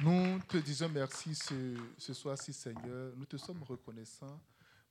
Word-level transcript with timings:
Nous 0.00 0.38
te 0.40 0.58
disons 0.58 0.90
merci 0.90 1.34
ce, 1.34 1.74
ce 1.96 2.12
soir-ci, 2.12 2.52
Seigneur. 2.52 3.16
Nous 3.16 3.24
te 3.24 3.38
sommes 3.38 3.62
reconnaissants 3.62 4.40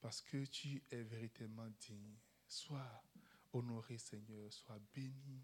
parce 0.01 0.19
que 0.21 0.45
tu 0.45 0.81
es 0.89 1.03
véritablement 1.03 1.67
digne. 1.79 2.15
Sois 2.47 3.03
honoré, 3.53 3.99
Seigneur. 3.99 4.51
Sois 4.51 4.79
béni 4.95 5.43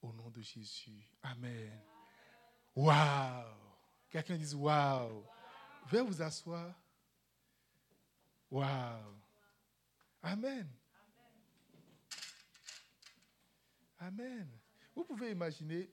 au 0.00 0.12
nom 0.14 0.30
de 0.30 0.40
Jésus. 0.40 1.06
Amen. 1.22 1.78
Waouh! 2.74 3.54
Quelqu'un 4.08 4.36
dise 4.38 4.54
waouh! 4.54 5.24
Veuillez 5.88 6.06
vous 6.06 6.22
asseoir. 6.22 6.74
Waouh! 8.50 9.14
Amen. 10.22 10.68
Amen. 13.98 14.48
Vous 14.94 15.04
pouvez 15.04 15.32
imaginer 15.32 15.90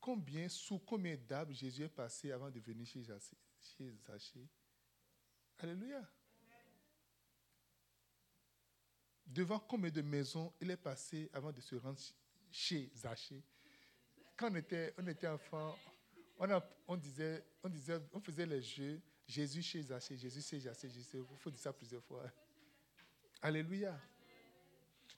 combien, 0.00 0.48
sous 0.48 0.78
combien 0.78 1.16
d'arbres 1.16 1.52
Jésus 1.52 1.84
est 1.84 1.88
passé 1.88 2.32
avant 2.32 2.50
de 2.50 2.60
venir 2.60 2.86
chez 2.86 3.02
Zachée. 3.02 4.48
Alléluia. 5.58 6.08
Devant 9.26 9.58
combien 9.58 9.90
de 9.90 10.02
maisons 10.02 10.52
il 10.60 10.70
est 10.70 10.76
passé 10.76 11.28
avant 11.32 11.52
de 11.52 11.60
se 11.60 11.74
rendre 11.76 11.98
chez 12.50 12.90
Zachée. 12.94 13.42
Quand 14.36 14.50
on 14.50 14.54
était, 14.54 14.94
on 14.96 15.34
enfant, 15.34 15.76
on, 16.86 16.96
disait, 16.96 17.44
on 18.12 18.20
faisait 18.20 18.46
les 18.46 18.62
jeux 18.62 19.02
Jésus 19.26 19.62
chez 19.62 19.82
Zachée, 19.82 20.16
Jésus 20.16 20.40
chez 20.40 20.60
Zachée, 20.60 20.88
Jésus. 20.88 21.18
Il 21.18 21.36
faut 21.38 21.50
dire 21.50 21.60
ça 21.60 21.72
plusieurs 21.72 22.02
fois. 22.02 22.24
Alléluia. 23.42 24.00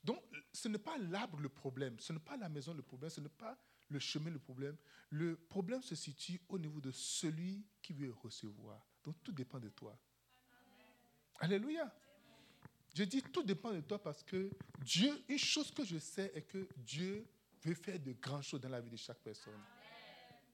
Donc, 0.02 0.22
ce 0.52 0.66
n'est 0.68 0.78
pas 0.78 0.98
l'arbre 0.98 1.38
le 1.38 1.48
problème, 1.48 1.98
ce 2.00 2.12
n'est 2.12 2.18
pas 2.18 2.36
la 2.36 2.48
maison 2.48 2.74
le 2.74 2.82
problème, 2.82 3.10
ce 3.10 3.20
n'est 3.20 3.28
pas 3.28 3.56
le 3.90 3.98
chemin 3.98 4.30
le 4.30 4.38
problème. 4.38 4.76
Le 5.10 5.36
problème 5.36 5.82
se 5.82 5.94
situe 5.94 6.40
au 6.48 6.58
niveau 6.58 6.80
de 6.80 6.90
celui 6.90 7.66
qui 7.82 7.92
veut 7.92 8.12
recevoir. 8.22 8.80
Donc, 9.04 9.16
tout 9.22 9.32
dépend 9.32 9.58
de 9.58 9.68
toi. 9.68 9.98
Alléluia. 11.40 11.92
Je 12.94 13.04
dis 13.04 13.22
tout 13.22 13.42
dépend 13.42 13.72
de 13.72 13.80
toi 13.80 14.02
parce 14.02 14.22
que 14.22 14.50
Dieu, 14.80 15.12
une 15.28 15.38
chose 15.38 15.70
que 15.70 15.84
je 15.84 15.98
sais 15.98 16.30
est 16.34 16.42
que 16.42 16.68
Dieu 16.76 17.26
veut 17.62 17.74
faire 17.74 17.98
de 17.98 18.12
grandes 18.12 18.42
choses 18.42 18.60
dans 18.60 18.68
la 18.68 18.80
vie 18.80 18.90
de 18.90 18.96
chaque 18.96 19.20
personne. 19.20 19.60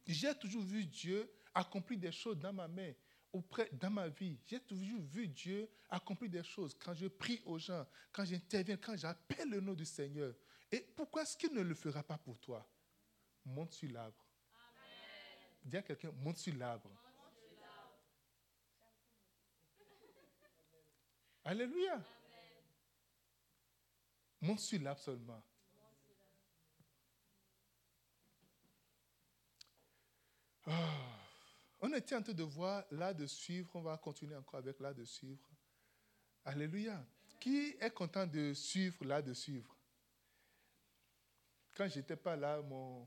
J'ai 0.07 0.35
toujours 0.35 0.63
vu 0.63 0.85
Dieu 0.85 1.31
accomplir 1.55 1.99
des 1.99 2.13
choses 2.13 2.39
dans 2.39 2.53
ma 2.53 2.69
main 2.69 2.93
auprès, 3.33 3.69
dans 3.73 3.91
ma 3.91 4.09
vie. 4.09 4.39
J'ai 4.47 4.61
toujours 4.61 5.01
vu 5.01 5.29
Dieu 5.29 5.69
accomplir 5.89 6.31
des 6.31 6.45
choses 6.45 6.77
quand 6.79 6.95
je 6.95 7.07
prie 7.07 7.41
aux 7.45 7.59
gens, 7.59 7.87
quand 8.13 8.25
j'interviens, 8.25 8.77
quand 8.77 8.97
j'appelle 8.97 9.49
le 9.51 9.61
nom 9.61 9.75
du 9.75 9.85
Seigneur. 9.85 10.35
Et 10.71 10.81
pourquoi 10.81 11.23
est-ce 11.23 11.37
qu'il 11.37 11.53
ne 11.53 11.63
le 11.63 11.75
fera 11.75 12.03
pas 12.03 12.19
pour 12.19 12.39
toi? 12.39 12.69
Monte 13.47 13.73
sur 13.75 13.91
l'arbre. 13.93 14.27
Dis 15.63 15.77
à 15.77 15.83
quelqu'un, 15.83 16.11
monte 16.13 16.37
sur 16.37 16.55
l'arbre. 16.57 16.91
Alléluia. 21.45 22.03
Monte 24.41 24.61
sur 24.61 24.83
l'arbre 24.83 25.01
seulement. 25.01 25.43
Oh. 30.67 30.73
On 31.81 31.93
était 31.93 32.17
en 32.17 32.23
train 32.23 32.33
de 32.33 32.43
voir 32.43 32.85
là 32.91 33.15
de 33.15 33.27
suivre. 33.27 33.71
On 33.75 33.83
va 33.83 33.97
continuer 33.97 34.35
encore 34.35 34.59
avec 34.59 34.81
là 34.81 34.93
de 34.93 35.05
suivre. 35.05 35.49
Alléluia. 36.45 37.07
Qui 37.39 37.77
est 37.79 37.95
content 37.95 38.27
de 38.27 38.53
suivre 38.55 39.05
là 39.05 39.23
de 39.23 39.33
suivre? 39.33 39.77
Quand 41.75 41.89
je 41.89 41.99
n'étais 41.99 42.17
pas 42.17 42.35
là, 42.35 42.61
mon, 42.63 43.07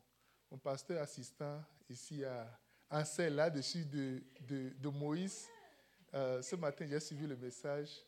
mon, 0.51 0.57
pasteur 0.57 1.01
assistant 1.01 1.63
ici 1.89 2.23
à 2.23 2.59
Ansel, 2.89 3.35
là-dessus 3.35 3.85
de, 3.85 4.23
de, 4.41 4.89
Moïse, 4.89 5.47
euh, 6.13 6.41
ce 6.41 6.55
matin, 6.55 6.85
j'ai 6.87 6.99
suivi 6.99 7.27
le 7.27 7.35
message 7.35 8.03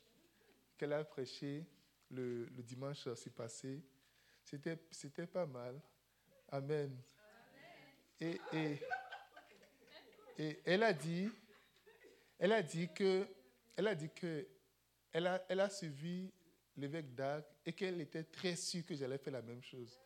qu'elle 0.78 0.94
a 0.94 1.04
prêché 1.04 1.66
le, 2.10 2.46
le 2.46 2.64
dimanche 2.64 3.08
passé. 3.36 3.84
C'était, 4.44 5.28
pas 5.28 5.46
mal. 5.46 5.80
Amen. 6.50 6.98
Et, 8.20 8.40
et 10.38 10.60
elle 10.66 10.84
a 10.84 10.94
dit, 10.94 11.30
elle 12.40 12.54
a 12.54 12.64
dit 12.64 12.90
que, 12.94 13.28
elle 13.76 13.88
a 13.88 13.96
dit 13.96 14.10
que, 14.10 14.48
elle 15.14 15.28
a, 15.28 15.44
a 15.48 15.70
suivi 15.70 16.32
l'évêque 16.76 17.14
d'Arc 17.14 17.46
et 17.66 17.74
qu'elle 17.74 18.02
était 18.02 18.24
très 18.24 18.56
sûre 18.56 18.84
que 18.86 18.96
j'allais 18.96 19.20
faire 19.20 19.34
la 19.34 19.42
même 19.42 19.62
chose. 19.62 20.00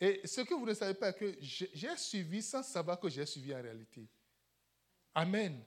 Et 0.00 0.26
ce 0.26 0.42
que 0.42 0.54
vous 0.54 0.66
ne 0.66 0.74
savez 0.74 0.94
pas, 0.94 1.12
que 1.12 1.36
j'ai 1.40 1.96
suivi 1.96 2.42
sans 2.42 2.62
savoir 2.62 3.00
que 3.00 3.08
j'ai 3.08 3.24
suivi 3.24 3.54
en 3.54 3.62
réalité. 3.62 4.06
Amen. 5.14 5.62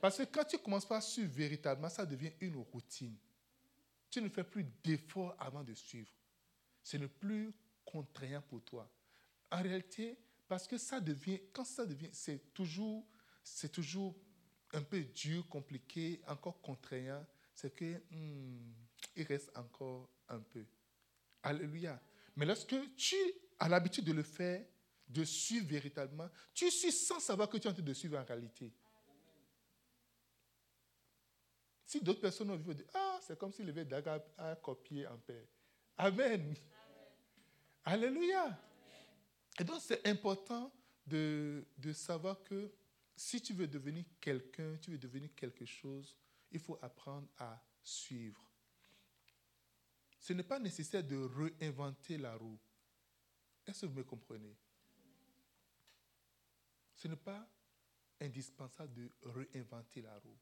Parce 0.00 0.18
que 0.18 0.24
quand 0.24 0.44
tu 0.44 0.58
commences 0.58 0.86
par 0.86 1.02
suivre 1.02 1.32
véritablement, 1.32 1.90
ça 1.90 2.06
devient 2.06 2.32
une 2.40 2.56
routine. 2.56 3.16
Tu 4.10 4.22
ne 4.22 4.28
fais 4.28 4.44
plus 4.44 4.64
d'efforts 4.82 5.34
avant 5.38 5.62
de 5.62 5.74
suivre. 5.74 6.10
Ce 6.82 6.96
n'est 6.96 7.08
plus 7.08 7.52
contraignant 7.84 8.42
pour 8.42 8.62
toi. 8.62 8.90
En 9.50 9.62
réalité, 9.62 10.18
parce 10.48 10.66
que 10.66 10.78
ça 10.78 11.00
devient, 11.00 11.40
quand 11.52 11.64
ça 11.64 11.86
devient, 11.86 12.10
c'est 12.12 12.52
toujours, 12.54 13.06
c'est 13.42 13.70
toujours 13.70 14.14
un 14.72 14.82
peu 14.82 15.02
dur, 15.02 15.48
compliqué, 15.48 16.20
encore 16.26 16.60
contraignant. 16.60 17.24
C'est 17.54 17.74
que 17.74 18.00
hmm, 18.10 18.72
il 19.16 19.24
reste 19.24 19.50
encore 19.56 20.08
un 20.28 20.40
peu. 20.40 20.64
Alléluia. 21.42 22.00
Mais 22.36 22.46
lorsque 22.46 22.74
tu 22.96 23.16
as 23.58 23.68
l'habitude 23.68 24.04
de 24.04 24.12
le 24.12 24.22
faire, 24.22 24.64
de 25.08 25.24
suivre 25.24 25.66
véritablement, 25.66 26.28
tu 26.52 26.70
suis 26.70 26.92
sans 26.92 27.20
savoir 27.20 27.48
que 27.48 27.56
tu 27.58 27.66
es 27.66 27.70
en 27.70 27.74
train 27.74 27.82
de 27.82 27.92
suivre 27.92 28.18
en 28.18 28.24
réalité. 28.24 28.72
Si 31.84 32.00
d'autres 32.00 32.20
personnes 32.20 32.50
ont 32.50 32.56
vu, 32.56 32.74
ah, 32.94 33.20
c'est 33.22 33.38
comme 33.38 33.52
si 33.52 33.62
le 33.62 33.72
Daga 33.84 34.24
a 34.38 34.56
copié 34.56 35.06
en 35.06 35.18
paix. 35.18 35.46
Amen. 35.96 36.40
Amen. 36.40 36.54
Alléluia. 37.84 38.58
Et 39.60 39.64
donc, 39.64 39.80
c'est 39.80 40.04
important 40.06 40.72
de, 41.06 41.64
de, 41.78 41.92
savoir 41.92 42.42
que 42.42 42.72
si 43.14 43.40
tu 43.40 43.52
veux 43.52 43.68
devenir 43.68 44.04
quelqu'un, 44.20 44.76
tu 44.80 44.90
veux 44.90 44.98
devenir 44.98 45.30
quelque 45.36 45.64
chose, 45.64 46.16
il 46.50 46.58
faut 46.58 46.78
apprendre 46.82 47.28
à 47.38 47.62
suivre. 47.82 48.40
Ce 50.18 50.32
n'est 50.32 50.42
pas 50.42 50.58
nécessaire 50.58 51.04
de 51.04 51.16
réinventer 51.16 52.16
la 52.16 52.34
roue. 52.34 52.58
Est-ce 53.66 53.82
que 53.82 53.86
vous 53.86 53.94
me 53.94 54.04
comprenez? 54.04 54.56
Ce 56.94 57.08
n'est 57.08 57.16
pas 57.16 57.48
indispensable 58.20 58.94
de 58.94 59.10
réinventer 59.22 60.02
la 60.02 60.18
roue. 60.18 60.38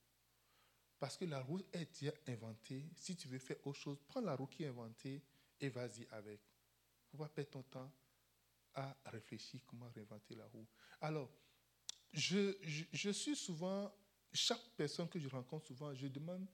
Parce 0.98 1.16
que 1.16 1.24
la 1.24 1.40
roue 1.40 1.60
est 1.72 2.00
déjà 2.00 2.12
inventée. 2.28 2.88
Si 2.94 3.16
tu 3.16 3.26
veux 3.28 3.38
faire 3.38 3.56
autre 3.66 3.78
chose, 3.78 3.98
prends 4.06 4.20
la 4.20 4.36
roue 4.36 4.46
qui 4.46 4.62
est 4.62 4.68
inventée 4.68 5.22
et 5.60 5.68
vas-y 5.68 6.06
avec. 6.10 6.40
Il 7.12 7.16
ne 7.16 7.24
pas 7.24 7.28
perdre 7.28 7.50
ton 7.50 7.62
temps 7.62 7.92
à 8.74 8.96
réfléchir 9.06 9.60
comment 9.66 9.88
réinventer 9.88 10.34
la 10.34 10.46
roue. 10.46 10.66
Alors, 11.00 11.30
je, 12.12 12.56
je, 12.92 13.10
suis 13.10 13.36
souvent, 13.36 13.92
chaque 14.32 14.62
personne 14.76 15.08
que 15.08 15.18
je 15.18 15.28
rencontre 15.28 15.66
souvent, 15.66 15.94
je 15.94 16.06
demande 16.06 16.46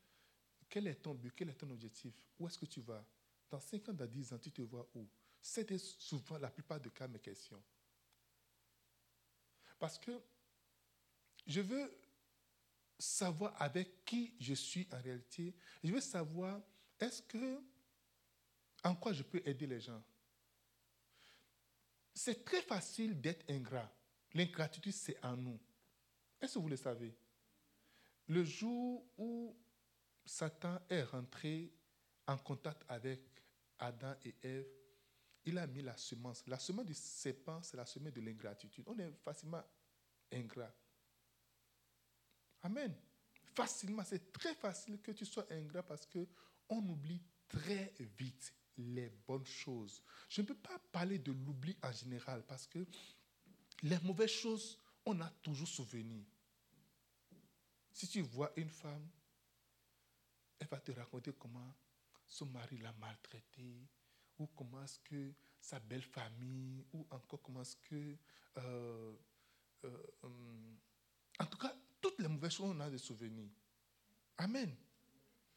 quel 0.69 0.87
est 0.87 0.97
ton 0.97 1.15
but, 1.15 1.33
quel 1.35 1.51
est 1.51 1.55
ton 1.55 1.71
objectif, 1.71 2.15
où 2.39 2.47
est-ce 2.47 2.59
que 2.59 2.67
tu 2.67 2.81
vas? 2.81 3.05
Dans 3.51 3.61
5 3.61 3.89
ans, 3.89 3.95
dans 3.95 4.07
10 4.07 4.33
ans, 4.33 4.39
tu 4.39 4.51
te 4.51 4.63
vois 4.63 4.89
où? 4.95 5.07
C'était 5.41 5.79
souvent 5.79 6.39
la 6.39 6.51
plupart 6.51 6.81
des 6.81 6.91
cas 6.91 7.09
mes 7.09 7.19
questions. 7.19 7.63
Parce 9.79 9.99
que 9.99 10.21
je 11.47 11.61
veux 11.61 11.91
savoir 12.99 13.55
avec 13.63 14.05
qui 14.05 14.35
je 14.41 14.55
suis 14.55 14.87
en 14.93 15.01
réalité. 15.01 15.55
Je 15.85 15.93
veux 15.93 16.01
savoir, 16.01 16.61
est-ce 16.99 17.23
que, 17.23 17.63
en 18.85 18.95
quoi 18.97 19.13
je 19.13 19.23
peux 19.23 19.41
aider 19.47 19.67
les 19.67 19.81
gens? 19.81 20.03
C'est 22.13 22.45
très 22.45 22.63
facile 22.63 23.21
d'être 23.21 23.49
ingrat. 23.49 23.91
L'ingratitude, 24.35 24.93
c'est 24.93 25.25
en 25.25 25.37
nous. 25.37 25.61
Est-ce 26.41 26.55
que 26.55 26.59
vous 26.59 26.69
le 26.69 26.77
savez? 26.77 27.17
Le 28.27 28.45
jour 28.45 29.07
où 29.17 29.57
Satan 30.25 30.79
est 30.91 31.05
rentré 31.05 31.73
en 32.27 32.37
contact 32.37 32.83
avec 32.89 33.21
Adam 33.79 34.15
et 34.25 34.35
Ève, 34.43 34.69
il 35.49 35.59
a 35.59 35.67
mis 35.67 35.81
la 35.81 35.97
semence. 35.97 36.47
La 36.47 36.59
semence 36.59 36.85
du 36.85 36.95
serpent, 36.95 37.63
c'est 37.63 37.77
la 37.77 37.87
semence 37.87 38.13
de 38.13 38.21
l'ingratitude. 38.21 38.85
On 38.87 38.99
est 38.99 39.11
facilement 39.25 39.65
ingrat. 40.31 40.75
Amen. 42.63 42.95
Facilement, 43.55 44.05
c'est 44.05 44.31
très 44.31 44.55
facile 44.55 45.01
que 45.01 45.11
tu 45.11 45.25
sois 45.25 45.47
ingrat 45.51 45.83
parce 45.83 46.05
que 46.07 46.27
on 46.69 46.87
oublie 46.87 47.23
très 47.49 47.95
vite 48.19 48.53
les 48.77 49.09
bonnes 49.27 49.47
choses. 49.47 50.03
Je 50.29 50.43
ne 50.43 50.47
peux 50.47 50.55
pas 50.55 50.79
parler 50.93 51.19
de 51.19 51.33
l'oubli 51.33 51.77
en 51.83 51.93
général 51.93 52.45
parce 52.47 52.67
que 52.67 52.87
les 53.83 53.99
mauvaises 54.01 54.31
choses, 54.31 54.79
on 55.07 55.19
a 55.21 55.31
toujours 55.43 55.67
souvenir. 55.67 56.25
Si 57.91 58.07
tu 58.07 58.21
vois 58.21 58.53
une 58.57 58.69
femme, 58.69 59.09
elle 60.59 60.69
va 60.69 60.79
te 60.79 60.93
raconter 60.93 61.33
comment 61.33 61.75
son 62.27 62.47
mari 62.47 62.77
l'a 62.79 62.93
maltraitée, 62.93 63.89
ou 64.39 64.47
comment 64.49 64.83
est-ce 64.83 64.99
que 65.01 65.33
sa 65.61 65.81
belle 65.81 66.03
famille, 66.03 66.85
ou 66.93 67.07
encore 67.11 67.43
comment 67.43 67.63
est-ce 67.63 67.77
que... 67.77 68.17
euh, 68.59 69.17
euh, 69.85 70.03
hum, 70.23 70.77
en 71.41 71.47
tout 71.47 71.59
cas, 71.59 71.75
toutes 72.01 72.19
les 72.21 72.29
mauvaises 72.29 72.53
choses, 72.53 72.71
on 72.75 72.81
a 72.81 72.91
des 72.91 72.99
souvenirs. 72.99 73.51
Amen. 74.39 74.75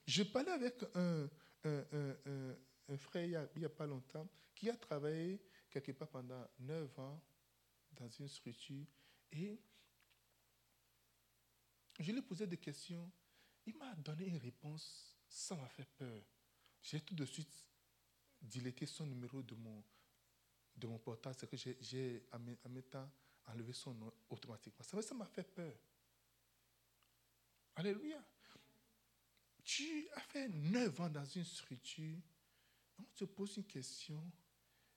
Je 0.06 0.24
parlais 0.24 0.51
avec 0.51 0.83
un, 0.95 1.30
un- 1.63 1.86
un- 1.92 2.18
un- 2.25 2.98
frère 2.98 3.48
il 3.56 3.60
n'y 3.60 3.66
a, 3.66 3.69
pas 3.69 3.86
longtemps 3.88 4.28
qui 4.54 4.69
a 4.69 4.75
travaillé 4.75 5.42
quelque 5.69 5.92
part 5.94 6.10
pendant 6.10 6.45
9 6.60 7.00
ans 7.00 7.24
dans 7.94 8.10
une 8.10 8.27
structure 8.27 8.86
et 9.31 9.62
je 12.00 12.12
lui 12.12 12.19
ai 12.19 12.22
posé 12.22 12.48
des 12.48 12.57
questions. 12.57 13.10
Il 13.66 13.77
m'a 13.77 13.95
donné 13.95 14.25
une 14.27 14.38
réponse, 14.38 15.16
ça 15.27 15.56
m'a 15.56 15.69
fait 15.69 15.88
peur. 15.98 16.22
J'ai 16.81 17.00
tout 17.01 17.16
de 17.16 17.25
suite 17.25 17.66
diletté 18.41 18.85
son 18.85 19.05
numéro 19.05 19.41
de 19.41 19.55
mon, 19.55 19.83
de 20.75 20.88
mon 20.88 20.97
portable, 20.99 21.35
c'est 21.39 21.49
que 21.49 21.57
j'ai- 21.57 22.27
en 22.31 22.39
même 22.39 22.83
temps 22.83 23.09
enlevé 23.47 23.73
son 23.73 23.93
nom 23.93 24.11
automatiquement. 24.29 24.83
Ça 24.83 25.01
ça 25.01 25.15
m'a 25.15 25.25
fait 25.25 25.43
peur. 25.43 25.73
Alléluia. 27.75 28.23
Tu 29.63 30.07
as 30.15 30.21
fait 30.21 30.49
9 30.49 30.99
ans 30.99 31.09
dans 31.09 31.25
une 31.25 31.45
structure. 31.45 32.17
On 32.97 33.03
te 33.15 33.25
pose 33.25 33.57
une 33.57 33.65
question. 33.65 34.21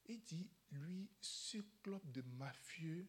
Il 0.07 0.23
dit, 0.23 0.49
lui, 0.73 1.09
ce 1.21 1.59
club 1.83 2.11
de 2.11 2.23
mafieux. 2.23 3.07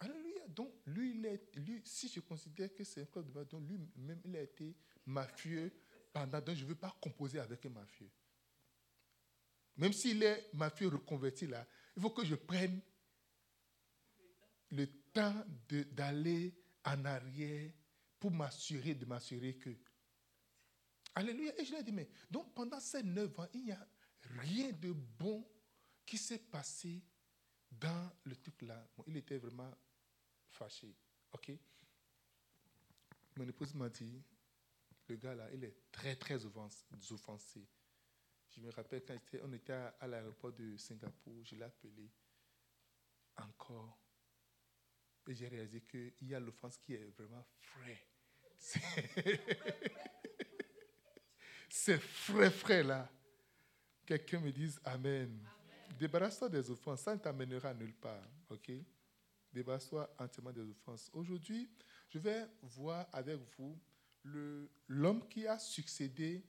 Alléluia. 0.00 0.46
Donc, 0.48 0.72
lui, 0.86 1.16
il 1.16 1.26
est, 1.26 1.54
lui, 1.56 1.82
si 1.84 2.08
je 2.08 2.20
considère 2.20 2.72
que 2.74 2.84
c'est 2.84 3.02
un 3.02 3.06
club 3.06 3.26
de 3.26 3.38
mafieux, 3.38 3.58
lui-même, 3.58 4.20
il 4.24 4.36
a 4.36 4.42
été 4.42 4.74
mafieux 5.06 5.72
Donc, 6.26 6.54
je 6.54 6.62
ne 6.64 6.68
veux 6.68 6.74
pas 6.74 6.96
composer 7.00 7.38
avec 7.38 7.64
un 7.66 7.70
mafieux. 7.70 8.10
Même 9.76 9.92
s'il 9.92 10.22
est 10.22 10.52
mafieux 10.54 10.88
reconverti 10.88 11.46
là, 11.46 11.66
il 11.96 12.02
faut 12.02 12.10
que 12.10 12.24
je 12.24 12.34
prenne 12.34 12.80
le 14.70 14.86
temps 15.12 15.44
d'aller 15.92 16.54
en 16.84 17.04
arrière 17.04 17.70
pour 18.18 18.30
m'assurer, 18.30 18.94
de 18.94 19.04
m'assurer 19.04 19.54
que. 19.56 19.70
Alléluia. 21.14 21.58
Et 21.60 21.64
je 21.64 21.70
lui 21.70 21.78
ai 21.78 21.82
dit, 21.82 21.92
mais 21.92 22.08
donc 22.30 22.52
pendant 22.54 22.80
ces 22.80 23.02
neuf 23.02 23.38
ans, 23.38 23.48
il 23.54 23.64
n'y 23.64 23.72
a 23.72 23.88
rien 24.40 24.72
de 24.72 24.92
bon 24.92 25.46
qui 26.04 26.18
s'est 26.18 26.38
passé 26.38 27.02
dans 27.70 28.10
le 28.24 28.34
truc 28.36 28.62
là. 28.62 28.86
Bon, 28.96 29.04
il 29.06 29.16
était 29.16 29.38
vraiment 29.38 29.72
fâché. 30.50 30.94
OK? 31.32 31.52
Mon 33.36 33.46
épouse 33.46 33.74
m'a 33.74 33.88
dit, 33.88 34.22
le 35.08 35.16
gars 35.16 35.34
là, 35.34 35.48
il 35.52 35.64
est 35.64 35.74
très, 35.90 36.16
très 36.16 36.44
offens- 36.44 36.84
offensé. 37.10 37.66
Je 38.50 38.60
me 38.60 38.70
rappelle 38.70 39.04
quand 39.04 39.18
on 39.44 39.52
était 39.52 39.72
à, 39.72 40.06
l'aéroport 40.06 40.52
de 40.52 40.76
Singapour, 40.76 41.44
je 41.44 41.54
l'ai 41.56 41.64
appelé 41.64 42.10
encore. 43.36 43.98
Et 45.28 45.34
j'ai 45.34 45.48
réalisé 45.48 45.82
qu'il 45.82 46.14
y 46.28 46.34
a 46.34 46.40
l'offense 46.40 46.76
qui 46.78 46.94
est 46.94 47.04
vraiment 47.16 47.44
frais. 47.60 47.98
C'est- 51.68 51.98
frais, 51.98 52.50
frais 52.50 52.82
là. 52.82 53.08
Quelqu'un 54.06 54.40
me 54.40 54.50
dise 54.50 54.80
Amen. 54.84 55.46
Débarrasse-toi 55.98 56.48
des 56.48 56.70
offenses, 56.70 57.02
ça 57.02 57.14
ne 57.14 57.20
t'amènera 57.20 57.74
nulle 57.74 57.94
part. 57.94 58.24
Ok? 58.48 58.70
Débarrasse-toi 59.52 60.14
entièrement 60.18 60.52
des 60.52 60.62
offenses. 60.68 61.10
Aujourd'hui, 61.12 61.68
je 62.08 62.18
vais 62.18 62.46
voir 62.62 63.06
avec 63.12 63.36
vous 63.58 63.78
l'homme 64.88 65.28
qui 65.28 65.46
a 65.46 65.58
succédé 65.58 66.44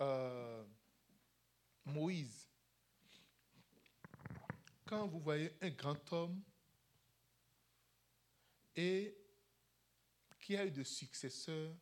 euh, 0.00 0.64
Moïse. 1.84 2.48
Quand 4.86 5.06
vous 5.06 5.20
voyez 5.20 5.52
un 5.60 5.70
grand 5.70 6.12
homme 6.12 6.42
et 8.74 9.16
qui 10.40 10.56
a 10.56 10.64
eu 10.64 10.70
de 10.70 10.82
successeurs, 10.82 11.74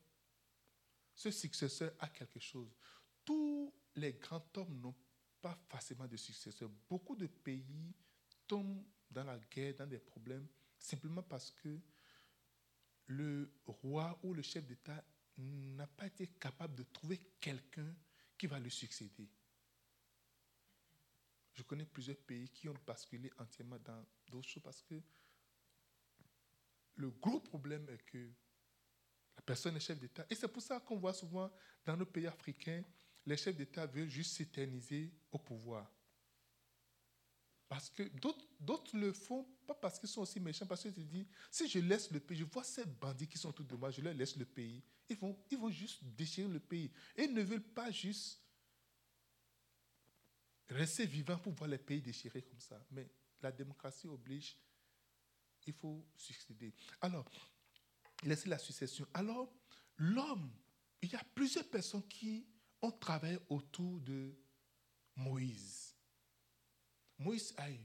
ce 1.14 1.30
successeur 1.30 1.92
a 1.98 2.08
quelque 2.08 2.38
chose. 2.38 2.74
Tous 3.24 3.72
les 3.96 4.12
grands 4.14 4.46
hommes 4.56 4.80
n'ont 4.80 4.94
pas 5.40 5.58
forcément 5.68 6.06
de 6.06 6.16
successeurs. 6.16 6.70
Beaucoup 6.88 7.16
de 7.16 7.26
pays 7.26 7.94
tombent 8.46 8.84
dans 9.10 9.24
la 9.24 9.38
guerre, 9.38 9.74
dans 9.74 9.86
des 9.86 9.98
problèmes, 9.98 10.46
simplement 10.78 11.22
parce 11.22 11.50
que 11.50 11.80
le 13.06 13.50
roi 13.66 14.18
ou 14.22 14.34
le 14.34 14.42
chef 14.42 14.66
d'État 14.66 15.02
n'a 15.38 15.86
pas 15.86 16.06
été 16.06 16.26
capable 16.26 16.74
de 16.74 16.82
trouver 16.82 17.18
quelqu'un 17.40 17.94
qui 18.36 18.46
va 18.46 18.58
le 18.58 18.70
succéder. 18.70 19.28
Je 21.54 21.62
connais 21.62 21.86
plusieurs 21.86 22.18
pays 22.18 22.48
qui 22.50 22.68
ont 22.68 22.74
basculé 22.86 23.30
entièrement 23.38 23.78
dans 23.78 24.04
d'autres 24.28 24.48
choses 24.48 24.62
parce 24.62 24.82
que 24.82 25.00
le 26.96 27.10
gros 27.10 27.40
problème 27.40 27.88
est 27.88 28.04
que 28.04 28.30
la 29.36 29.42
personne 29.42 29.76
est 29.76 29.80
chef 29.80 29.98
d'État. 29.98 30.26
Et 30.30 30.34
c'est 30.34 30.48
pour 30.48 30.62
ça 30.62 30.80
qu'on 30.80 30.98
voit 30.98 31.14
souvent 31.14 31.50
dans 31.84 31.96
nos 31.96 32.06
pays 32.06 32.26
africains, 32.26 32.84
les 33.24 33.36
chefs 33.36 33.56
d'État 33.56 33.86
veulent 33.86 34.08
juste 34.08 34.36
s'éterniser 34.36 35.12
au 35.30 35.38
pouvoir. 35.38 35.90
Parce 37.68 37.90
que 37.90 38.02
d'autres 38.60 38.96
le 38.96 39.12
font, 39.12 39.46
pas 39.66 39.74
parce 39.74 39.98
qu'ils 39.98 40.08
sont 40.08 40.22
aussi 40.22 40.40
méchants, 40.40 40.66
parce 40.66 40.82
qu'ils 40.82 40.94
se 40.94 41.00
disent, 41.00 41.26
si 41.50 41.68
je 41.68 41.78
laisse 41.80 42.10
le 42.10 42.18
pays, 42.18 42.38
je 42.38 42.44
vois 42.44 42.64
ces 42.64 42.86
bandits 42.86 43.28
qui 43.28 43.36
sont 43.36 43.52
tout 43.52 43.62
de 43.62 43.76
moi, 43.76 43.90
je 43.90 44.00
leur 44.00 44.14
laisse 44.14 44.36
le 44.36 44.46
pays. 44.46 44.82
Ils 45.08 45.16
vont, 45.18 45.38
ils 45.50 45.58
vont 45.58 45.70
juste 45.70 46.02
déchirer 46.02 46.48
le 46.48 46.60
pays. 46.60 46.90
Et 47.14 47.24
ils 47.24 47.34
ne 47.34 47.42
veulent 47.42 47.60
pas 47.60 47.90
juste 47.90 48.40
rester 50.70 51.04
vivants 51.04 51.38
pour 51.38 51.52
voir 51.52 51.68
les 51.68 51.78
pays 51.78 52.00
déchirés 52.00 52.42
comme 52.42 52.60
ça. 52.60 52.82
Mais 52.90 53.10
la 53.42 53.52
démocratie 53.52 54.08
oblige, 54.08 54.56
il 55.66 55.74
faut 55.74 56.06
succéder. 56.16 56.74
Alors, 57.02 57.30
laisser 58.22 58.48
la 58.48 58.58
succession. 58.58 59.06
Alors, 59.12 59.52
l'homme, 59.98 60.50
il 61.02 61.10
y 61.10 61.16
a 61.16 61.24
plusieurs 61.34 61.68
personnes 61.68 62.06
qui 62.08 62.46
ont 62.80 62.92
travaillé 62.92 63.38
autour 63.50 64.00
de 64.00 64.34
Moïse. 65.16 65.87
Moïse 67.18 67.54
a 67.56 67.70
eu 67.70 67.80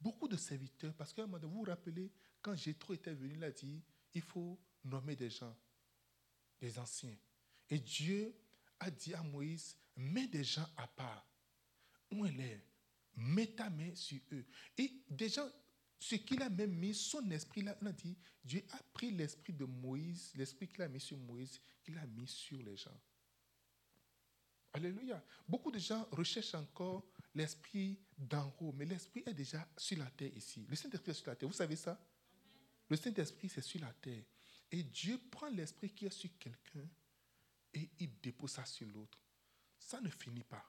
beaucoup 0.00 0.28
de 0.28 0.36
serviteurs 0.36 0.94
parce 0.94 1.14
donné, 1.14 1.46
vous 1.46 1.58
vous 1.58 1.62
rappelez, 1.62 2.10
quand 2.40 2.54
Jétro 2.54 2.94
était 2.94 3.14
venu, 3.14 3.34
il 3.34 3.44
a 3.44 3.50
dit 3.50 3.82
il 4.14 4.22
faut 4.22 4.58
nommer 4.84 5.16
des 5.16 5.30
gens, 5.30 5.56
des 6.60 6.78
anciens. 6.78 7.16
Et 7.68 7.78
Dieu 7.78 8.34
a 8.80 8.90
dit 8.90 9.14
à 9.14 9.22
Moïse 9.22 9.76
mets 9.96 10.28
des 10.28 10.44
gens 10.44 10.66
à 10.76 10.86
part. 10.86 11.26
Où 12.10 12.24
est 12.24 12.64
Mets 13.16 13.48
ta 13.48 13.68
main 13.68 13.94
sur 13.94 14.20
eux. 14.32 14.44
Et 14.78 15.02
déjà, 15.10 15.44
ce 15.98 16.14
qu'il 16.14 16.40
a 16.42 16.48
même 16.48 16.72
mis, 16.72 16.94
son 16.94 17.28
esprit, 17.30 17.62
là, 17.62 17.76
il 17.82 17.88
a 17.88 17.92
dit 17.92 18.16
Dieu 18.44 18.62
a 18.70 18.82
pris 18.92 19.10
l'esprit 19.10 19.52
de 19.52 19.64
Moïse, 19.64 20.32
l'esprit 20.36 20.68
qu'il 20.68 20.82
a 20.82 20.88
mis 20.88 21.00
sur 21.00 21.18
Moïse, 21.18 21.60
qu'il 21.82 21.98
a 21.98 22.06
mis 22.06 22.28
sur 22.28 22.62
les 22.62 22.76
gens. 22.76 22.98
Alléluia. 24.72 25.22
Beaucoup 25.48 25.72
de 25.72 25.78
gens 25.78 26.06
recherchent 26.12 26.54
encore 26.54 27.04
l'esprit 27.38 27.96
d'en 28.18 28.52
haut, 28.60 28.72
mais 28.72 28.84
l'esprit 28.84 29.22
est 29.24 29.32
déjà 29.32 29.66
sur 29.76 29.96
la 29.96 30.10
terre 30.10 30.36
ici. 30.36 30.66
Le 30.68 30.74
Saint-Esprit 30.74 31.12
est 31.12 31.14
sur 31.14 31.28
la 31.28 31.36
terre. 31.36 31.48
Vous 31.48 31.54
savez 31.54 31.76
ça? 31.76 31.98
Le 32.88 32.96
Saint-Esprit, 32.96 33.48
c'est 33.48 33.62
sur 33.62 33.80
la 33.80 33.92
terre. 33.92 34.24
Et 34.72 34.82
Dieu 34.82 35.20
prend 35.30 35.48
l'esprit 35.48 35.90
qui 35.90 36.06
est 36.06 36.10
sur 36.10 36.36
quelqu'un 36.36 36.86
et 37.72 37.88
il 38.00 38.20
dépose 38.20 38.50
ça 38.50 38.64
sur 38.64 38.88
l'autre. 38.88 39.18
Ça 39.78 40.00
ne 40.00 40.10
finit 40.10 40.42
pas. 40.42 40.68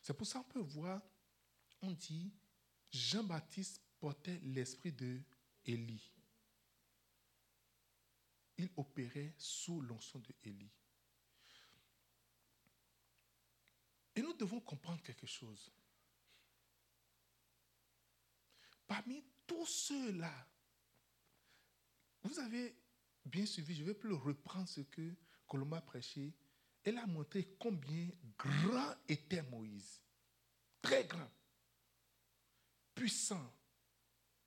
C'est 0.00 0.14
pour 0.14 0.26
ça 0.26 0.38
qu'on 0.38 0.48
peut 0.48 0.60
voir, 0.60 1.02
on 1.82 1.90
dit, 1.92 2.32
Jean-Baptiste 2.90 3.82
portait 4.00 4.40
l'esprit 4.42 4.92
de 4.92 5.20
Élie. 5.66 6.12
Il 8.56 8.70
opérait 8.76 9.34
sous 9.36 9.82
l'onction 9.82 10.18
de 10.20 10.32
Élie. 10.44 10.72
Et 14.16 14.22
nous 14.22 14.32
devons 14.32 14.60
comprendre 14.60 15.02
quelque 15.02 15.26
chose. 15.26 15.70
Parmi 18.86 19.22
tous 19.46 19.66
ceux-là, 19.66 20.32
vous 22.22 22.38
avez 22.38 22.74
bien 23.24 23.44
suivi, 23.44 23.74
je 23.74 23.82
ne 23.82 23.88
vais 23.88 23.94
plus 23.94 24.12
reprendre 24.12 24.68
ce 24.68 24.80
que 24.80 25.14
Colomba 25.46 25.76
a 25.76 25.82
prêché. 25.82 26.32
Elle 26.82 26.98
a 26.98 27.06
montré 27.06 27.56
combien 27.58 28.08
grand 28.38 28.94
était 29.08 29.42
Moïse. 29.42 30.00
Très 30.80 31.04
grand. 31.04 31.30
Puissant. 32.94 33.52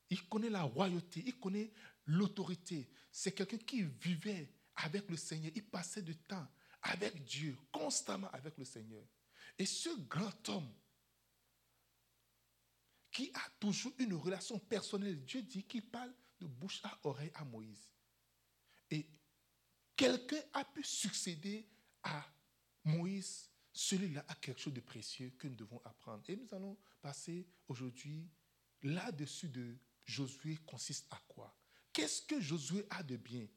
Il 0.09 0.27
connaît 0.27 0.49
la 0.49 0.63
royauté, 0.63 1.21
il 1.25 1.37
connaît 1.39 1.71
l'autorité. 2.05 2.89
C'est 3.11 3.33
quelqu'un 3.33 3.57
qui 3.57 3.83
vivait 3.83 4.51
avec 4.75 5.07
le 5.09 5.17
Seigneur. 5.17 5.51
Il 5.53 5.65
passait 5.65 6.01
du 6.01 6.15
temps 6.15 6.47
avec 6.81 7.23
Dieu, 7.25 7.55
constamment 7.71 8.29
avec 8.31 8.57
le 8.57 8.65
Seigneur. 8.65 9.03
Et 9.59 9.65
ce 9.65 9.89
grand 10.07 10.49
homme 10.49 10.73
qui 13.11 13.29
a 13.33 13.49
toujours 13.59 13.93
une 13.99 14.13
relation 14.13 14.57
personnelle, 14.57 15.23
Dieu 15.25 15.41
dit 15.41 15.63
qu'il 15.63 15.85
parle 15.85 16.13
de 16.39 16.47
bouche 16.47 16.79
à 16.83 16.97
oreille 17.03 17.31
à 17.35 17.43
Moïse. 17.43 17.89
Et 18.89 19.05
quelqu'un 19.95 20.41
a 20.53 20.63
pu 20.63 20.83
succéder 20.83 21.67
à 22.01 22.25
Moïse 22.85 23.49
celui-là 23.71 24.25
a 24.27 24.35
quelque 24.35 24.59
chose 24.59 24.73
de 24.73 24.81
précieux 24.81 25.31
que 25.37 25.47
nous 25.47 25.55
devons 25.55 25.81
apprendre. 25.85 26.23
Et 26.27 26.35
nous 26.35 26.53
allons 26.53 26.77
passer 27.01 27.47
aujourd'hui 27.67 28.29
là-dessus 28.81 29.49
de 29.49 29.77
Josué 30.03 30.57
consiste 30.65 31.05
à 31.11 31.21
quoi? 31.27 31.55
Qu'est-ce 31.93 32.23
que 32.23 32.41
Josué 32.41 32.85
a 32.89 33.03
de 33.03 33.15
bien? 33.15 33.47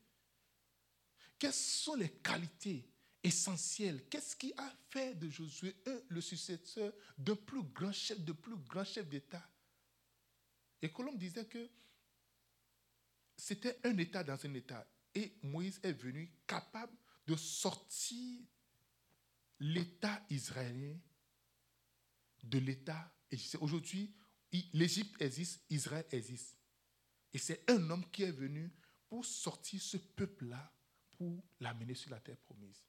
Quelles 1.38 1.52
sont 1.52 1.94
les 1.94 2.11
qualités 2.11 2.92
essentielles 3.23 4.05
Qu'est-ce 4.09 4.37
qui 4.37 4.52
a 4.57 4.73
fait 4.91 5.14
de 5.14 5.29
Josué 5.29 5.75
le 6.09 6.21
successeur 6.21 6.93
d'un 7.19 7.37
plus 7.37 7.62
grand 7.62 7.93
chef, 7.93 8.21
de 8.21 8.33
plus 8.33 8.57
grand 8.57 8.85
chef 8.85 9.09
d'État? 9.09 9.49
Et 10.81 10.91
Colombe 10.91 11.19
disait 11.19 11.47
que 11.47 11.71
c'était 13.37 13.79
un 13.85 13.97
État 13.99 14.25
dans 14.25 14.45
un 14.45 14.55
État. 14.55 14.87
Et 15.14 15.33
Moïse 15.43 15.79
est 15.83 15.93
venu 15.93 16.31
capable 16.47 16.97
de 17.26 17.37
sortir 17.37 18.41
l'État 19.61 20.25
israélien 20.31 20.97
de 22.43 22.59
l'État 22.59 23.12
égyptien. 23.31 23.61
Aujourd'hui, 23.61 24.12
l'Égypte 24.73 25.21
existe, 25.21 25.62
Israël 25.71 26.07
existe. 26.11 26.57
Et 27.33 27.38
c'est 27.38 27.71
un 27.71 27.91
homme 27.91 28.09
qui 28.11 28.25
est 28.25 28.33
venu 28.33 28.73
pour 29.09 29.25
sortir 29.25 29.81
ce 29.81 29.97
peuple-là, 29.97 30.73
pour 31.12 31.45
l'amener 31.61 31.95
sur 31.95 32.11
la 32.11 32.21
terre 32.21 32.38
promise. 32.38 32.83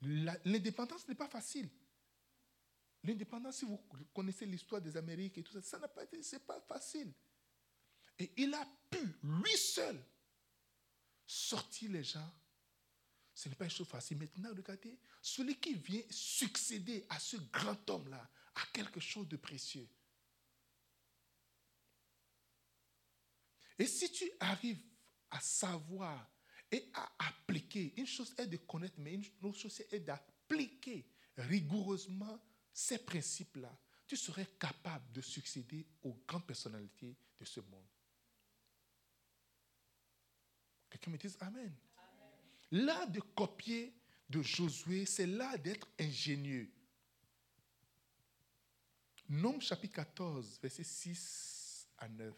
L'indépendance 0.00 1.08
n'est 1.08 1.14
pas 1.14 1.28
facile. 1.28 1.68
L'indépendance, 3.02 3.58
si 3.58 3.64
vous 3.64 3.78
connaissez 4.14 4.46
l'histoire 4.46 4.80
des 4.80 4.96
Amériques 4.96 5.38
et 5.38 5.42
tout 5.42 5.52
ça, 5.52 5.62
ça 5.62 5.78
n'a 5.78 5.88
pas 5.88 6.04
été, 6.04 6.22
c'est 6.22 6.44
pas 6.44 6.60
facile. 6.60 7.12
Et 8.18 8.32
il 8.36 8.52
a 8.54 8.66
pu, 8.90 8.98
lui 9.22 9.56
seul, 9.56 10.04
sortir 11.26 11.92
les 11.92 12.02
gens. 12.02 12.32
Ce 13.34 13.48
n'est 13.48 13.54
pas 13.54 13.64
une 13.64 13.70
chose 13.70 13.86
facile. 13.86 14.18
Maintenant, 14.18 14.50
regardez, 14.50 14.98
celui 15.22 15.60
qui 15.60 15.74
vient 15.74 16.02
succéder 16.10 17.06
à 17.08 17.20
ce 17.20 17.36
grand 17.36 17.88
homme-là 17.88 18.28
a 18.56 18.66
quelque 18.72 18.98
chose 18.98 19.28
de 19.28 19.36
précieux. 19.36 19.88
Et 23.78 23.86
si 23.86 24.10
tu 24.10 24.28
arrives 24.40 24.82
à 25.30 25.40
savoir 25.40 26.28
et 26.70 26.90
à 26.94 27.10
appliquer, 27.28 27.94
une 27.96 28.06
chose 28.06 28.34
est 28.38 28.46
de 28.46 28.56
connaître, 28.58 28.96
mais 28.98 29.14
une 29.14 29.24
autre 29.42 29.58
chose 29.58 29.82
est 29.90 30.00
d'appliquer 30.00 31.06
rigoureusement 31.36 32.40
ces 32.72 32.98
principes-là, 32.98 33.76
tu 34.06 34.16
serais 34.16 34.46
capable 34.58 35.12
de 35.12 35.20
succéder 35.20 35.86
aux 36.02 36.14
grandes 36.26 36.46
personnalités 36.46 37.16
de 37.38 37.44
ce 37.44 37.60
monde. 37.60 37.86
Quelqu'un 40.88 41.10
me 41.10 41.18
dit 41.18 41.36
Amen. 41.40 41.74
Là 42.70 43.06
de 43.06 43.20
copier 43.20 43.94
de 44.28 44.42
Josué, 44.42 45.06
c'est 45.06 45.26
là 45.26 45.56
d'être 45.58 45.88
ingénieux. 45.98 46.70
Nombre 49.28 49.62
chapitre 49.62 49.96
14, 49.96 50.58
verset 50.62 50.84
6 50.84 51.88
à 51.98 52.08
9. 52.08 52.34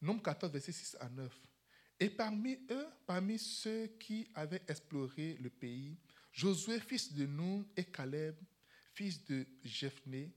Nombre 0.00 0.22
14, 0.22 0.52
verset 0.52 0.72
6 0.72 0.96
à 1.00 1.08
9. 1.08 1.32
Et 2.00 2.10
parmi 2.10 2.58
eux, 2.70 2.86
parmi 3.06 3.38
ceux 3.38 3.88
qui 3.98 4.30
avaient 4.34 4.62
exploré 4.68 5.34
le 5.40 5.50
pays, 5.50 5.98
Josué, 6.30 6.78
fils 6.78 7.12
de 7.12 7.26
Nun, 7.26 7.66
et 7.76 7.84
Caleb, 7.84 8.36
fils 8.94 9.24
de 9.24 9.44
Jephné, 9.64 10.32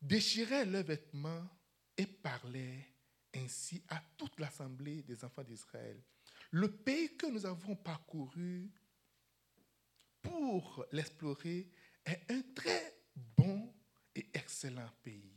déchiraient 0.00 0.64
leurs 0.64 0.84
vêtements 0.84 1.48
et 1.96 2.06
parlaient 2.06 2.86
ainsi 3.34 3.82
à 3.88 4.02
toute 4.16 4.38
l'assemblée 4.40 5.02
des 5.02 5.24
enfants 5.24 5.44
d'Israël. 5.44 6.02
Le 6.50 6.70
pays 6.70 7.16
que 7.16 7.26
nous 7.26 7.46
avons 7.46 7.76
parcouru 7.76 8.70
pour 10.22 10.84
l'explorer 10.90 11.70
est 12.04 12.24
un 12.30 12.42
très 12.54 12.96
bon 13.14 13.72
et 14.14 14.28
excellent 14.34 14.90
pays. 15.02 15.35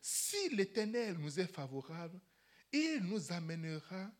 Si 0.00 0.48
l'Éternel 0.50 1.18
nous 1.18 1.38
est 1.38 1.52
favorable, 1.52 2.20
il 2.72 3.00
nous 3.02 3.32
amènera 3.32 4.10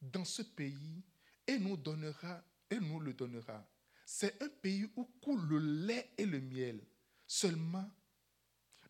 dans 0.00 0.24
ce 0.24 0.42
pays 0.42 1.02
et 1.46 1.58
nous 1.58 1.76
donnera 1.76 2.42
et 2.70 2.78
nous 2.78 3.00
le 3.00 3.14
donnera. 3.14 3.66
C'est 4.04 4.42
un 4.42 4.48
pays 4.48 4.90
où 4.96 5.04
coule 5.22 5.46
le 5.46 5.58
lait 5.58 6.12
et 6.18 6.26
le 6.26 6.40
miel. 6.40 6.84
Seulement, 7.26 7.88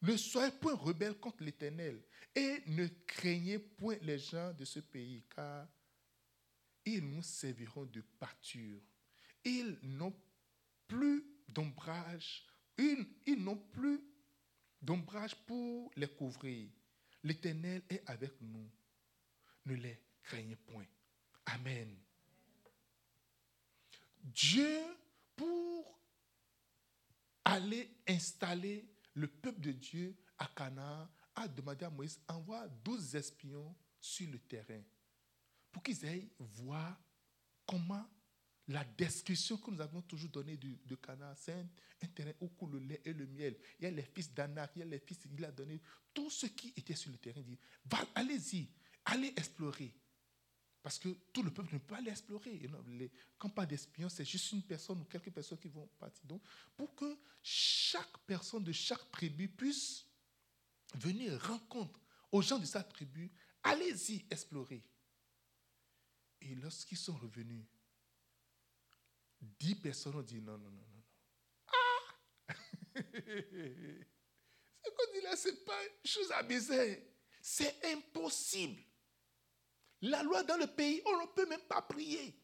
ne 0.03 0.17
soyez 0.17 0.51
point 0.53 0.75
rebelles 0.75 1.19
contre 1.19 1.45
l'Éternel 1.45 2.03
et 2.35 2.63
ne 2.67 2.87
craignez 3.07 3.59
point 3.59 3.97
les 4.03 4.19
gens 4.19 4.53
de 4.55 4.65
ce 4.65 4.81
pays, 4.81 5.25
car 5.35 5.69
ils 6.85 7.05
nous 7.05 7.23
serviront 7.23 7.85
de 7.85 8.01
pâture. 8.01 8.81
Ils 9.45 9.79
n'ont 9.83 10.15
plus 10.87 11.25
d'ombrage, 11.49 12.47
ils, 12.79 13.07
ils 13.27 13.43
n'ont 13.43 13.59
plus 13.59 14.01
d'ombrage 14.81 15.35
pour 15.47 15.91
les 15.97 16.09
couvrir. 16.09 16.69
L'Éternel 17.23 17.83
est 17.89 18.03
avec 18.07 18.33
nous. 18.41 18.71
Ne 19.67 19.75
les 19.75 20.01
craignez 20.23 20.57
point. 20.57 20.87
Amen. 21.47 21.97
Dieu, 24.23 24.81
pour 25.37 25.99
aller 27.45 27.91
installer 28.07 28.89
le 29.15 29.27
peuple 29.27 29.61
de 29.61 29.73
Dieu 29.73 30.17
à 30.39 30.47
Canaan, 30.47 31.09
a 31.35 31.49
demandé 31.49 31.85
à 31.85 31.91
Moïse 31.91 32.21
envoie 32.29 32.69
12 32.69 33.17
espions 33.17 33.75
sur 34.01 34.31
le 34.31 34.39
terrain 34.39 34.83
pour 35.71 35.83
qu'ils 35.83 36.05
aillent 36.07 36.31
voir 36.39 36.99
comment 37.67 38.07
la 38.71 38.85
description 38.85 39.57
que 39.57 39.71
nous 39.71 39.81
avons 39.81 40.01
toujours 40.03 40.31
donnée 40.31 40.57
de, 40.57 40.95
Canaan, 40.95 41.35
c'est 41.37 41.53
un, 41.53 42.07
terrain 42.15 42.33
où 42.41 42.49
coule 42.49 42.73
le 42.73 42.79
lait 42.79 43.03
et 43.05 43.13
le 43.13 43.27
miel. 43.27 43.57
Il 43.79 43.85
y 43.85 43.87
a 43.87 43.91
les 43.91 44.03
fils 44.03 44.33
d'Anak, 44.33 44.71
il 44.77 44.81
y 44.81 44.83
a 44.83 44.87
les 44.87 45.01
fils, 45.01 45.19
il 45.37 45.45
a 45.45 45.51
donné 45.51 45.81
tout 46.15 46.31
ce 46.31 46.47
qui 46.47 46.73
était 46.77 46.95
sur 46.95 47.11
le 47.11 47.19
terrain. 47.19 47.41
dit, 47.41 47.59
allez-y, 48.15 48.69
allez 49.05 49.33
explorer. 49.37 49.93
Parce 50.83 50.99
que 50.99 51.09
tout 51.33 51.43
le 51.43 51.51
peuple 51.53 51.75
ne 51.75 51.79
peut 51.79 51.87
pas 51.89 51.99
aller 51.99 52.11
explorer. 52.11 52.71
quand 53.39 53.51
pas 53.51 53.67
d'espions, 53.67 54.09
c'est 54.09 54.25
juste 54.25 54.53
une 54.53 54.63
personne 54.63 55.01
ou 55.01 55.05
quelques 55.05 55.31
personnes 55.31 55.59
qui 55.59 55.69
vont 55.69 55.89
partir. 55.99 56.25
Donc, 56.25 56.43
pour 56.77 56.95
que 56.95 57.19
chaque 57.43 58.19
personne 58.25 58.63
de 58.63 58.73
chaque 58.73 59.11
tribu 59.11 59.49
puisse 59.49 60.07
venir 60.95 61.39
rencontre 61.43 62.01
aux 62.31 62.41
gens 62.41 62.59
de 62.59 62.65
sa 62.65 62.85
tribu, 62.85 63.33
allez-y 63.65 64.25
explorer. 64.31 64.83
Et 66.41 66.55
lorsqu'ils 66.55 66.97
sont 66.97 67.17
revenus, 67.17 67.67
dix 69.41 69.75
personnes 69.75 70.17
ont 70.17 70.23
dit 70.23 70.41
non, 70.41 70.59
non, 70.59 70.71
non, 70.71 70.87
non. 70.93 71.05
Ah 71.69 72.55
Ce 74.83 74.91
qu'on 74.91 75.13
dit 75.13 75.21
là, 75.23 75.37
ce 75.37 75.49
n'est 75.49 75.57
pas 75.57 75.85
une 75.85 76.11
chose 76.11 76.33
baiser. 76.47 77.07
C'est 77.41 77.85
impossible. 77.93 78.83
La 80.03 80.23
loi 80.23 80.43
dans 80.45 80.57
le 80.57 80.67
pays, 80.67 81.03
on 81.07 81.21
ne 81.21 81.27
peut 81.27 81.47
même 81.47 81.63
pas 81.63 81.83
prier. 81.83 82.35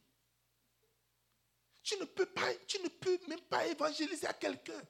Tu 1.82 1.96
ne 1.98 2.04
peux 2.04 2.26
pas, 2.26 2.54
tu 2.66 2.80
ne 2.82 2.88
peux 2.88 3.18
même 3.28 3.40
pas 3.42 3.66
évangéliser 3.66 4.26
à 4.26 4.34
quelqu'un. 4.34 4.82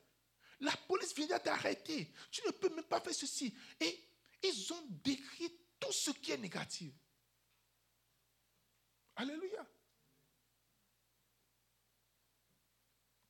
La 0.60 0.72
police 0.88 1.14
vient 1.14 1.38
t'arrêter. 1.38 2.12
Tu 2.30 2.42
ne 2.46 2.50
peux 2.52 2.70
même 2.70 2.84
pas 2.84 3.00
faire 3.00 3.14
ceci. 3.14 3.54
Et 3.78 4.08
ils 4.42 4.72
ont 4.72 4.86
décrit 5.02 5.52
tout 5.78 5.92
ce 5.92 6.10
qui 6.10 6.32
est 6.32 6.38
négatif. 6.38 6.94
Alléluia. 9.16 9.66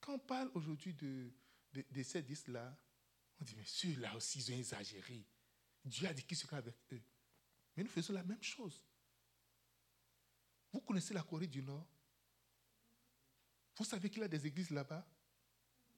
Quand 0.06 0.14
on 0.14 0.18
parle 0.20 0.50
aujourd'hui 0.54 0.94
de, 0.94 1.32
ces 2.04 2.22
dix-là, 2.22 2.78
on 3.40 3.44
dit, 3.44 3.56
mais 3.56 3.64
ceux-là 3.64 4.14
aussi, 4.14 4.38
ils 4.38 4.52
ont 4.54 4.58
exagéré. 4.58 5.26
Dieu 5.84 6.06
a 6.06 6.14
dit 6.14 6.22
qu'il 6.22 6.36
sera 6.36 6.58
avec 6.58 6.76
eux. 6.92 7.02
Mais 7.76 7.82
nous 7.82 7.90
faisons 7.90 8.12
la 8.12 8.22
même 8.22 8.42
chose. 8.42 8.80
Vous 10.72 10.80
connaissez 10.80 11.12
la 11.12 11.24
Corée 11.24 11.48
du 11.48 11.60
Nord? 11.60 11.88
Vous 13.76 13.84
savez 13.84 14.08
qu'il 14.08 14.20
y 14.20 14.24
a 14.24 14.28
des 14.28 14.46
églises 14.46 14.70
là-bas? 14.70 15.04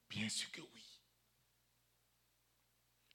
Bien 0.08 0.30
sûr 0.30 0.50
que 0.52 0.62
oui. 0.62 1.02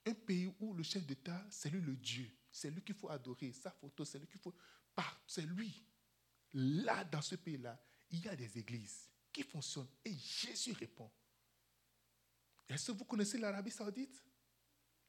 Un 0.06 0.14
pays 0.14 0.54
où 0.60 0.76
le 0.76 0.84
chef 0.84 1.04
d'État, 1.08 1.44
c'est 1.50 1.72
lui 1.72 1.82
le 1.82 1.96
Dieu. 1.96 2.32
C'est 2.52 2.70
lui 2.70 2.84
qu'il 2.84 2.94
faut 2.94 3.10
adorer. 3.10 3.52
Sa 3.52 3.72
photo, 3.72 4.06
c'est 4.06 4.20
lui 4.20 4.28
qu'il 4.28 4.40
faut. 4.40 4.54
C'est 5.26 5.48
lui. 5.48 5.84
Là, 6.54 7.04
dans 7.04 7.22
ce 7.24 7.34
pays-là, 7.34 7.84
il 8.12 8.24
y 8.24 8.30
a 8.30 8.36
des 8.36 8.60
églises 8.60 9.10
qui 9.34 9.44
fonctionnent. 9.44 9.90
Et 10.06 10.14
Jésus 10.14 10.74
répond. 10.74 11.12
Est-ce 12.70 12.92
que 12.92 12.98
vous 12.98 13.06
connaissez 13.06 13.38
l'Arabie 13.38 13.72
Saoudite? 13.72 14.24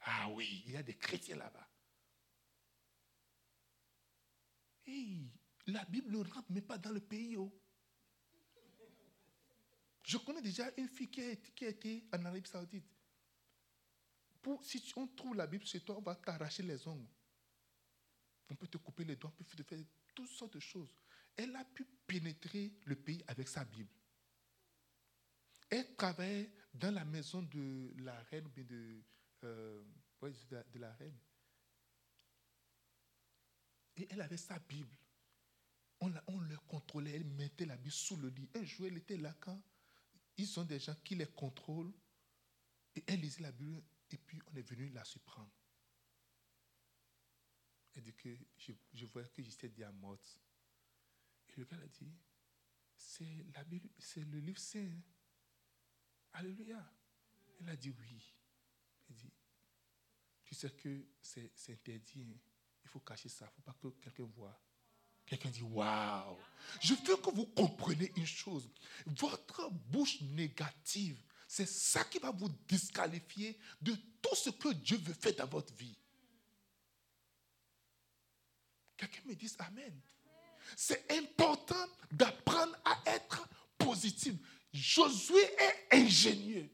Ah 0.01 0.29
oui, 0.31 0.63
il 0.65 0.73
y 0.73 0.77
a 0.77 0.83
des 0.83 0.97
chrétiens 0.97 1.37
là-bas. 1.37 1.67
La 5.67 5.85
Bible 5.85 6.11
ne 6.11 6.17
rentre 6.17 6.51
même 6.51 6.65
pas 6.65 6.77
dans 6.77 6.91
le 6.91 6.99
pays. 6.99 7.37
Oh. 7.37 7.51
Je 10.03 10.17
connais 10.17 10.41
déjà 10.41 10.69
une 10.77 10.87
fille 10.87 11.09
qui 11.09 11.21
a, 11.21 11.35
qui 11.35 11.65
a 11.65 11.69
été 11.69 12.07
en 12.13 12.25
Arabie 12.25 12.47
Saoudite 12.47 12.85
si 14.61 14.93
on 14.95 15.07
trouve 15.07 15.35
la 15.35 15.47
Bible 15.47 15.65
chez 15.65 15.81
toi, 15.81 15.97
on 15.97 16.01
va 16.01 16.15
t'arracher 16.15 16.63
les 16.63 16.87
ongles. 16.87 17.09
On 18.49 18.55
peut 18.55 18.67
te 18.67 18.77
couper 18.77 19.03
les 19.03 19.15
doigts, 19.15 19.33
on 19.39 19.43
peut 19.43 19.55
te 19.55 19.63
faire 19.63 19.79
toutes 20.13 20.29
sortes 20.29 20.53
de 20.53 20.59
choses. 20.59 20.93
elle 21.35 21.55
a 21.55 21.65
pu 21.65 21.83
pénétrer 22.07 22.71
le 22.85 22.95
pays 22.95 23.23
avec 23.27 23.47
sa 23.47 23.65
Bible. 23.65 23.89
Elle 25.69 25.95
travaillait 25.95 26.51
dans 26.73 26.93
la 26.93 27.05
maison 27.05 27.41
de 27.41 27.93
la 27.97 28.19
reine, 28.23 28.49
de, 28.55 29.01
euh, 29.43 29.83
de 30.21 30.79
la 30.79 30.93
reine. 30.93 31.17
Et 33.97 34.07
elle 34.09 34.21
avait 34.21 34.37
sa 34.37 34.59
Bible. 34.59 34.95
On, 36.01 36.11
on 36.27 36.39
le 36.39 36.57
contrôlait, 36.67 37.15
elle 37.15 37.25
mettait 37.25 37.65
la 37.65 37.77
Bible 37.77 37.91
sous 37.91 38.17
le 38.17 38.29
lit. 38.29 38.49
Un 38.55 38.63
jour, 38.63 38.87
elle 38.87 38.97
était 38.97 39.17
là 39.17 39.33
quand 39.39 39.61
ils 40.37 40.59
ont 40.59 40.65
des 40.65 40.79
gens 40.79 40.95
qui 41.03 41.15
les 41.15 41.27
contrôlent. 41.27 41.93
Et 42.95 43.03
elle 43.07 43.21
lisait 43.21 43.41
la 43.41 43.51
Bible, 43.51 43.81
et 44.11 44.17
puis 44.17 44.39
on 44.47 44.55
est 44.55 44.61
venu 44.61 44.89
la 44.89 45.03
surprendre. 45.03 45.51
Elle 47.93 48.03
dit 48.03 48.13
que 48.13 48.29
je, 48.57 49.05
voyais 49.05 49.27
que 49.29 49.41
j'étais 49.41 49.69
déjà 49.69 49.91
morte. 49.91 50.39
Et 51.49 51.53
le 51.57 51.65
gars 51.65 51.77
a 51.77 51.87
dit, 51.87 52.13
c'est 52.95 53.45
la 53.53 53.63
Bible, 53.63 53.89
c'est 53.97 54.23
le 54.25 54.39
livre 54.39 54.59
saint. 54.59 54.99
Alléluia. 56.35 56.83
Elle 57.61 57.69
a 57.69 57.75
dit 57.75 57.89
oui. 57.89 58.33
Elle 59.09 59.15
dit, 59.15 59.31
tu 60.43 60.55
sais 60.55 60.69
que 60.71 61.07
c'est 61.21 61.51
interdit. 61.69 62.23
Hein. 62.23 62.39
Il 62.83 62.89
faut 62.89 62.99
cacher 62.99 63.29
ça. 63.29 63.45
Il 63.45 63.49
ne 63.49 63.55
faut 63.55 63.71
pas 63.71 63.77
que 63.81 63.87
quelqu'un 64.01 64.25
voit. 64.35 64.61
Quelqu'un 65.25 65.49
dit 65.49 65.63
Waouh 65.63 66.37
Je 66.81 66.93
veux 66.93 67.17
que 67.17 67.31
vous 67.31 67.47
compreniez 67.47 68.11
une 68.15 68.25
chose. 68.25 68.69
Votre 69.05 69.69
bouche 69.71 70.21
négative, 70.21 71.19
c'est 71.47 71.67
ça 71.67 72.03
qui 72.03 72.19
va 72.19 72.31
vous 72.31 72.49
disqualifier 72.67 73.57
de 73.81 73.95
tout 74.21 74.35
ce 74.35 74.49
que 74.49 74.73
Dieu 74.73 74.97
veut 74.97 75.13
faire 75.13 75.35
dans 75.35 75.47
votre 75.47 75.73
vie. 75.73 75.97
Quelqu'un 78.97 79.21
me 79.25 79.35
dit 79.35 79.51
Amen. 79.59 79.99
C'est 80.75 81.11
important 81.11 81.87
d'apprendre 82.11 82.75
à 82.83 83.01
être 83.05 83.47
positif. 83.77 84.35
Josué 84.75 85.41
est 85.57 85.87
ingénieux. 85.91 86.69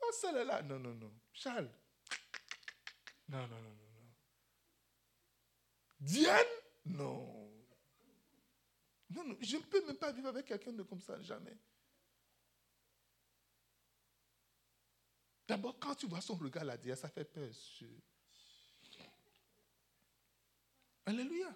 Oh, 0.00 0.12
celle-là, 0.12 0.62
non, 0.62 0.78
non, 0.78 0.94
non. 0.94 1.12
Charles. 1.32 1.68
Non, 3.28 3.44
non, 3.48 3.60
non, 3.60 3.74
non. 3.74 4.14
Diane, 5.98 6.46
non. 6.84 7.50
Non, 9.10 9.24
non, 9.24 9.36
je 9.40 9.56
ne 9.56 9.62
peux 9.62 9.84
même 9.84 9.98
pas 9.98 10.12
vivre 10.12 10.28
avec 10.28 10.46
quelqu'un 10.46 10.72
de 10.72 10.84
comme 10.84 11.00
ça, 11.00 11.20
jamais. 11.22 11.58
D'abord, 15.48 15.78
quand 15.80 15.96
tu 15.96 16.06
vois 16.06 16.20
son 16.20 16.36
regard 16.36 16.64
là, 16.64 16.76
ça 16.94 17.08
fait 17.08 17.24
peur. 17.24 17.50
Alléluia. 21.06 21.54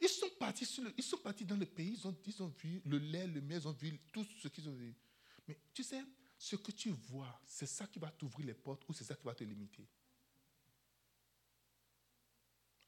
Ils 0.00 0.08
sont 0.08 0.28
partis, 1.18 1.44
dans 1.44 1.56
le 1.56 1.66
pays, 1.66 1.96
ils 1.98 2.06
ont, 2.06 2.16
ils 2.26 2.42
ont 2.42 2.48
vu 2.48 2.82
le 2.84 2.98
lait, 2.98 3.26
le 3.26 3.40
miel, 3.40 3.60
ils 3.62 3.68
ont 3.68 3.72
vu 3.72 3.98
tout 4.12 4.24
ce 4.24 4.48
qu'ils 4.48 4.68
ont 4.68 4.74
vu. 4.74 4.94
Mais 5.48 5.58
tu 5.72 5.82
sais, 5.82 6.02
ce 6.38 6.56
que 6.56 6.70
tu 6.70 6.90
vois, 6.90 7.40
c'est 7.46 7.66
ça 7.66 7.86
qui 7.86 7.98
va 7.98 8.10
t'ouvrir 8.10 8.46
les 8.46 8.54
portes 8.54 8.82
ou 8.88 8.92
c'est 8.92 9.04
ça 9.04 9.14
qui 9.14 9.24
va 9.24 9.34
te 9.34 9.44
limiter. 9.44 9.86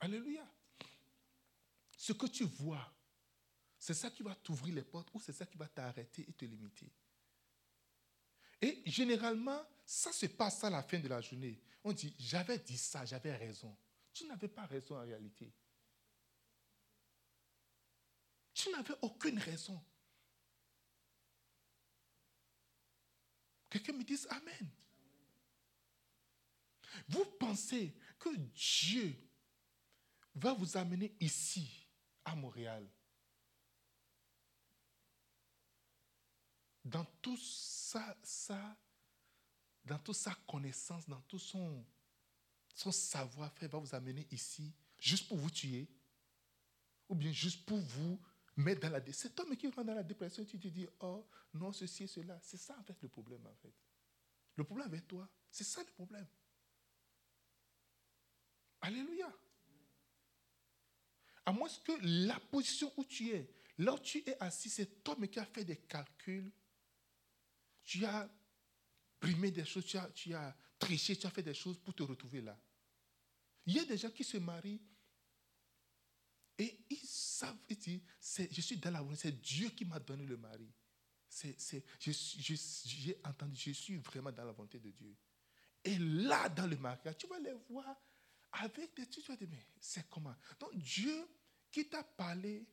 Alléluia. 0.00 0.46
Ce 1.96 2.12
que 2.12 2.26
tu 2.26 2.44
vois, 2.44 2.92
c'est 3.78 3.94
ça 3.94 4.10
qui 4.10 4.22
va 4.22 4.34
t'ouvrir 4.34 4.74
les 4.74 4.82
portes 4.82 5.08
ou 5.14 5.20
c'est 5.20 5.32
ça 5.32 5.46
qui 5.46 5.56
va 5.56 5.66
t'arrêter 5.66 6.26
et 6.28 6.32
te 6.32 6.44
limiter. 6.44 6.90
Et 8.60 8.82
généralement, 8.86 9.60
ça 9.86 10.12
se 10.12 10.26
passe 10.26 10.62
à 10.64 10.70
la 10.70 10.82
fin 10.82 10.98
de 10.98 11.08
la 11.08 11.20
journée. 11.20 11.60
On 11.84 11.92
dit, 11.92 12.14
j'avais 12.18 12.58
dit 12.58 12.76
ça, 12.76 13.04
j'avais 13.04 13.34
raison. 13.34 13.74
Tu 14.12 14.26
n'avais 14.26 14.48
pas 14.48 14.66
raison 14.66 14.96
en 14.96 15.02
réalité. 15.02 15.52
Tu 18.58 18.72
n'avais 18.72 18.96
aucune 19.02 19.38
raison. 19.38 19.80
Quelqu'un 23.70 23.92
me 23.92 24.02
dise 24.02 24.26
Amen. 24.30 24.68
Vous 27.08 27.24
pensez 27.38 27.94
que 28.18 28.34
Dieu 28.36 29.16
va 30.34 30.54
vous 30.54 30.76
amener 30.76 31.14
ici, 31.20 31.86
à 32.24 32.34
Montréal, 32.34 32.84
dans 36.84 37.04
tout 37.22 37.36
ça, 37.36 38.16
ça, 38.24 38.76
dans 39.84 40.00
toute 40.00 40.16
sa 40.16 40.34
connaissance, 40.48 41.08
dans 41.08 41.20
tout 41.22 41.38
son, 41.38 41.86
son 42.74 42.90
savoir-faire, 42.90 43.68
va 43.68 43.78
vous 43.78 43.94
amener 43.94 44.26
ici 44.32 44.74
juste 44.98 45.28
pour 45.28 45.36
vous 45.36 45.50
tuer, 45.50 45.88
ou 47.08 47.14
bien 47.14 47.30
juste 47.30 47.64
pour 47.64 47.78
vous 47.78 48.20
mais 48.58 48.74
dans 48.74 48.90
la, 48.90 49.00
cet 49.12 49.38
homme 49.38 49.56
qui 49.56 49.68
rentre 49.68 49.84
dans 49.84 49.94
la 49.94 50.02
dépression, 50.02 50.44
tu 50.44 50.58
te 50.58 50.66
dis, 50.66 50.84
oh 50.98 51.24
non, 51.54 51.72
ceci 51.72 52.02
et 52.02 52.06
cela. 52.08 52.40
C'est 52.42 52.56
ça 52.56 52.76
en 52.76 52.82
fait 52.82 53.00
le 53.00 53.08
problème 53.08 53.46
en 53.46 53.54
fait. 53.54 53.72
Le 54.56 54.64
problème 54.64 54.88
avec 54.88 55.06
toi, 55.06 55.28
c'est 55.48 55.62
ça 55.62 55.80
le 55.80 55.92
problème. 55.92 56.26
Alléluia. 58.80 59.32
À 61.46 61.52
moins 61.52 61.68
que 61.84 61.92
la 62.02 62.40
position 62.40 62.92
où 62.96 63.04
tu 63.04 63.30
es, 63.30 63.48
là 63.78 63.94
où 63.94 63.98
tu 64.00 64.28
es 64.28 64.36
assis, 64.42 64.70
cet 64.70 65.08
homme 65.08 65.28
qui 65.28 65.38
a 65.38 65.44
fait 65.44 65.64
des 65.64 65.76
calculs, 65.76 66.50
tu 67.84 68.04
as 68.04 68.28
primé 69.20 69.52
des 69.52 69.64
choses, 69.64 69.86
tu 69.86 69.96
as, 69.96 70.10
tu 70.10 70.34
as 70.34 70.56
triché, 70.80 71.14
tu 71.16 71.28
as 71.28 71.30
fait 71.30 71.44
des 71.44 71.54
choses 71.54 71.78
pour 71.78 71.94
te 71.94 72.02
retrouver 72.02 72.40
là. 72.40 72.58
Il 73.66 73.74
y 73.74 73.78
a 73.78 73.84
des 73.84 73.96
gens 73.96 74.10
qui 74.10 74.24
se 74.24 74.38
marient 74.38 74.82
et 76.58 76.76
ils 76.90 77.06
savent, 77.38 77.56
ils 77.68 77.76
disent, 77.76 78.00
je 78.50 78.60
suis 78.60 78.76
dans 78.76 78.90
la 78.90 79.00
volonté, 79.00 79.20
c'est 79.22 79.40
Dieu 79.40 79.68
qui 79.70 79.84
m'a 79.84 79.98
donné 79.98 80.26
le 80.26 80.36
mari. 80.36 80.68
J'ai 81.30 83.20
entendu, 83.24 83.56
je 83.56 83.72
suis 83.72 83.96
vraiment 83.96 84.32
dans 84.32 84.44
la 84.44 84.52
volonté 84.52 84.78
de 84.78 84.90
Dieu. 84.90 85.14
Et 85.84 85.98
là, 85.98 86.48
dans 86.48 86.66
le 86.66 86.76
mariage, 86.76 87.16
tu 87.18 87.26
vas 87.26 87.38
les 87.38 87.52
voir 87.68 87.96
avec 88.52 88.96
des 88.96 89.06
tu 89.06 89.20
vas 89.22 89.36
dire, 89.36 89.48
mais 89.50 89.64
c'est 89.80 90.08
comment? 90.08 90.34
Donc 90.58 90.74
Dieu 90.76 91.26
qui 91.70 91.88
t'a 91.88 92.02
parlé 92.02 92.66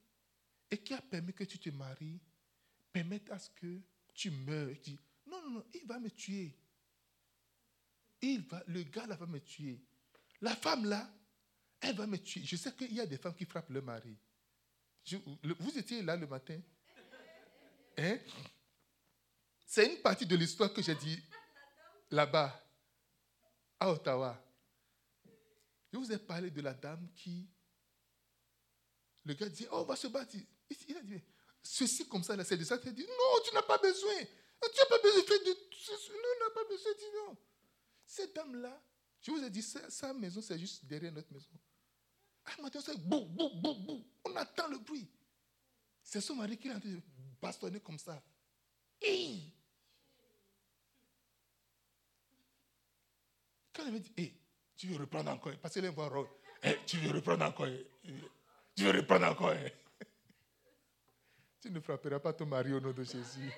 et 0.72 0.78
qui 0.78 0.94
a 0.94 1.02
permis 1.02 1.34
que 1.34 1.44
tu 1.44 1.60
te 1.60 1.70
maries, 1.70 2.20
permet 2.92 3.30
à 3.30 3.38
ce 3.38 3.50
que 3.52 3.82
tu 4.14 4.32
meurs. 4.32 4.72
Il 4.72 4.80
dit, 4.80 5.00
non, 5.28 5.42
non, 5.42 5.50
non, 5.52 5.66
il 5.74 5.86
va 5.86 6.00
me 6.00 6.10
tuer. 6.10 6.58
Il 8.22 8.42
va, 8.42 8.64
le 8.68 8.84
gars 8.84 9.06
là 9.06 9.16
va 9.16 9.28
me 9.28 9.40
tuer. 9.40 9.80
La 10.42 10.56
femme 10.56 10.86
là, 10.86 11.14
elle 11.82 11.96
va 11.96 12.08
me 12.08 12.18
tuer. 12.18 12.44
Je 12.44 12.56
sais 12.56 12.74
qu'il 12.74 12.94
y 12.94 13.02
a 13.02 13.06
des 13.06 13.18
femmes 13.18 13.36
qui 13.36 13.46
frappent 13.46 13.70
leur 13.70 13.84
mari. 13.84 14.18
Vous 15.60 15.78
étiez 15.78 16.02
là 16.02 16.16
le 16.16 16.28
matin 16.28 16.60
hein? 17.98 18.18
C'est 19.66 19.86
une 19.86 20.02
partie 20.02 20.26
de 20.26 20.36
l'histoire 20.36 20.74
que 20.74 20.82
j'ai 20.82 20.96
dit 20.96 21.20
là-bas, 22.12 22.64
à 23.80 23.92
Ottawa. 23.92 24.42
Je 25.92 25.98
vous 25.98 26.12
ai 26.12 26.18
parlé 26.18 26.50
de 26.50 26.62
la 26.62 26.74
dame 26.74 27.10
qui. 27.16 27.48
Le 29.24 29.34
gars 29.34 29.50
dit 29.50 29.68
Oh, 29.72 29.80
on 29.80 29.84
va 29.84 29.96
se 29.96 30.08
battre. 30.08 30.36
Il 30.88 30.98
a 30.98 31.02
dit 31.02 31.22
Ceci 31.62 32.08
comme 32.08 32.24
ça, 32.24 32.42
c'est 32.44 32.58
de 32.58 32.64
ça. 32.64 32.78
Il 32.86 32.94
dit 32.94 33.06
Non, 33.06 33.44
tu 33.44 33.54
n'as 33.54 33.64
pas 33.64 33.78
besoin. 33.78 34.24
Tu 34.62 34.80
n'as 34.80 34.86
pas 34.86 35.02
besoin 35.02 35.22
de 35.22 35.26
faire 35.26 35.40
de. 35.40 35.50
Non, 35.50 36.54
pas 36.54 36.64
besoin. 36.70 36.92
de 36.92 36.98
dire 36.98 37.10
non. 37.28 37.38
Cette 38.06 38.36
dame-là, 38.36 38.82
je 39.22 39.32
vous 39.32 39.44
ai 39.44 39.50
dit, 39.50 39.62
sa 39.62 40.14
maison, 40.14 40.42
c'est 40.42 40.60
juste 40.60 40.86
derrière 40.86 41.12
notre 41.12 41.32
maison. 41.34 41.50
Matin, 42.62 42.80
c'est 42.82 42.98
bou, 42.98 43.26
bou, 43.26 43.50
bou, 43.50 43.76
bou. 43.76 44.06
On 44.26 44.36
attend 44.36 44.68
le 44.68 44.78
bruit. 44.78 45.08
C'est 46.02 46.22
son 46.22 46.36
mari 46.36 46.58
qui 46.58 46.68
est 46.68 46.74
en 46.74 46.80
train 46.80 46.90
de 46.90 47.02
bastonner 47.42 47.80
comme 47.80 47.98
ça. 48.00 48.22
Quand 53.74 53.86
elle 53.86 53.92
me 53.92 54.00
dit, 54.00 54.14
hey, 54.18 54.34
tu 54.78 54.88
veux 54.88 54.98
reprendre 54.98 55.32
encore 55.32 55.54
Parce 55.62 55.74
qu'elle 55.74 55.90
voit 55.90 56.28
hey, 56.64 56.78
tu 56.86 56.98
veux 56.98 57.12
reprendre 57.12 57.46
encore 57.46 57.68
Tu 58.76 58.84
veux 58.84 58.92
reprendre 58.92 59.28
encore 59.28 59.56
Tu 61.62 61.70
ne 61.72 61.80
frapperas 61.80 62.20
pas 62.20 62.34
ton 62.34 62.46
mari 62.46 62.74
au 62.74 62.80
nom 62.80 62.92
de 62.92 63.04
Jésus. 63.04 63.52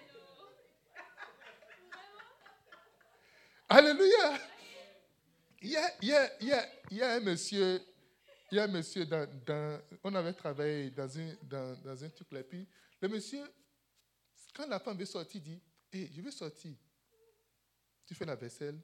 Alléluia. 3.69 4.39
Il 5.61 5.69
y 5.71 5.77
a, 5.77 5.93
il 6.01 6.07
il 6.41 6.47
y 6.47 6.53
a, 6.53 6.69
il 6.91 6.97
y 6.97 7.03
a 7.03 7.13
un 7.15 7.19
monsieur 7.19 7.81
il 8.51 8.55
y 8.55 8.59
a 8.59 8.63
un 8.63 8.67
monsieur, 8.67 9.05
on 10.03 10.15
avait 10.15 10.33
travaillé 10.33 10.89
dans, 10.91 11.19
un, 11.19 11.35
dans, 11.43 12.03
un 12.03 12.09
truc 12.09 12.31
là, 12.31 12.43
puis 12.43 12.67
le 13.01 13.09
monsieur, 13.09 13.43
quand 14.53 14.67
la 14.67 14.79
femme 14.79 14.97
veut 14.97 15.05
sortir, 15.05 15.41
dit 15.41 15.61
Hé, 15.91 16.09
je 16.11 16.21
veux 16.21 16.31
sortir. 16.31 16.75
Tu 18.05 18.15
fais 18.15 18.25
la 18.25 18.35
vaisselle, 18.35 18.79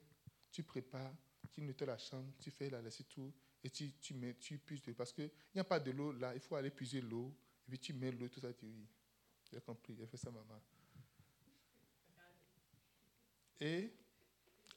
tu 0.50 0.62
prépares, 0.62 1.14
tu 1.50 1.62
nettoies 1.62 1.86
la 1.86 1.98
chambre, 1.98 2.32
tu 2.38 2.50
fais 2.50 2.68
la 2.68 2.82
laisse 2.82 3.02
tout, 3.08 3.32
et 3.62 3.70
tu, 3.70 3.92
tu 3.94 4.14
mets, 4.14 4.34
tu 4.34 4.58
puises, 4.58 4.82
parce 4.96 5.12
qu'il 5.12 5.30
n'y 5.54 5.60
a 5.60 5.64
pas 5.64 5.80
de 5.80 5.90
l'eau 5.90 6.12
là, 6.12 6.34
il 6.34 6.40
faut 6.40 6.56
aller 6.56 6.70
puiser 6.70 7.00
l'eau, 7.00 7.34
et 7.66 7.70
puis 7.70 7.78
tu 7.78 7.92
mets 7.94 8.12
l'eau, 8.12 8.28
tout 8.28 8.40
ça, 8.40 8.52
tu 8.52 8.66
dis 8.66 8.86
J'ai 9.50 9.60
compris, 9.60 9.96
j'ai 9.96 10.06
fait 10.06 10.18
ça, 10.18 10.30
maman. 10.30 10.60
Et 13.60 13.94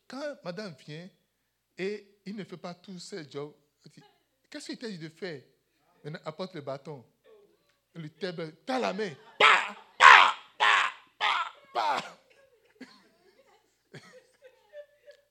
quand 0.07 0.37
madame 0.45 0.73
vient, 0.75 1.09
et 1.77 2.19
il 2.25 2.35
ne 2.35 2.43
fait 2.45 2.57
pas 2.57 2.73
tous 2.73 2.99
ses 2.99 3.29
jobs, 3.29 3.53
Qu'est-ce 4.49 4.67
qu'il 4.67 4.77
t'a 4.77 4.87
dit 4.89 4.97
de 4.97 5.09
faire? 5.09 5.41
Maintenant, 6.03 6.21
apporte 6.25 6.53
le 6.55 6.61
bâton. 6.61 7.05
Le 7.93 8.09
table, 8.09 8.55
t'as 8.65 8.79
la 8.79 8.93
main. 8.93 9.11
Pa. 11.73 12.01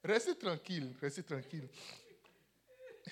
Restez 0.05 0.37
tranquille, 0.37 0.94
restez 1.00 1.22
tranquille. 1.22 1.68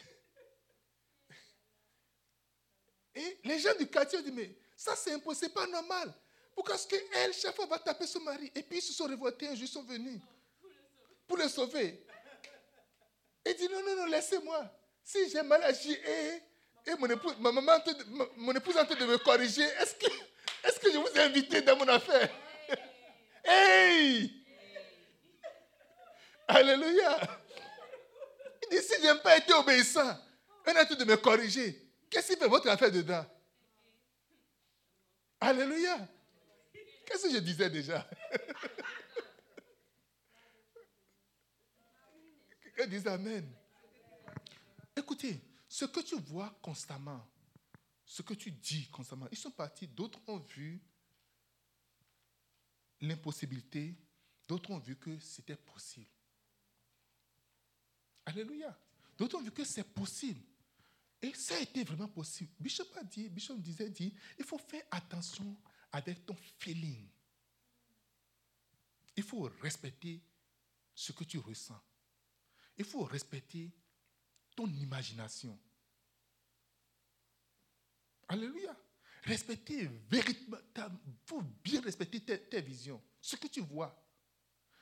Et 3.14 3.38
les 3.44 3.58
gens 3.58 3.74
du 3.78 3.86
quartier 3.88 4.18
ont 4.18 4.22
dit, 4.22 4.30
mais 4.30 4.56
ça 4.76 4.94
c'est 4.94 5.12
impossible, 5.12 5.46
c'est 5.46 5.54
pas 5.54 5.66
normal. 5.66 6.14
Pourquoi 6.54 6.76
est-ce 6.76 6.86
qu'elle, 6.86 7.32
chaque 7.32 7.56
fois, 7.56 7.66
va 7.66 7.80
taper 7.80 8.06
son 8.06 8.20
mari? 8.20 8.52
Et 8.54 8.62
puis 8.62 8.78
ils 8.78 8.82
se 8.82 8.92
sont 8.92 9.06
révoltés 9.06 9.48
un 9.48 9.54
jour, 9.54 9.64
ils 9.64 9.68
sont 9.68 9.82
venus 9.82 10.20
pour 11.26 11.36
le 11.36 11.48
sauver. 11.48 12.06
Il 13.46 13.56
dit, 13.56 13.68
non, 13.68 13.82
non, 13.82 13.96
non, 13.96 14.06
laissez-moi. 14.06 14.70
Si 15.04 15.30
j'ai 15.30 15.42
mal 15.42 15.62
agi 15.62 15.92
et, 15.92 16.90
et 16.90 16.94
mon, 16.98 17.06
épouse, 17.08 17.36
ma 17.38 17.52
maman, 17.52 17.78
mon 18.36 18.52
épouse 18.52 18.74
est 18.76 18.80
en 18.80 18.86
train 18.86 18.94
de 18.94 19.04
me 19.04 19.18
corriger, 19.18 19.62
est-ce 19.62 19.94
que, 19.96 20.06
est 20.06 20.80
que 20.80 20.90
je 20.90 20.96
vous 20.96 21.08
ai 21.14 21.20
invité 21.20 21.60
dans 21.60 21.76
mon 21.76 21.86
affaire? 21.88 22.30
Hey 23.44 24.42
Alléluia 26.48 27.18
Il 28.62 28.78
dit, 28.78 28.82
si 28.82 28.94
je 29.02 29.12
n'ai 29.12 29.20
pas 29.20 29.36
été 29.36 29.52
obéissant, 29.52 30.18
on 30.66 30.70
est 30.72 30.80
en 30.80 30.84
train 30.86 30.94
de 30.94 31.04
me 31.04 31.16
corriger. 31.16 31.80
Qu'est-ce 32.08 32.28
qu'il 32.28 32.38
fait 32.38 32.48
votre 32.48 32.68
affaire 32.70 32.90
dedans? 32.90 33.26
Alléluia. 35.40 36.08
Qu'est-ce 37.04 37.24
que 37.24 37.34
je 37.34 37.38
disais 37.38 37.68
déjà? 37.68 38.08
Elle 42.76 42.88
dit 42.88 43.06
Amen. 43.06 43.46
Écoutez, 45.04 45.38
ce 45.68 45.84
que 45.84 46.00
tu 46.00 46.18
vois 46.18 46.48
constamment, 46.62 47.28
ce 48.06 48.22
que 48.22 48.32
tu 48.32 48.50
dis 48.50 48.88
constamment, 48.88 49.28
ils 49.30 49.36
sont 49.36 49.50
partis, 49.50 49.86
d'autres 49.86 50.18
ont 50.26 50.38
vu 50.38 50.82
l'impossibilité, 53.02 53.98
d'autres 54.48 54.70
ont 54.70 54.78
vu 54.78 54.96
que 54.96 55.18
c'était 55.18 55.56
possible. 55.56 56.08
Alléluia. 58.24 58.74
D'autres 59.18 59.36
ont 59.36 59.42
vu 59.42 59.50
que 59.50 59.62
c'est 59.62 59.84
possible. 59.84 60.40
Et 61.20 61.34
ça 61.34 61.56
a 61.56 61.60
été 61.60 61.84
vraiment 61.84 62.08
possible. 62.08 62.50
Bishop 62.58 62.88
a 62.96 63.04
dit, 63.04 63.28
Bishop 63.28 63.58
disait, 63.58 63.90
dit, 63.90 64.16
il 64.38 64.44
faut 64.46 64.56
faire 64.56 64.84
attention 64.90 65.54
avec 65.92 66.24
ton 66.24 66.34
feeling. 66.58 67.06
Il 69.14 69.22
faut 69.22 69.50
respecter 69.60 70.22
ce 70.94 71.12
que 71.12 71.24
tu 71.24 71.36
ressens. 71.36 71.78
Il 72.78 72.86
faut 72.86 73.04
respecter 73.04 73.70
ton 74.54 74.66
imagination. 74.66 75.58
Alléluia. 78.28 78.76
Respecter 79.24 79.86
véritablement, 80.10 80.58
faut 81.24 81.42
bien 81.62 81.80
respecter 81.80 82.20
tes, 82.20 82.60
visions, 82.60 83.02
ce 83.20 83.36
que 83.36 83.46
tu 83.46 83.60
vois. 83.60 83.98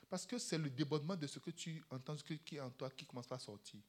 Parce 0.09 0.27
que 0.27 0.37
c'est 0.37 0.59
le 0.59 0.69
débordement 0.69 1.17
de 1.17 1.27
ce 1.27 1.39
que 1.39 1.51
tu 1.51 1.83
entends, 1.91 2.19
ce 2.19 2.25
qui 2.25 2.57
est 2.57 2.61
en 2.61 2.71
toi, 2.71 2.91
qui 2.91 3.07
commence 3.07 3.31
à 3.31 3.39
sortir. 3.39 3.81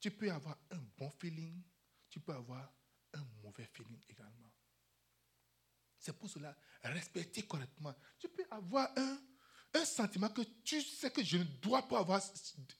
Tu 0.00 0.10
peux 0.10 0.30
avoir 0.32 0.56
un 0.70 0.80
bon 0.96 1.10
feeling, 1.10 1.62
tu 2.08 2.18
peux 2.20 2.32
avoir 2.32 2.72
un 3.12 3.24
mauvais 3.42 3.66
feeling 3.66 4.00
également. 4.08 4.50
C'est 5.98 6.16
pour 6.16 6.30
cela, 6.30 6.56
respecter 6.82 7.42
correctement. 7.42 7.94
Tu 8.18 8.28
peux 8.28 8.46
avoir 8.50 8.90
un, 8.96 9.20
un 9.74 9.84
sentiment 9.84 10.30
que 10.30 10.42
tu 10.64 10.80
sais 10.80 11.10
que 11.10 11.22
je 11.22 11.36
ne 11.36 11.44
dois 11.44 11.86
pas 11.86 11.98
avoir 11.98 12.22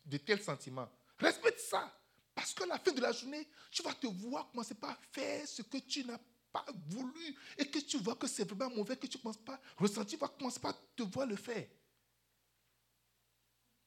de 0.06 0.16
tels 0.16 0.42
sentiments. 0.42 0.90
Respecte 1.18 1.60
ça. 1.60 1.92
Parce 2.34 2.54
qu'à 2.54 2.66
la 2.66 2.78
fin 2.78 2.92
de 2.92 3.00
la 3.00 3.12
journée, 3.12 3.48
tu 3.70 3.82
vas 3.82 3.94
te 3.94 4.06
voir 4.06 4.48
commencer 4.50 4.74
par 4.74 4.96
faire 5.12 5.46
ce 5.46 5.62
que 5.62 5.78
tu 5.78 6.04
n'as 6.04 6.18
pas 6.52 6.64
voulu 6.88 7.36
et 7.56 7.68
que 7.68 7.78
tu 7.80 7.98
vois 7.98 8.14
que 8.14 8.26
c'est 8.26 8.48
vraiment 8.48 8.76
mauvais, 8.76 8.96
que 8.96 9.06
tu 9.06 9.18
ne 9.18 9.22
commences 9.22 9.38
pas 9.38 9.60
ressentir, 9.76 10.10
tu 10.10 10.16
vas 10.16 10.28
commencer 10.28 10.60
par 10.60 10.74
te 10.94 11.02
voir 11.02 11.26
le 11.26 11.36
faire. 11.36 11.66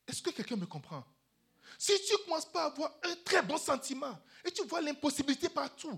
Est-ce 0.07 0.21
que 0.21 0.31
quelqu'un 0.31 0.57
me 0.57 0.65
comprend? 0.65 1.05
Si 1.77 1.93
tu 2.05 2.17
commences 2.25 2.45
pas 2.51 2.63
à 2.63 2.65
avoir 2.65 2.93
un 3.03 3.15
très 3.23 3.41
bon 3.41 3.57
sentiment 3.57 4.19
et 4.43 4.51
tu 4.51 4.63
vois 4.65 4.81
l'impossibilité 4.81 5.47
partout, 5.47 5.97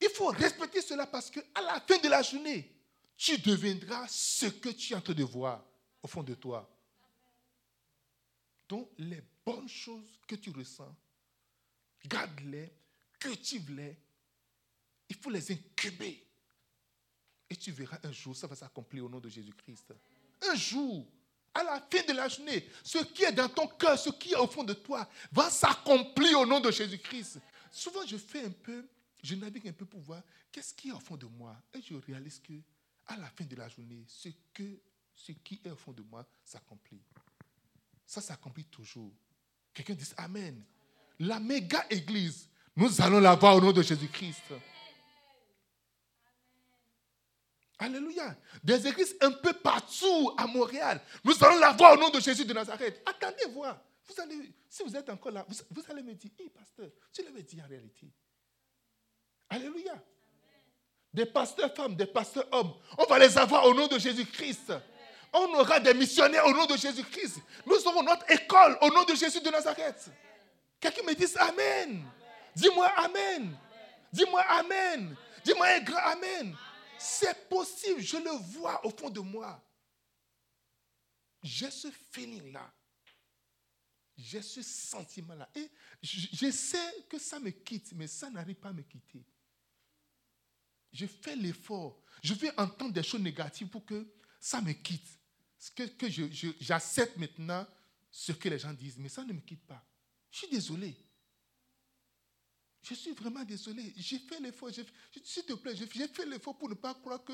il 0.00 0.08
faut 0.10 0.28
respecter 0.28 0.80
cela 0.80 1.06
parce 1.06 1.30
qu'à 1.30 1.60
la 1.60 1.80
fin 1.80 1.98
de 1.98 2.08
la 2.08 2.22
journée, 2.22 2.72
tu 3.16 3.38
deviendras 3.38 4.06
ce 4.08 4.46
que 4.46 4.68
tu 4.68 4.92
es 4.92 4.96
en 4.96 5.00
train 5.00 5.14
de 5.14 5.24
voir 5.24 5.64
au 6.02 6.08
fond 6.08 6.22
de 6.22 6.34
toi. 6.34 6.68
Donc, 8.68 8.90
les 8.98 9.22
bonnes 9.44 9.68
choses 9.68 10.18
que 10.26 10.34
tu 10.34 10.50
ressens, 10.50 10.94
garde-les, 12.06 12.72
cultive-les. 13.18 13.96
Il 15.08 15.16
faut 15.16 15.30
les 15.30 15.52
incuber. 15.52 16.26
Et 17.50 17.56
tu 17.56 17.70
verras 17.70 17.98
un 18.04 18.12
jour, 18.12 18.34
ça 18.34 18.46
va 18.46 18.56
s'accomplir 18.56 19.04
au 19.04 19.08
nom 19.08 19.20
de 19.20 19.28
Jésus-Christ. 19.28 19.92
Un 20.42 20.54
jour, 20.54 21.06
à 21.54 21.62
la 21.62 21.80
fin 21.80 22.02
de 22.02 22.12
la 22.12 22.28
journée, 22.28 22.66
ce 22.82 22.98
qui 22.98 23.24
est 23.24 23.32
dans 23.32 23.48
ton 23.48 23.68
cœur, 23.68 23.98
ce 23.98 24.10
qui 24.10 24.32
est 24.32 24.36
au 24.36 24.46
fond 24.46 24.64
de 24.64 24.72
toi, 24.72 25.08
va 25.30 25.50
s'accomplir 25.50 26.40
au 26.40 26.46
nom 26.46 26.60
de 26.60 26.70
Jésus-Christ. 26.70 27.40
Souvent, 27.70 28.06
je 28.06 28.16
fais 28.16 28.44
un 28.44 28.50
peu, 28.50 28.86
je 29.22 29.34
navigue 29.34 29.68
un 29.68 29.72
peu 29.72 29.84
pour 29.84 30.00
voir 30.00 30.22
qu'est-ce 30.50 30.72
qui 30.74 30.88
est 30.88 30.92
au 30.92 31.00
fond 31.00 31.16
de 31.16 31.26
moi. 31.26 31.56
Et 31.74 31.82
je 31.82 31.94
réalise 31.94 32.38
que, 32.40 32.54
à 33.06 33.16
la 33.16 33.28
fin 33.28 33.44
de 33.44 33.56
la 33.56 33.68
journée, 33.68 34.04
ce, 34.06 34.28
qui 34.54 35.60
est 35.64 35.70
au 35.70 35.76
fond 35.76 35.92
de 35.92 36.02
moi 36.02 36.26
s'accomplit. 36.44 37.02
Ça 38.06 38.20
s'accomplit 38.20 38.64
toujours. 38.64 39.12
Quelqu'un 39.74 39.94
dit 39.94 40.08
Amen. 40.16 40.62
La 41.18 41.38
méga 41.38 41.84
église, 41.90 42.48
nous 42.76 43.00
allons 43.00 43.20
la 43.20 43.34
voir 43.34 43.56
au 43.56 43.60
nom 43.60 43.72
de 43.72 43.82
Jésus-Christ. 43.82 44.42
Alléluia. 47.78 48.36
Des 48.62 48.86
églises 48.86 49.16
un 49.20 49.32
peu 49.32 49.52
partout 49.52 50.32
à 50.36 50.46
Montréal. 50.46 51.00
Nous 51.24 51.34
allons 51.42 51.58
la 51.58 51.72
voir 51.72 51.94
au 51.94 51.96
nom 51.96 52.10
de 52.10 52.20
Jésus 52.20 52.44
de 52.44 52.52
Nazareth. 52.52 53.02
Attendez 53.04 53.52
voir. 53.52 53.80
Vous 54.06 54.20
allez, 54.20 54.52
si 54.68 54.82
vous 54.82 54.96
êtes 54.96 55.08
encore 55.08 55.32
là, 55.32 55.44
vous, 55.48 55.82
allez 55.88 56.02
me 56.02 56.14
dire, 56.14 56.30
hé 56.38 56.48
pasteur, 56.50 56.88
tu 57.12 57.22
l'avais 57.24 57.42
dit 57.42 57.60
en 57.60 57.66
réalité. 57.66 58.08
Alléluia. 59.48 59.94
Des 61.12 61.26
pasteurs 61.26 61.74
femmes, 61.74 61.94
des 61.94 62.06
pasteurs 62.06 62.46
hommes, 62.52 62.72
on 62.96 63.04
va 63.04 63.18
les 63.18 63.36
avoir 63.36 63.66
au 63.66 63.74
nom 63.74 63.86
de 63.86 63.98
Jésus-Christ. 63.98 64.72
On 65.32 65.54
aura 65.54 65.80
des 65.80 65.94
missionnaires 65.94 66.46
au 66.46 66.52
nom 66.52 66.66
de 66.66 66.76
Jésus-Christ. 66.76 67.38
Nous 67.66 67.86
aurons 67.86 68.02
notre 68.02 68.30
école 68.30 68.76
au 68.82 68.88
nom 68.90 69.04
de 69.04 69.14
Jésus 69.14 69.40
de 69.40 69.48
Nazareth. 69.48 70.10
Quelqu'un 70.78 71.02
me 71.02 71.14
dise 71.14 71.36
Amen. 71.38 72.04
Dis-moi 72.54 72.86
Amen. 72.96 73.56
Dis-moi 74.12 74.42
Amen. 74.42 75.16
Dis-moi 75.44 75.66
un 75.66 75.80
grand 75.80 75.98
Amen. 75.98 76.56
C'est 76.98 77.48
possible, 77.48 78.00
je 78.00 78.16
le 78.16 78.30
vois 78.30 78.84
au 78.86 78.90
fond 78.90 79.10
de 79.10 79.20
moi. 79.20 79.60
J'ai 81.42 81.70
ce 81.70 81.88
feeling-là. 82.12 82.72
J'ai 84.16 84.42
ce 84.42 84.62
sentiment-là. 84.62 85.48
Et 85.54 85.68
je, 86.02 86.50
sais 86.50 87.04
que 87.08 87.18
ça 87.18 87.40
me 87.40 87.50
quitte, 87.50 87.92
mais 87.94 88.06
ça 88.06 88.30
n'arrive 88.30 88.56
pas 88.56 88.68
à 88.68 88.72
me 88.72 88.82
quitter. 88.82 89.24
Je 90.92 91.06
fais 91.06 91.34
l'effort. 91.34 92.00
Je 92.22 92.34
vais 92.34 92.52
entendre 92.58 92.92
des 92.92 93.02
choses 93.02 93.20
négatives 93.20 93.68
pour 93.68 93.84
que 93.84 94.06
ça 94.38 94.60
me 94.60 94.72
quitte. 94.72 95.18
Que, 95.70 95.84
que 95.84 96.06
j'accepte 96.60 97.16
maintenant 97.16 97.66
ce 98.10 98.32
que 98.32 98.48
les 98.48 98.58
gens 98.58 98.72
disent, 98.72 98.98
mais 98.98 99.08
ça 99.08 99.24
ne 99.24 99.32
me 99.32 99.40
quitte 99.40 99.64
pas. 99.64 99.82
Je 100.30 100.38
suis 100.38 100.48
désolé. 100.48 100.96
Je 102.82 102.94
suis 102.94 103.12
vraiment 103.12 103.44
désolé. 103.44 103.92
J'ai 103.96 104.18
fait 104.18 104.40
l'effort. 104.40 104.70
S'il 105.22 105.44
te 105.44 105.52
plaît, 105.52 105.76
j'ai 105.76 105.86
fait 105.86 106.26
l'effort 106.26 106.58
pour 106.58 106.68
ne 106.68 106.74
pas 106.74 106.94
croire 106.94 107.22
que, 107.24 107.32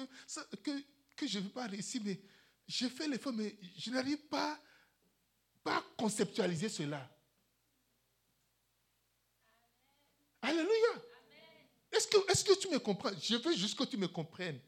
que, 1.17 1.27
je 1.27 1.39
ne 1.39 1.45
vais 1.45 1.51
pas 1.51 1.67
réussir. 1.67 2.03
Mais 2.05 2.21
j'ai 2.67 2.91
fait 2.91 3.09
l'effort, 3.09 3.33
mais 3.33 3.57
je 3.79 3.91
n'arrive 3.91 4.27
pas, 4.29 4.61
pas 5.65 5.79
à 5.79 5.85
conceptualiser 5.97 6.69
cela. 6.69 7.11
Alléluia. 10.43 11.03
Est-ce 11.91 12.07
que, 12.09 12.31
est 12.31 12.47
que 12.47 12.61
tu 12.61 12.69
me 12.69 12.79
comprends? 12.79 13.11
Je 13.19 13.37
veux 13.37 13.57
juste 13.57 13.79
que 13.79 13.85
tu 13.85 13.97
me 13.97 14.09
comprennes. 14.09 14.61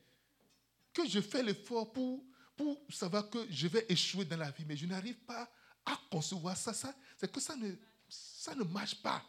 Que 0.94 1.06
je 1.06 1.20
fais 1.20 1.42
l'effort 1.42 1.92
pour, 1.92 2.24
pour 2.60 2.78
savoir 2.90 3.30
que 3.30 3.46
je 3.50 3.68
vais 3.68 3.86
échouer 3.88 4.26
dans 4.26 4.36
la 4.36 4.50
vie, 4.50 4.66
mais 4.66 4.76
je 4.76 4.84
n'arrive 4.84 5.16
pas 5.20 5.50
à 5.86 5.98
concevoir 6.10 6.54
ça. 6.58 6.74
ça 6.74 6.94
C'est 7.16 7.32
que 7.32 7.40
ça 7.40 7.56
ne, 7.56 7.74
ça 8.06 8.54
ne 8.54 8.64
marche 8.64 9.00
pas. 9.00 9.24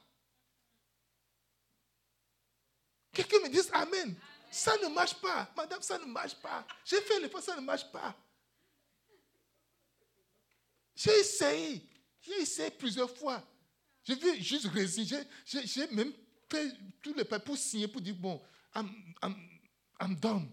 Quelqu'un 3.14 3.40
me 3.40 3.50
dise 3.50 3.70
Amen. 3.72 4.14
Ça 4.52 4.76
ne 4.84 4.90
marche 4.90 5.14
pas. 5.16 5.50
Madame, 5.56 5.82
ça 5.82 5.98
ne 5.98 6.06
marche 6.06 6.36
pas. 6.36 6.68
J'ai 6.84 7.00
fait 7.00 7.22
l'effort, 7.22 7.42
ça 7.42 7.56
ne 7.56 7.62
marche 7.62 7.90
pas. 7.90 8.14
J'ai 10.94 11.18
essayé. 11.20 11.90
J'ai 12.20 12.42
essayé 12.42 12.70
plusieurs 12.72 13.16
fois. 13.16 13.42
Je 14.04 14.14
veux 14.14 14.36
juste 14.42 14.66
résigner. 14.66 15.24
J'ai 15.46 15.88
même 15.92 16.12
fait 16.50 16.70
tous 17.02 17.14
les 17.14 17.24
pas 17.24 17.40
pour 17.40 17.58
signer, 17.58 17.88
pour 17.88 18.02
dire, 18.02 18.16
bon, 18.16 18.42
I'm, 18.76 18.90
I'm, 19.24 19.36
I'm 20.02 20.16
done. 20.16 20.52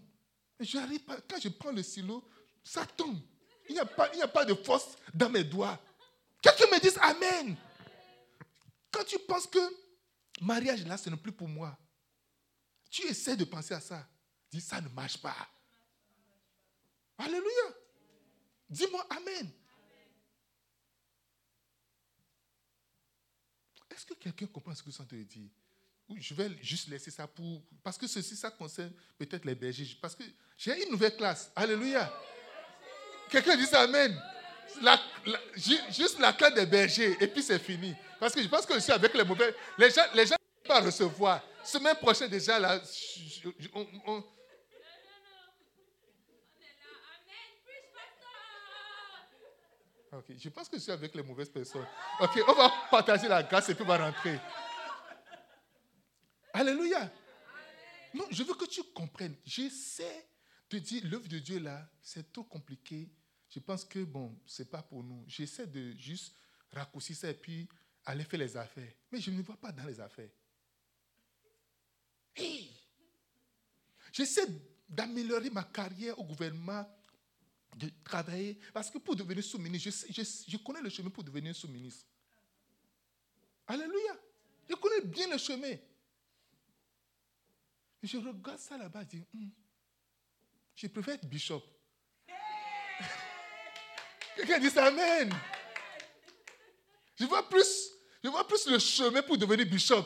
J'arrive 0.61 1.01
pas. 1.01 1.19
Quand 1.21 1.41
je 1.41 1.49
prends 1.49 1.73
le 1.73 1.83
silo, 1.83 2.25
ça 2.63 2.85
tombe. 2.85 3.19
Il 3.67 3.73
n'y 3.73 3.79
a, 3.79 3.85
pas, 3.85 4.09
a 4.21 4.27
pas 4.27 4.45
de 4.45 4.53
force 4.53 4.97
dans 5.13 5.29
mes 5.29 5.43
doigts. 5.43 5.79
Quelqu'un 6.41 6.65
me 6.71 6.79
dise 6.79 6.97
Amen. 7.01 7.55
Quand 8.91 9.03
tu 9.03 9.19
penses 9.19 9.47
que 9.47 9.59
mariage, 10.41 10.85
là, 10.85 10.97
ce 10.97 11.09
n'est 11.09 11.17
plus 11.17 11.31
pour 11.31 11.47
moi. 11.47 11.77
Tu 12.89 13.03
essaies 13.03 13.37
de 13.37 13.43
penser 13.43 13.73
à 13.73 13.79
ça. 13.79 14.07
Dis, 14.51 14.61
ça 14.61 14.81
ne 14.81 14.89
marche 14.89 15.17
pas. 15.21 15.35
Alléluia. 17.17 17.75
Dis-moi 18.69 19.05
Amen. 19.09 19.51
Est-ce 23.91 24.05
que 24.05 24.13
quelqu'un 24.13 24.47
comprend 24.47 24.73
ce 24.73 24.81
que 24.81 24.89
je 24.91 24.95
suis 24.95 25.03
en 25.03 26.15
Je 26.15 26.33
vais 26.33 26.57
juste 26.63 26.87
laisser 26.87 27.11
ça 27.11 27.27
pour... 27.27 27.61
Parce 27.83 27.97
que 27.97 28.07
ceci, 28.07 28.35
ça 28.35 28.49
concerne 28.49 28.93
peut-être 29.17 29.45
les 29.45 29.55
bergers. 29.55 29.97
Parce 30.01 30.15
que 30.15 30.23
j'ai 30.57 30.83
une 30.83 30.91
nouvelle 30.91 31.15
classe. 31.17 31.51
Alléluia. 31.55 32.11
Quelqu'un 33.29 33.55
dit 33.55 33.75
Amen. 33.75 34.21
juste 35.89 36.19
la 36.19 36.33
classe 36.33 36.53
des 36.53 36.65
bergers 36.65 37.17
et 37.19 37.27
puis 37.27 37.43
c'est 37.43 37.59
fini. 37.59 37.95
Parce 38.19 38.33
que 38.33 38.41
je 38.41 38.47
pense 38.47 38.65
que 38.65 38.73
je 38.73 38.79
suis 38.79 38.91
avec 38.91 39.13
les 39.13 39.23
mauvais. 39.23 39.55
Les 39.77 39.89
gens 39.89 40.01
les 40.13 40.25
gens 40.25 40.35
ne 40.35 40.67
peuvent 40.67 40.77
pas 40.77 40.81
recevoir. 40.85 41.41
Semaine 41.63 41.95
prochaine 41.95 42.29
déjà, 42.29 42.59
là, 42.59 42.79
on, 44.05 44.23
Ok, 50.11 50.25
je 50.39 50.49
pense 50.49 50.67
que 50.67 50.77
je 50.77 50.81
suis 50.81 50.91
avec 50.91 51.13
les 51.13 51.21
mauvaises 51.21 51.49
personnes. 51.49 51.85
Ok, 52.19 52.43
on 52.47 52.53
va 52.53 52.71
partager 52.89 53.27
la 53.27 53.43
grâce 53.43 53.69
et 53.69 53.75
puis 53.75 53.83
on 53.83 53.87
va 53.87 53.97
rentrer. 53.97 54.39
Alléluia. 56.51 57.11
Non, 58.15 58.25
je 58.31 58.41
veux 58.41 58.55
que 58.55 58.65
tu 58.65 58.81
comprennes. 58.85 59.35
J'essaie 59.45 60.28
de 60.69 60.79
dire, 60.79 61.03
l'œuvre 61.05 61.27
de 61.27 61.39
Dieu 61.39 61.59
là, 61.59 61.89
c'est 62.01 62.31
trop 62.31 62.43
compliqué. 62.43 63.09
Je 63.49 63.59
pense 63.59 63.83
que, 63.83 64.03
bon, 64.03 64.39
ce 64.45 64.61
n'est 64.61 64.69
pas 64.69 64.83
pour 64.83 65.03
nous. 65.03 65.23
J'essaie 65.27 65.67
de 65.67 65.93
juste 65.93 66.35
raccourcir 66.71 67.15
ça 67.15 67.29
et 67.29 67.33
puis 67.33 67.67
aller 68.05 68.23
faire 68.23 68.39
les 68.39 68.55
affaires. 68.55 68.93
Mais 69.11 69.19
je 69.19 69.31
ne 69.31 69.41
vois 69.41 69.57
pas 69.57 69.71
dans 69.71 69.85
les 69.85 69.99
affaires. 69.99 70.29
Hey! 72.35 72.69
J'essaie 74.11 74.47
d'améliorer 74.87 75.49
ma 75.49 75.63
carrière 75.63 76.17
au 76.19 76.23
gouvernement 76.23 76.85
de 77.75 77.89
travailler. 78.03 78.59
Parce 78.73 78.89
que 78.89 78.97
pour 78.97 79.15
devenir 79.15 79.43
sous-ministre, 79.43 79.89
je, 80.09 80.23
je, 80.47 80.57
connais 80.57 80.81
le 80.81 80.89
chemin 80.89 81.09
pour 81.09 81.23
devenir 81.23 81.55
sous-ministre. 81.55 82.05
Alléluia. 83.67 84.17
Je 84.67 84.75
connais 84.75 85.01
bien 85.01 85.29
le 85.29 85.37
chemin. 85.37 85.75
je 88.01 88.17
regarde 88.17 88.59
ça 88.59 88.77
là-bas 88.77 89.03
et 89.03 89.05
dis, 89.05 89.25
hmm, 89.33 89.49
je 90.81 90.87
préfère 90.87 91.15
être 91.15 91.25
bishop. 91.25 91.61
Quelqu'un 94.35 94.59
dit 94.59 94.69
ça, 94.69 94.85
Amen. 94.85 95.33
Je 97.19 97.25
vois 97.25 97.49
plus, 97.49 97.91
je 98.23 98.29
vois 98.29 98.47
plus 98.47 98.65
le 98.67 98.79
chemin 98.79 99.21
pour 99.21 99.37
devenir 99.37 99.65
bishop. 99.65 100.05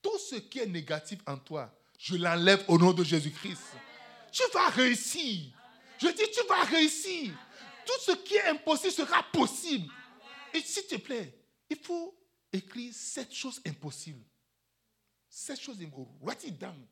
Tout 0.00 0.18
ce 0.18 0.36
qui 0.36 0.60
est 0.60 0.66
négatif 0.66 1.18
en 1.26 1.36
toi, 1.36 1.74
je 1.98 2.14
l'enlève 2.14 2.64
au 2.68 2.78
nom 2.78 2.92
de 2.92 3.02
Jésus-Christ. 3.02 3.62
Tu 4.30 4.42
vas 4.54 4.68
réussir. 4.68 5.52
Je 5.98 6.08
dis, 6.08 6.30
tu 6.32 6.46
vas 6.46 6.62
réussir. 6.64 7.32
Tout 7.84 8.00
ce 8.00 8.12
qui 8.12 8.34
est 8.36 8.46
impossible 8.46 8.92
sera 8.92 9.22
possible. 9.32 9.92
Et 10.54 10.60
s'il 10.60 10.86
te 10.86 10.96
plaît, 10.96 11.36
il 11.68 11.76
faut 11.76 12.16
écrire 12.52 12.92
cette 12.94 13.34
chose 13.34 13.60
impossible. 13.66 14.24
Cette 15.34 15.60
chose 15.60 15.80
impossible. 15.80 16.14
Write 16.20 16.44
it 16.44 16.58
down. 16.58 16.86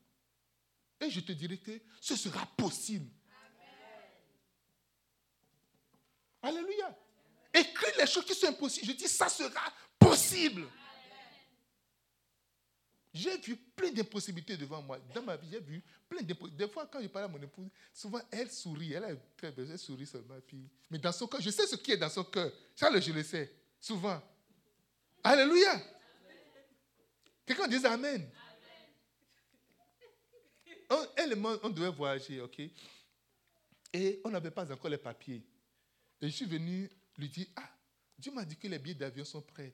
Et 0.99 1.11
je 1.11 1.19
te 1.19 1.31
dirai 1.31 1.59
que 1.59 1.79
ce 2.01 2.15
sera 2.15 2.43
possible. 2.57 3.07
Alléluia. 6.41 6.97
Écris 7.53 7.91
les 7.99 8.07
choses 8.07 8.25
qui 8.25 8.33
sont 8.33 8.47
impossibles. 8.47 8.87
Je 8.87 8.91
dis, 8.93 9.07
ça 9.07 9.29
sera 9.29 9.71
possible. 9.99 10.67
J'ai 13.13 13.37
vu 13.37 13.55
plein 13.55 13.91
d'impossibilités 13.91 14.57
devant 14.57 14.81
moi. 14.81 14.97
Dans 15.13 15.21
ma 15.21 15.35
vie, 15.37 15.47
j'ai 15.51 15.59
vu 15.59 15.83
plein 16.09 16.23
d'impossibilités. 16.23 16.65
Des 16.65 16.71
fois, 16.71 16.87
quand 16.87 16.99
je 16.99 17.07
parle 17.09 17.25
à 17.25 17.27
mon 17.27 17.41
épouse, 17.43 17.69
souvent, 17.93 18.21
elle 18.31 18.49
sourit. 18.49 18.93
Elle 18.93 19.19
belle, 19.39 19.69
elle 19.71 19.77
sourit 19.77 20.07
seulement. 20.07 20.39
Puis... 20.47 20.67
Mais 20.89 20.97
dans 20.97 21.11
son 21.11 21.27
cœur, 21.27 21.41
je 21.41 21.51
sais 21.51 21.67
ce 21.67 21.75
qui 21.75 21.91
est 21.91 21.97
dans 21.97 22.09
son 22.09 22.23
cœur. 22.23 22.51
Charles, 22.75 22.99
je 23.03 23.11
le 23.11 23.21
sais. 23.21 23.53
Souvent. 23.79 24.19
Alléluia. 25.23 25.79
Quelqu'un 27.51 27.67
dit 27.67 27.85
Amen. 27.85 28.29
On, 30.89 31.07
elle 31.17 31.37
on 31.63 31.69
devait 31.69 31.91
voyager, 31.91 32.39
ok? 32.39 32.61
Et 33.91 34.21
on 34.23 34.29
n'avait 34.29 34.51
pas 34.51 34.71
encore 34.71 34.89
les 34.89 34.97
papiers. 34.97 35.43
Et 36.21 36.29
je 36.29 36.33
suis 36.33 36.45
venu 36.45 36.89
lui 37.17 37.27
dire, 37.27 37.47
ah, 37.57 37.69
Dieu 38.17 38.31
m'a 38.31 38.45
dit 38.45 38.55
que 38.55 38.67
les 38.69 38.79
billets 38.79 38.95
d'avion 38.95 39.25
sont 39.25 39.41
prêts. 39.41 39.73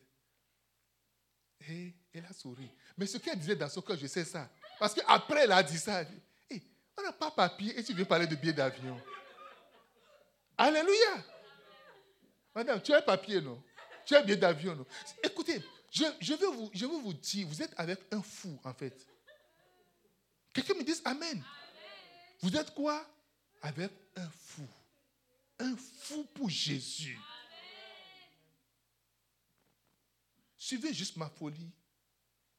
Et 1.70 1.94
elle 2.14 2.26
a 2.26 2.34
souri. 2.34 2.68
Mais 2.98 3.06
ce 3.06 3.20
qu'elle 3.20 3.38
disait 3.38 3.56
dans 3.56 3.70
son 3.70 3.82
cœur, 3.82 3.98
je 3.98 4.08
sais 4.08 4.26
ça. 4.26 4.50
Parce 4.80 4.96
qu'après, 4.96 5.44
elle 5.44 5.52
a 5.52 5.62
dit 5.62 5.78
ça. 5.78 6.04
on 6.98 7.02
n'a 7.04 7.14
pas 7.14 7.30
papier 7.30 7.78
et 7.78 7.84
tu 7.84 7.94
viens 7.94 8.06
parler 8.06 8.26
de 8.26 8.36
billets 8.36 8.54
d'avion. 8.54 9.00
Alléluia. 10.58 11.24
Madame, 12.56 12.82
tu 12.82 12.92
as 12.92 12.98
un 12.98 13.02
papier, 13.02 13.40
non? 13.40 13.62
Tu 14.04 14.16
as 14.16 14.20
un 14.20 14.24
billet 14.24 14.38
d'avion, 14.38 14.76
non? 14.76 14.86
Je, 15.98 16.06
je, 16.20 16.34
veux 16.34 16.48
vous, 16.48 16.70
je 16.74 16.86
veux 16.86 17.00
vous 17.00 17.14
dire, 17.14 17.48
vous 17.48 17.62
êtes 17.62 17.74
avec 17.78 18.00
un 18.12 18.22
fou, 18.22 18.60
en 18.64 18.74
fait. 18.74 19.08
Quelqu'un 20.54 20.76
me 20.76 20.84
dit 20.84 20.94
Amen. 21.06 21.44
Vous 22.42 22.56
êtes 22.56 22.74
quoi? 22.74 23.06
Avec 23.62 23.92
un 24.16 24.30
fou. 24.30 24.68
Un 25.60 25.76
fou 25.76 26.24
pour 26.36 26.50
Jésus. 26.50 27.20
Suivez 30.56 30.94
juste 30.94 31.16
ma 31.16 31.30
folie 31.30 31.72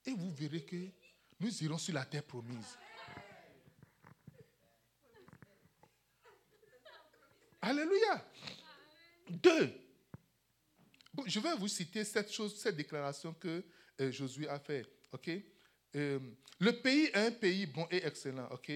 et 0.05 0.13
vous 0.13 0.33
verrez 0.33 0.65
que 0.65 0.89
nous 1.39 1.63
irons 1.63 1.79
sur 1.79 1.95
la 1.95 2.05
terre 2.05 2.25
promise. 2.25 2.77
Alléluia. 7.61 8.25
Deux. 9.29 9.88
Je 11.27 11.41
vais 11.41 11.55
vous 11.57 11.69
citer 11.69 12.05
cette 12.05 12.33
chose, 12.33 12.59
cette 12.61 12.77
déclaration 12.77 13.35
que 13.35 13.65
euh, 14.01 14.11
Josué 14.13 14.49
a 14.49 14.59
fait. 14.59 14.87
Ok? 15.13 15.31
Euh, 15.97 16.19
le 16.59 16.73
pays 16.81 17.07
est 17.07 17.17
un 17.17 17.31
pays 17.33 17.67
bon 17.67 17.87
et 17.91 18.05
excellent. 18.07 18.49
Ok? 18.51 18.71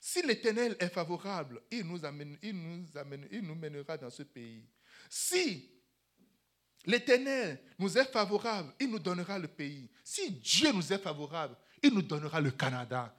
Si 0.00 0.22
l'Éternel 0.22 0.76
est 0.80 0.88
favorable, 0.88 1.62
il 1.70 1.84
nous, 1.84 2.04
amène, 2.04 2.36
mènera 2.40 3.96
dans 3.96 4.10
ce 4.10 4.24
pays. 4.24 4.64
Si 5.08 5.68
L'Éternel 6.84 7.60
nous 7.78 7.96
est 7.96 8.10
favorable, 8.10 8.72
il 8.80 8.90
nous 8.90 8.98
donnera 8.98 9.38
le 9.38 9.48
pays. 9.48 9.88
Si 10.02 10.30
Dieu 10.32 10.72
nous 10.72 10.92
est 10.92 10.98
favorable, 10.98 11.56
il 11.82 11.94
nous 11.94 12.02
donnera 12.02 12.40
le 12.40 12.50
Canada. 12.50 13.14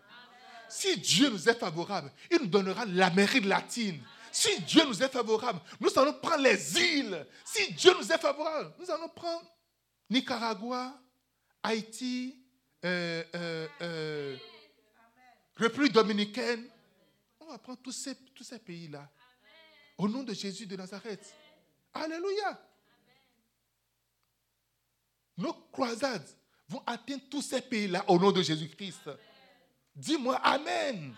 Si 0.68 0.98
Dieu 1.00 1.30
nous 1.30 1.48
est 1.48 1.58
favorable, 1.58 2.12
il 2.32 2.40
nous 2.40 2.48
donnera 2.48 2.86
l'Amérique 2.86 3.46
latine. 3.46 4.02
Si 4.34 4.60
Dieu 4.62 4.84
nous 4.84 5.04
est 5.04 5.10
favorable, 5.10 5.62
nous 5.80 5.90
allons 5.96 6.14
prendre 6.14 6.42
les 6.42 6.82
îles. 6.82 7.28
Si 7.46 7.72
Dieu 7.74 7.94
nous 7.94 8.12
est 8.12 8.18
favorable, 8.18 8.74
nous 8.80 8.90
allons 8.90 9.08
prendre 9.10 9.46
Nicaragua, 10.10 11.00
Haïti, 11.62 12.44
euh, 12.84 13.24
euh, 13.36 13.68
euh, 13.82 14.38
République 15.56 15.94
dominicaine. 15.94 16.68
On 17.42 17.46
va 17.46 17.60
prendre 17.60 17.80
tous 17.84 17.92
ces, 17.92 18.16
tous 18.34 18.44
ces 18.44 18.58
pays-là. 18.58 19.08
Au 20.00 20.10
nom 20.10 20.24
de 20.24 20.34
Jésus 20.34 20.66
de 20.66 20.76
Nazareth. 20.76 21.32
Alléluia. 21.94 22.60
Nos 25.38 25.54
croisades 25.72 26.28
vont 26.68 26.82
atteindre 26.88 27.24
tous 27.30 27.44
ces 27.44 27.62
pays-là 27.62 28.04
au 28.08 28.18
nom 28.18 28.32
de 28.32 28.42
Jésus-Christ. 28.42 29.12
Dis-moi 29.96 30.38
Amen. 30.38 31.16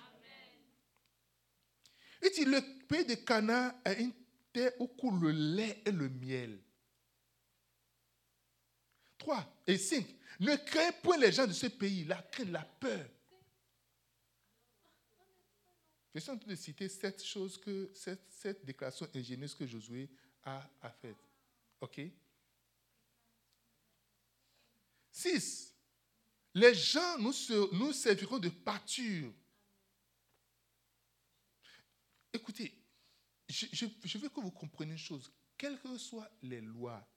Et 2.22 2.30
dit, 2.30 2.44
le 2.44 2.75
pays 2.88 3.06
de 3.06 3.16
Cana 3.16 3.80
est 3.86 4.00
une 4.02 4.14
terre 4.52 4.72
où 4.80 4.88
coule 4.88 5.20
le 5.20 5.32
lait 5.32 5.82
et 5.86 5.92
le 5.92 6.10
miel. 6.10 6.60
Trois 9.18 9.46
et 9.68 9.78
cinq. 9.78 10.06
Ne 10.40 10.56
craignez 10.56 10.92
point 11.02 11.18
les 11.18 11.32
gens 11.32 11.48
de 11.48 11.54
ce 11.54 11.68
pays-là, 11.68 12.22
craignez 12.32 12.52
la 12.52 12.64
peur. 12.64 13.10
Je 16.14 16.20
suis 16.22 16.32
en 16.32 16.38
train 16.38 16.52
de 16.52 16.56
citer 16.56 16.88
cette 16.88 17.24
chose 17.24 17.58
que, 17.58 17.92
cette, 17.94 18.64
déclaration 18.64 19.08
ingénieuse 19.14 19.54
que 19.54 19.68
Josué 19.68 20.10
a, 20.44 20.64
a 20.82 20.90
faite. 20.90 21.18
OK? 21.82 22.02
6. 25.12 25.74
Les 26.54 26.74
gens 26.74 27.18
nous, 27.20 27.34
nous 27.74 27.94
serviront 27.94 28.40
de 28.40 28.50
pâture. 28.50 29.32
Écoutez, 32.36 32.78
je, 33.48 34.18
veux 34.18 34.28
que 34.28 34.42
vous 34.42 34.52
compreniez 34.52 34.92
une 34.92 34.98
chose. 34.98 35.32
Quelles 35.58 35.80
que 35.80 35.98
soient 35.98 36.30
les 36.42 36.60
lois, 36.60 37.08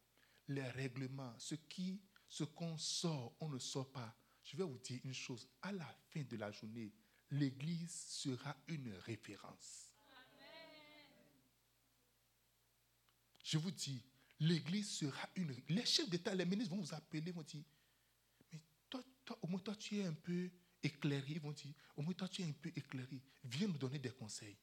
les 0.46 0.68
règlements, 0.68 1.34
ce 1.38 2.44
qu'on 2.44 2.78
sort, 2.78 3.34
on 3.40 3.48
ne 3.48 3.58
sort 3.58 3.90
pas. 3.90 4.16
Je 4.44 4.56
vais 4.56 4.62
vous 4.62 4.78
dire 4.78 5.00
une 5.02 5.12
chose. 5.12 5.48
À 5.60 5.72
la 5.72 5.92
fin 6.10 6.22
de 6.22 6.36
la 6.36 6.52
journée, 6.52 6.94
l'Église 7.30 7.90
sera 7.90 8.56
une 8.68 8.92
référence. 8.94 9.92
Je 13.42 13.58
vous 13.58 13.72
dis, 13.72 14.04
l'Église 14.38 14.88
sera 14.98 15.28
une. 15.34 15.52
Les 15.68 15.84
chefs 15.84 16.08
d'État, 16.08 16.32
les 16.32 16.44
ministres 16.44 16.76
vont 16.76 16.80
vous 16.80 16.94
appeler, 16.94 17.32
vont 17.32 17.42
dire 17.42 17.64
toi, 18.88 19.02
au 19.42 19.48
moins 19.48 19.60
toi, 19.60 19.74
tu 19.74 19.98
es 19.98 20.04
un 20.04 20.14
peu 20.14 20.48
éclairé. 20.80 21.32
Ils 21.32 21.40
vont 21.40 21.52
dire, 21.52 21.74
au 21.96 22.02
moins 22.02 22.14
toi, 22.14 22.28
tu 22.28 22.42
es 22.42 22.44
un 22.44 22.52
peu 22.52 22.70
éclairé. 22.76 23.20
Viens 23.42 23.66
nous 23.66 23.78
donner 23.78 23.98
des 23.98 24.10
conseils. 24.10 24.56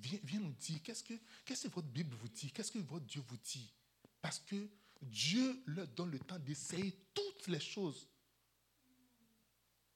Viens, 0.00 0.18
viens 0.22 0.40
nous 0.40 0.52
dire, 0.52 0.82
qu'est-ce 0.82 1.02
que, 1.02 1.14
qu'est-ce 1.44 1.68
que 1.68 1.74
votre 1.74 1.88
Bible 1.88 2.14
vous 2.16 2.28
dit? 2.28 2.50
Qu'est-ce 2.50 2.72
que 2.72 2.78
votre 2.78 3.06
Dieu 3.06 3.22
vous 3.26 3.36
dit? 3.36 3.72
Parce 4.20 4.38
que 4.38 4.68
Dieu 5.02 5.62
leur 5.66 5.86
donne 5.88 6.10
le 6.10 6.18
temps 6.18 6.38
d'essayer 6.38 6.94
toutes 7.14 7.48
les 7.48 7.60
choses. 7.60 8.08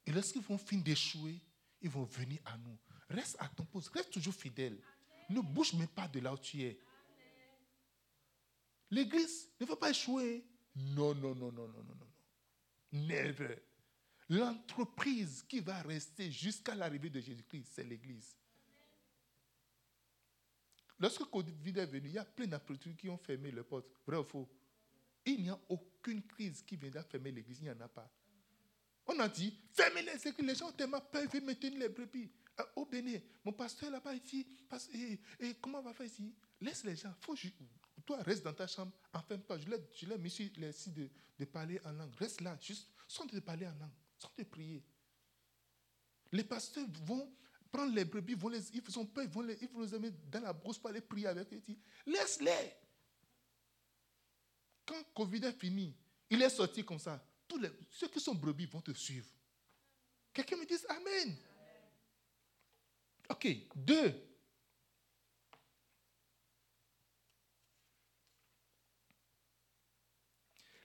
Et 0.07 0.13
lorsqu'ils 0.13 0.43
vont 0.43 0.59
finir 0.59 0.85
d'échouer, 0.85 1.41
ils 1.81 1.91
vont 1.91 2.05
venir 2.05 2.41
à 2.45 2.57
nous. 2.59 2.79
Reste 3.09 3.37
à 3.39 3.49
ton 3.49 3.65
poste, 3.65 3.89
reste 3.89 4.11
toujours 4.11 4.35
fidèle. 4.35 4.81
Ne 5.29 5.41
bouge 5.41 5.73
même 5.75 5.89
pas 5.89 6.09
de 6.09 6.21
là 6.21 6.33
où 6.33 6.39
tu 6.39 6.63
es. 6.63 6.79
L'église 8.91 9.49
ne 9.61 9.67
va 9.67 9.77
pas 9.77 9.91
échouer. 9.91 10.45
Non, 10.75 11.15
non, 11.15 11.35
non, 11.35 11.53
non, 11.53 11.69
non, 11.69 11.83
non, 11.85 11.95
non. 11.95 12.13
Never. 12.93 13.57
L'entreprise 14.29 15.43
qui 15.49 15.61
va 15.61 15.83
rester 15.83 16.31
jusqu'à 16.31 16.75
l'arrivée 16.75 17.11
de 17.11 17.21
Jésus-Christ, 17.21 17.69
c'est 17.73 17.85
l'église. 17.85 18.37
Lorsque 21.01 21.25
Covid 21.25 21.79
est 21.79 21.87
venu, 21.87 22.09
il 22.09 22.15
y 22.15 22.19
a 22.19 22.25
plein 22.25 22.47
d'entreprises 22.47 22.95
qui 22.97 23.09
ont 23.09 23.17
fermé 23.17 23.51
les 23.51 23.63
portes. 23.63 23.87
Vrai 24.07 24.19
ou 24.19 24.25
faux? 24.25 24.49
Il 25.25 25.43
n'y 25.43 25.49
a 25.49 25.59
aucune 25.69 26.23
crise 26.23 26.63
qui 26.63 26.77
viendra 26.77 27.03
fermer 27.03 27.33
l'église. 27.33 27.59
Il 27.61 27.65
n'y 27.65 27.71
en 27.71 27.81
a 27.81 27.89
pas. 27.89 28.11
On 29.07 29.19
a 29.19 29.29
dit, 29.29 29.59
fermez 29.73 30.03
les 30.03 30.29
églises. 30.29 30.47
Les 30.47 30.55
gens 30.55 30.71
tellement 30.73 31.01
peur, 31.01 31.23
ils 31.23 31.31
veulent 31.31 31.45
maintenir 31.45 31.79
les 31.79 31.89
brebis. 31.89 32.31
Au 32.77 32.85
Bénin, 32.85 33.19
mon 33.43 33.53
pasteur 33.53 33.91
là-bas 33.91 34.15
ici, 34.15 34.47
et, 35.41 35.55
comment 35.55 35.79
on 35.79 35.83
va 35.83 35.95
faire 35.95 36.05
ici? 36.05 36.35
Laisse 36.61 36.85
les 36.85 36.95
gens. 36.95 37.15
Faut, 37.21 37.35
toi, 38.05 38.23
reste 38.23 38.45
dans 38.45 38.53
ta 38.53 38.67
chambre. 38.67 38.93
Enfin, 39.15 39.39
pas. 39.39 39.57
Je 39.59 40.07
l'ai 40.07 40.19
mis 40.19 40.29
sur 40.29 40.47
les 40.59 40.73
sites 40.73 40.93
de, 40.93 41.09
de, 41.39 41.45
parler 41.47 41.81
en 41.87 41.93
langue. 41.93 42.15
Reste 42.17 42.43
là, 42.43 42.59
juste 42.61 42.91
sans 43.09 43.27
te 43.27 43.39
parler 43.39 43.67
en 43.67 43.75
langue, 43.79 43.91
sans 44.19 44.29
te 44.29 44.43
prier. 44.43 44.85
Les 46.33 46.45
pasteurs 46.45 46.87
vont 47.05 47.33
prendre 47.71 47.95
les 47.95 48.05
brebis, 48.05 48.37
ils 48.73 48.99
ont 48.99 49.07
peur, 49.07 49.25
ils 49.25 49.31
vont 49.31 49.43
les, 49.43 49.57
ils 49.63 49.69
vont 49.69 49.81
les 49.81 49.95
amener 49.95 50.13
dans 50.31 50.41
la 50.41 50.53
brousse 50.53 50.79
pour 50.79 50.91
aller 50.91 51.01
prier 51.01 51.29
avec 51.29 51.53
eux. 51.53 51.63
Laisse-les. 52.07 52.75
Quand 54.85 55.03
Covid 55.15 55.45
est 55.45 55.59
fini, 55.59 55.97
il 56.29 56.43
est 56.43 56.51
sorti 56.51 56.85
comme 56.85 56.99
ça. 56.99 57.25
Tous 57.47 57.59
les, 57.59 57.71
ceux 57.91 58.09
qui 58.09 58.21
sont 58.21 58.35
brebis 58.35 58.67
vont 58.67 58.81
te 58.81 58.93
suivre. 58.93 59.29
Quelqu'un 60.33 60.57
me 60.57 60.67
dit 60.67 60.75
Amen. 60.89 61.37
Ok, 63.29 63.49
deux. 63.77 64.27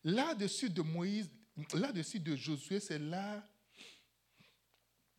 Là-dessus 0.03 0.69
de 0.69 0.83
Moïse, 0.83 1.31
là-dessus 1.73 2.19
de 2.19 2.35
Josué, 2.35 2.79
c'est 2.79 2.99
là 2.99 3.43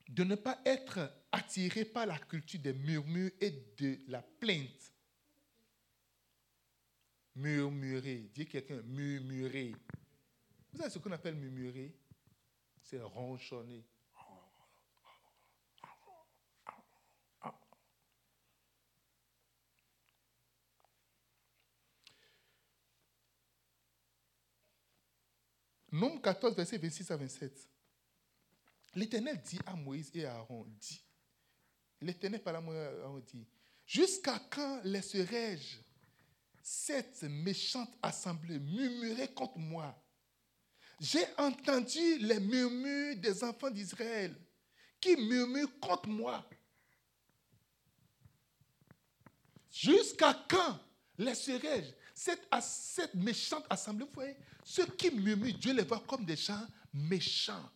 de 0.09 0.23
ne 0.23 0.37
pas 0.37 0.61
être 0.65 1.13
attiré 1.33 1.85
par 1.85 2.07
la 2.07 2.19
culture 2.19 2.61
des 2.61 2.73
murmures 2.73 3.31
et 3.41 3.51
de 3.51 3.99
la 4.09 4.23
plainte. 4.23 4.93
Murmurer, 7.35 8.31
dire 8.35 8.49
quelqu'un, 8.49 8.83
murmurer. 8.83 9.75
Vous 10.73 10.79
savez 10.79 10.91
ce 10.91 10.99
qu'on 10.99 11.13
appelle 11.13 11.35
murmurer? 11.35 11.95
C'est 12.83 13.01
ronchonner. 13.01 13.85
Nombre 25.97 26.21
14, 26.21 26.55
verset 26.55 26.77
26 26.77 27.11
à 27.11 27.17
27. 27.17 27.71
L'Éternel 28.97 29.41
dit 29.41 29.59
à 29.65 29.75
Moïse 29.75 30.11
et 30.13 30.27
à 30.27 30.35
Aaron, 30.35 30.65
dit, 30.79 31.06
l'Éternel 32.01 32.43
par 32.43 32.55
Aaron 32.55 33.23
dit, 33.27 33.47
jusqu'à 33.87 34.41
quand 34.51 34.81
laisserai-je 34.85 35.77
cette 36.63 37.23
méchante 37.23 37.97
assemblée 38.03 38.59
murmurer 38.59 39.29
contre 39.29 39.59
moi? 39.59 39.95
J'ai 40.99 41.25
entendu 41.37 42.19
les 42.19 42.41
murmures 42.41 43.17
des 43.17 43.45
enfants 43.45 43.71
d'Israël 43.71 44.35
qui 45.01 45.17
murmurent 45.17 45.79
contre 45.79 46.09
moi. 46.09 46.49
Jusqu'à 49.71 50.35
quand 50.49 50.79
laisserai-je 51.19 51.91
cette, 52.15 52.49
cette 52.63 53.15
méchante 53.15 53.67
assemblée 53.69 54.07
Vous 54.07 54.13
voyez, 54.15 54.37
ceux 54.65 54.87
qui 54.87 55.11
murmurent, 55.11 55.59
Dieu 55.59 55.75
les 55.75 55.85
voit 55.85 56.03
comme 56.07 56.25
des 56.25 56.37
gens 56.37 56.67
méchants. 56.93 57.71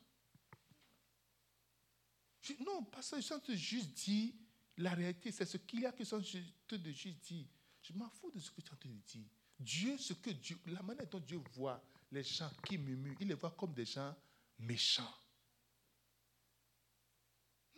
Non, 2.60 2.84
parce 2.84 3.10
que 3.10 3.20
je 3.20 3.56
juste 3.56 3.92
dit 4.04 4.34
la 4.76 4.94
réalité, 4.94 5.30
c'est 5.32 5.44
ce 5.44 5.56
qu'il 5.58 5.80
y 5.80 5.86
a 5.86 5.92
que 5.92 6.04
je 6.04 6.76
de 6.76 6.92
juste 6.92 7.18
dire. 7.24 7.46
Je 7.82 7.92
m'en 7.92 8.08
fous 8.08 8.30
de 8.30 8.38
ce 8.38 8.50
que 8.50 8.60
tu 8.60 8.88
de 8.88 8.94
dire. 9.06 9.26
Dieu, 9.58 9.98
ce 9.98 10.14
que 10.14 10.30
Dieu, 10.30 10.58
la 10.66 10.82
manière 10.82 11.06
dont 11.08 11.20
Dieu 11.20 11.40
voit 11.52 11.82
les 12.10 12.22
gens 12.22 12.50
qui 12.66 12.78
murmurent, 12.78 13.16
il 13.20 13.28
les 13.28 13.34
voit 13.34 13.50
comme 13.50 13.74
des 13.74 13.84
gens 13.84 14.14
méchants. 14.58 15.14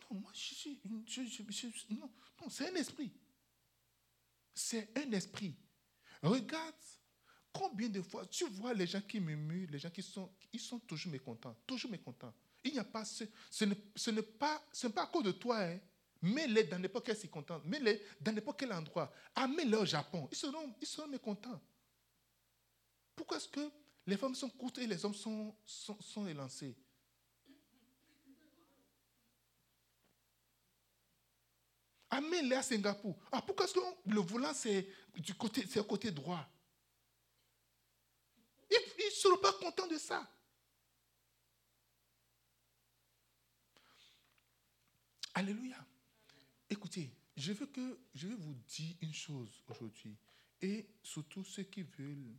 Non, 0.01 0.21
moi, 0.21 0.33
je 0.35 0.55
suis. 0.55 0.81
non, 1.91 2.11
non 2.41 2.51
c'est 2.51 2.71
un 2.71 2.75
esprit. 2.75 3.13
C'est 4.55 4.97
un 4.99 5.11
esprit. 5.13 5.57
Regarde 6.23 6.77
Combien 7.53 7.89
de 7.89 8.01
fois 8.01 8.27
tu 8.27 8.47
vois 8.47 8.73
les 8.73 8.87
gens 8.87 9.03
qui 9.03 9.21
murmurent, 9.21 9.71
les 9.71 9.79
gens 9.79 9.91
qui 9.91 10.03
sont, 10.03 10.31
ils 10.53 10.61
sont 10.61 10.79
toujours 10.81 11.13
mécontents, 11.13 11.55
toujours 11.67 11.91
mécontents. 11.91 12.33
Il 12.65 12.73
n'y 12.73 12.79
a 12.79 12.85
pas 12.85 13.05
ce, 13.05 13.25
ce 13.51 14.11
n'est 14.11 14.23
pas, 14.23 14.63
ce 14.73 14.87
pas 14.87 15.03
à 15.03 15.07
cause 15.07 15.25
de 15.25 15.33
toi, 15.33 15.61
hein. 15.61 15.79
Mets-les 16.23 16.65
dans 16.65 16.79
n'importe 16.79 17.07
quelle 17.07 17.17
circonstance, 17.17 17.65
mets-les 17.65 18.01
dans 18.21 18.33
n'importe 18.33 18.61
quel 18.61 18.73
endroit. 18.73 19.13
Amène-les 19.35 19.77
au 19.77 19.85
Japon, 19.85 20.29
ils 20.31 20.37
seront, 20.37 20.73
ils 20.81 20.87
seront 20.87 21.09
mécontents. 21.09 21.61
Pourquoi 23.17 23.39
est-ce 23.39 23.49
que 23.49 23.73
les 24.07 24.17
femmes 24.17 24.37
sont 24.37 24.49
courtes 24.51 24.79
et 24.79 24.87
les 24.87 25.05
hommes 25.05 25.15
sont, 25.15 25.53
sont, 25.65 26.27
élancés? 26.29 26.77
Amène-les 32.09 32.55
à 32.55 32.63
Singapour. 32.63 33.17
Ah, 33.33 33.43
pourquoi 33.43 33.65
est-ce 33.65 33.75
que 33.75 33.81
le 34.07 34.21
volant, 34.21 34.55
c'est 34.55 34.87
du 35.17 35.35
côté, 35.35 35.67
c'est 35.69 35.85
côté 35.85 36.13
droit? 36.13 36.47
Ils 38.71 39.05
ne 39.07 39.11
seront 39.11 39.39
pas 39.39 39.53
contents 39.55 39.89
de 39.89 39.99
ça. 39.99 40.25
Alléluia. 45.35 45.87
Écoutez, 46.69 47.11
je 47.37 47.53
veux 47.53 47.67
que 47.67 47.99
je 48.15 48.29
vous 48.29 48.55
dire 48.69 48.97
une 49.01 49.15
chose 49.15 49.63
aujourd'hui. 49.67 50.17
Et 50.61 50.87
surtout 51.03 51.43
ceux 51.45 51.65
qui 51.65 51.83
veulent 51.83 52.37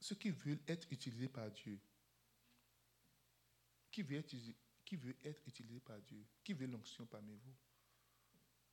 ceux 0.00 0.16
qui 0.16 0.30
veulent 0.30 0.60
être 0.68 0.92
utilisés 0.92 1.28
par 1.28 1.50
Dieu. 1.50 1.80
Qui 3.90 4.02
veut 4.02 4.16
être, 4.16 4.36
qui 4.84 4.96
veut 4.96 5.16
être 5.24 5.42
utilisé 5.46 5.80
par 5.80 5.98
Dieu 6.02 6.26
Qui 6.42 6.52
veut 6.52 6.66
l'onction 6.66 7.06
parmi 7.06 7.34
vous 7.36 7.54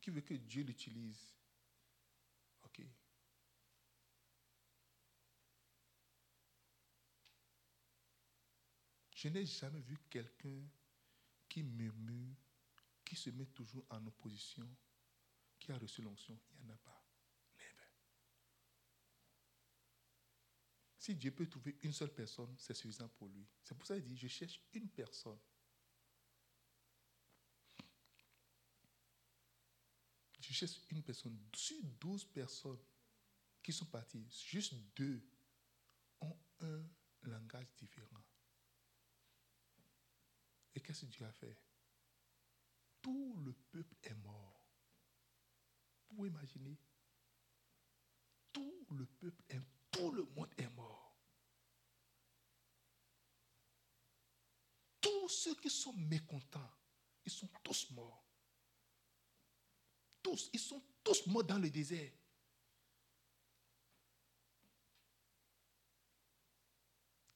Qui 0.02 0.10
veut 0.10 0.22
que 0.22 0.34
Dieu 0.34 0.64
l'utilise 0.64 1.34
Ok. 2.66 2.82
Je 9.16 9.28
n'ai 9.30 9.46
jamais 9.46 9.80
vu 9.82 9.98
quelqu'un 10.10 10.68
qui 11.52 11.64
murmure, 11.64 12.38
qui 13.04 13.18
se 13.18 13.30
met 13.30 13.48
toujours 13.48 13.86
en 13.90 14.08
opposition, 14.08 14.74
qui 15.60 15.74
a 15.74 15.78
reçu 15.78 16.02
l'onction. 16.02 16.40
Il 16.54 16.64
n'y 16.64 16.72
en 16.72 16.74
a 16.74 16.78
pas. 16.78 17.06
Si 20.98 21.14
Dieu 21.16 21.32
peut 21.32 21.50
trouver 21.50 21.78
une 21.82 21.92
seule 21.92 22.14
personne, 22.14 22.56
c'est 22.58 22.74
suffisant 22.74 23.10
pour 23.10 23.28
lui. 23.28 23.46
C'est 23.66 23.78
pour 23.78 23.86
ça 23.86 23.96
qu'il 23.96 24.06
dit, 24.06 24.16
je 24.16 24.30
cherche 24.30 24.62
une 24.72 24.88
personne. 24.88 25.40
Je 30.40 30.54
cherche 30.54 30.80
une 30.90 31.04
personne. 31.04 31.38
Sur 31.54 31.84
12 32.00 32.24
personnes 32.32 32.80
qui 33.62 33.74
sont 33.74 33.88
parties, 33.88 34.26
juste 34.30 34.74
deux 34.96 35.22
ont 36.22 36.40
un 36.62 36.90
langage 37.24 37.76
différent. 37.76 38.24
Et 40.76 40.80
qu'est-ce 40.80 41.02
que 41.02 41.12
Dieu 41.12 41.26
a 41.26 41.32
fait? 41.32 41.58
Tout 43.02 43.36
le 43.44 43.54
peuple 43.54 43.96
est 44.04 44.14
mort. 44.16 44.68
Vous 46.10 46.16
pouvez 46.16 46.30
imaginer 46.30 46.78
Tout 48.54 48.86
le 48.92 49.06
peuple 49.06 49.44
tout 49.92 50.12
le 50.12 50.24
monde 50.36 50.50
est 50.58 50.70
mort. 50.70 51.16
Tous 55.00 55.30
ceux 55.30 55.56
qui 55.56 55.70
sont 55.70 55.94
mécontents, 55.94 56.72
ils 57.26 57.32
sont 57.32 57.50
tous 57.64 57.92
morts. 57.92 58.24
Tous, 60.24 60.50
ils 60.54 60.60
sont 60.60 60.82
tous 61.04 61.28
morts 61.28 61.44
dans 61.44 61.60
le 61.60 61.70
désert. 61.70 62.12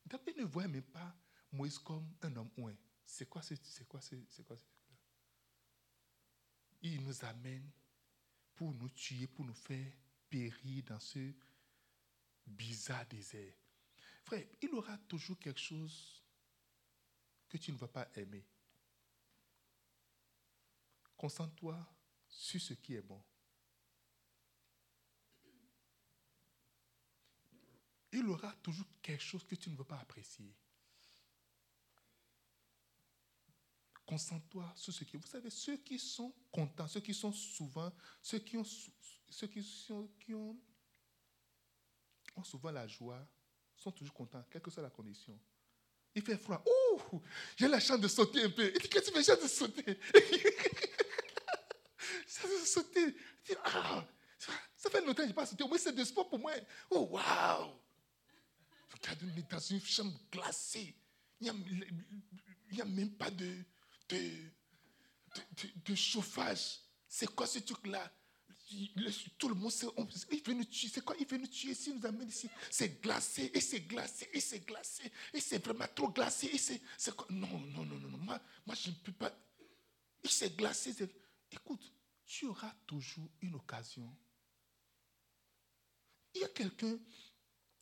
David 0.05 0.37
ne 0.37 0.45
voyait 0.45 0.69
même 0.69 0.83
pas 0.83 1.15
Moïse 1.51 1.79
comme 1.79 2.15
un 2.21 2.35
homme 2.35 2.51
ouin. 2.57 2.75
C'est 3.05 3.29
quoi 3.29 3.41
ce, 3.41 3.55
c'est 3.55 3.87
quoi 3.87 4.01
ce, 4.01 4.15
c'est 4.29 4.43
quoi 4.43 4.57
ce 4.57 4.63
truc-là? 4.65 4.95
Il 6.81 7.01
nous 7.01 7.23
amène 7.25 7.69
pour 8.55 8.73
nous 8.73 8.89
tuer, 8.89 9.27
pour 9.27 9.45
nous 9.45 9.53
faire 9.53 9.91
périr 10.29 10.83
dans 10.83 10.99
ce 10.99 11.33
bizarre 12.45 13.05
désert. 13.07 13.53
Frère, 14.23 14.45
il 14.61 14.73
aura 14.73 14.97
toujours 14.97 15.39
quelque 15.39 15.59
chose 15.59 16.23
que 17.47 17.57
tu 17.57 17.71
ne 17.71 17.77
vas 17.77 17.87
pas 17.87 18.07
aimer. 18.15 18.45
Concentre-toi 21.15 21.79
sur 22.27 22.59
ce 22.61 22.73
qui 22.73 22.95
est 22.95 23.01
bon. 23.01 23.23
Il 28.11 28.27
aura 28.27 28.53
toujours 28.55 28.87
quelque 29.01 29.23
chose 29.23 29.43
que 29.45 29.55
tu 29.55 29.69
ne 29.69 29.75
veux 29.75 29.83
pas 29.83 29.99
apprécier. 29.99 30.53
Concentre-toi 34.05 34.71
sur 34.75 34.93
ce 34.93 35.03
qui. 35.03 35.17
Vous 35.17 35.25
savez, 35.25 35.49
ceux 35.49 35.77
qui 35.77 35.97
sont 35.97 36.33
contents, 36.51 36.87
ceux 36.87 36.99
qui 36.99 37.13
sont 37.13 37.31
souvent, 37.31 37.91
ceux 38.21 38.39
qui 38.39 38.55
ont, 38.57 38.65
ceux 39.29 39.47
qui, 39.47 39.65
qui 40.19 40.33
ont, 40.33 40.55
ont 42.35 42.43
souvent 42.43 42.71
la 42.71 42.87
joie, 42.87 43.27
sont 43.75 43.91
toujours 43.91 44.13
contents, 44.13 44.43
quelle 44.49 44.61
que 44.61 44.69
soit 44.69 44.83
la 44.83 44.89
condition. 44.89 45.39
Il 46.13 46.21
fait 46.21 46.37
froid. 46.37 46.63
Ouh, 46.65 47.21
j'ai 47.57 47.67
la 47.67 47.79
chance 47.79 47.99
de 47.99 48.07
sauter 48.07 48.43
un 48.43 48.49
peu. 48.49 48.71
Il 48.73 48.81
dit, 48.81 48.87
qu'est-ce 48.87 49.11
que 49.11 49.17
tu 49.17 49.23
fais, 49.23 49.41
de 49.41 49.47
sauter 49.47 49.99
Ça 52.27 52.47
de 52.47 52.65
sauter. 52.65 53.15
Ah, 53.63 54.05
ça 54.75 54.89
fait 54.89 55.01
longtemps 55.01 55.15
que 55.15 55.23
je 55.23 55.27
n'ai 55.27 55.33
pas 55.33 55.45
sauté. 55.45 55.63
Au 55.63 55.67
moins, 55.67 55.77
c'est 55.77 55.93
de 55.93 56.03
sport 56.03 56.29
pour 56.29 56.39
moi. 56.39 56.53
Oh, 56.89 57.07
waouh 57.11 57.73
Regarde, 58.93 59.19
on 59.23 59.37
est 59.37 59.51
dans 59.51 59.59
une 59.59 59.81
chambre 59.81 60.17
glacée. 60.31 60.95
Il 61.41 61.51
n'y 61.51 62.81
a, 62.81 62.83
a, 62.83 62.87
même 62.87 63.11
pas 63.11 63.29
de, 63.29 63.65
de, 64.09 65.95
chauffage. 65.95 66.79
C'est 67.07 67.27
quoi 67.33 67.47
ce 67.47 67.59
truc-là? 67.59 68.11
Tout 69.37 69.49
le 69.49 69.55
monde, 69.55 69.71
il 70.31 70.41
veut 70.43 70.53
nous 70.53 70.65
tuer. 70.65 70.89
C'est 70.89 71.03
quoi 71.03 71.15
Il 71.19 71.27
veut 71.27 71.37
nous 71.37 71.47
tuer 71.47 71.73
s'il 71.73 71.95
nous 71.95 72.05
amène 72.05 72.27
ici? 72.27 72.49
C'est 72.71 73.01
glacé, 73.01 73.51
et 73.53 73.61
c'est 73.61 73.81
glacé, 73.81 74.27
et 74.33 74.39
c'est 74.39 74.65
glacé, 74.65 75.11
et 75.33 75.39
c'est 75.39 75.63
vraiment 75.63 75.85
trop 75.93 76.09
glacé. 76.09 76.47
Et 76.47 76.57
c'est, 76.57 77.15
quoi? 77.15 77.27
Non, 77.29 77.59
non, 77.59 77.85
non, 77.85 77.99
non, 77.99 78.17
Moi, 78.17 78.39
moi, 78.65 78.75
je 78.75 78.89
ne 78.89 78.95
peux 78.95 79.11
pas. 79.11 79.31
Et 80.23 80.27
c'est 80.27 80.55
glacé. 80.55 80.95
Écoute, 81.51 81.93
tu 82.25 82.47
auras 82.47 82.73
toujours 82.87 83.29
une 83.41 83.55
occasion. 83.55 84.15
Il 86.33 86.41
y 86.41 86.43
a 86.43 86.49
quelqu'un 86.49 86.97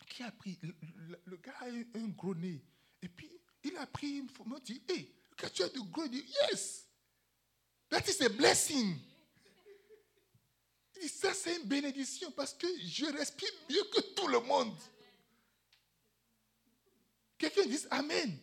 qui 0.07 0.21
a 0.21 0.31
pris. 0.31 0.59
Le, 1.25 1.37
gars 1.37 1.55
a 1.61 1.67
un 1.67 2.07
gros 2.09 2.35
nez. 2.35 2.61
Et 3.01 3.09
puis, 3.09 3.31
il 3.63 3.75
a 3.77 3.87
pris 3.87 4.17
une. 4.17 4.27
Il 4.57 4.63
dit 4.63 4.83
Hé, 4.89 5.15
quand 5.37 5.51
tu 5.51 5.63
as 5.63 5.69
de 5.69 5.79
gros 5.79 6.07
nez, 6.07 6.25
yes, 6.49 6.85
that 7.89 8.03
is 8.07 8.23
a 8.23 8.29
blessing. 8.29 8.97
Il 10.95 11.01
dit 11.01 11.09
Ça, 11.09 11.33
c'est 11.33 11.57
une 11.57 11.67
bénédiction 11.67 12.31
parce 12.31 12.53
que 12.53 12.67
je 12.79 13.05
respire 13.05 13.51
mieux 13.69 13.83
que 13.85 14.01
tout 14.13 14.27
le 14.27 14.39
monde. 14.39 14.77
Quelqu'un 17.37 17.65
dit 17.65 17.79
Amen. 17.91 18.39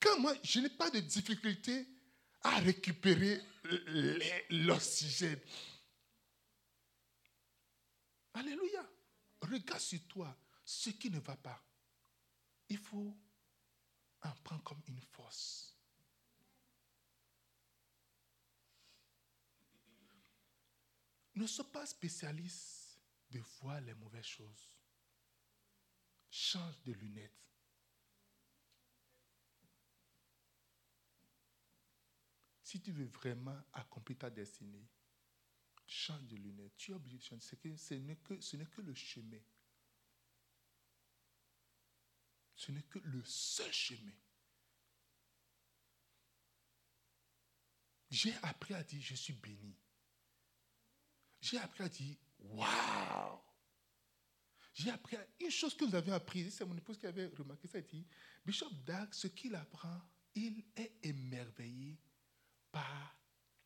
Quand 0.00 0.18
moi, 0.18 0.34
je 0.42 0.60
n'ai 0.60 0.68
pas 0.68 0.90
de 0.90 1.00
difficulté 1.00 1.86
à 2.42 2.58
récupérer 2.60 3.40
l'oxygène. 4.50 5.40
Alléluia. 8.34 8.86
Regarde 9.40 9.80
sur 9.80 10.00
toi 10.08 10.36
ce 10.64 10.90
qui 10.90 11.10
ne 11.10 11.18
va 11.20 11.36
pas. 11.36 11.62
Il 12.68 12.78
faut 12.78 13.16
en 14.24 14.34
prendre 14.42 14.62
comme 14.64 14.82
une 14.88 15.00
force. 15.00 15.76
Ne 21.34 21.46
sois 21.46 21.70
pas 21.70 21.84
spécialiste 21.84 23.00
de 23.30 23.40
voir 23.60 23.80
les 23.80 23.94
mauvaises 23.94 24.24
choses. 24.24 24.70
Change 26.30 26.80
de 26.82 26.92
lunettes. 26.92 27.32
Si 32.62 32.80
tu 32.80 32.92
veux 32.92 33.06
vraiment 33.06 33.60
accomplir 33.72 34.18
ta 34.18 34.30
destinée, 34.30 34.88
change 35.86 36.24
de 36.24 36.36
lunettes. 36.36 36.76
Tu 36.76 36.92
es 36.92 36.94
obligé 36.94 37.18
de 37.18 37.22
changer. 37.22 37.76
Ce 37.76 37.94
n'est 37.94 38.16
que, 38.16 38.40
ce 38.40 38.56
n'est 38.56 38.66
que 38.66 38.80
le 38.80 38.94
chemin. 38.94 39.40
Ce 42.56 42.72
n'est 42.72 42.82
que 42.82 42.98
le 43.00 43.22
seul 43.24 43.72
chemin. 43.72 44.12
J'ai 48.10 48.34
appris 48.42 48.74
à 48.74 48.82
dire 48.84 49.02
je 49.02 49.14
suis 49.14 49.32
béni. 49.32 49.76
J'ai 51.40 51.58
appris 51.58 51.82
à 51.84 51.88
dire 51.88 52.16
waouh. 52.38 53.40
J'ai 54.74 54.90
appris 54.90 55.16
à, 55.16 55.26
une 55.40 55.50
chose 55.50 55.76
que 55.76 55.84
vous 55.84 55.94
avez 55.94 56.12
appris, 56.12 56.50
c'est 56.50 56.64
mon 56.64 56.76
épouse 56.76 56.98
qui 56.98 57.06
avait 57.06 57.26
remarqué 57.26 57.68
ça, 57.68 57.78
elle 57.78 57.86
dit 57.86 58.06
Bishop 58.44 58.70
Dag, 58.84 59.12
ce 59.14 59.28
qu'il 59.28 59.54
apprend, 59.54 60.00
il 60.34 60.64
est 60.76 60.98
émerveillé 61.02 61.98
par 62.70 63.16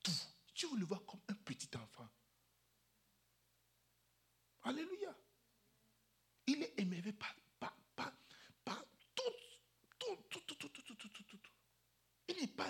tout. 0.02 0.12
Tu 0.54 0.66
le 0.76 0.84
vois 0.84 1.02
comme 1.06 1.20
un 1.28 1.34
petit 1.34 1.70
enfant. 1.76 2.08
Alléluia. 4.62 5.16
Il 6.46 6.62
est 6.62 6.74
émerveillé 6.78 7.12
par, 7.14 7.34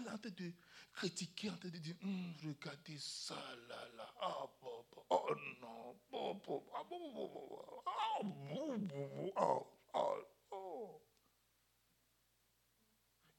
en 0.07 0.19
train 0.19 0.31
de 0.31 0.53
critiquer, 0.93 1.51
en 1.51 1.57
train 1.57 1.69
de 1.69 1.79
dire, 1.79 1.95
regardez 2.45 2.99
ça 2.99 3.35
là, 3.69 3.89
là, 3.97 4.15
oh, 4.23 4.51
oh 5.11 5.35
non, 5.61 5.97
oh, 6.13 6.37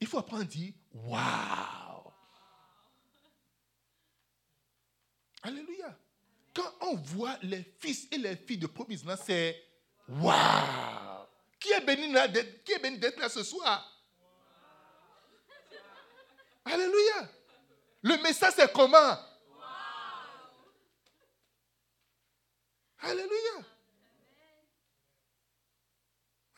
Il 0.00 0.06
faut 0.06 0.18
apprendre 0.18 0.42
à 0.42 0.46
dire, 0.46 0.72
waouh. 0.94 2.12
Alléluia. 5.42 5.98
Quand 6.54 6.72
on 6.80 6.96
voit 6.96 7.38
les 7.42 7.62
fils 7.78 8.08
et 8.10 8.18
les 8.18 8.36
filles 8.36 8.58
de 8.58 8.66
promise 8.66 9.04
c'est 9.24 9.62
waouh. 10.08 11.26
Qui 11.58 11.72
est 11.72 11.84
béni 11.84 12.12
d'être 12.98 13.18
là 13.18 13.28
ce 13.28 13.42
soir? 13.42 13.99
Alléluia. 16.72 17.30
Le 18.02 18.22
message 18.22 18.54
c'est 18.56 18.72
comment? 18.72 19.18
Alléluia. 22.98 23.66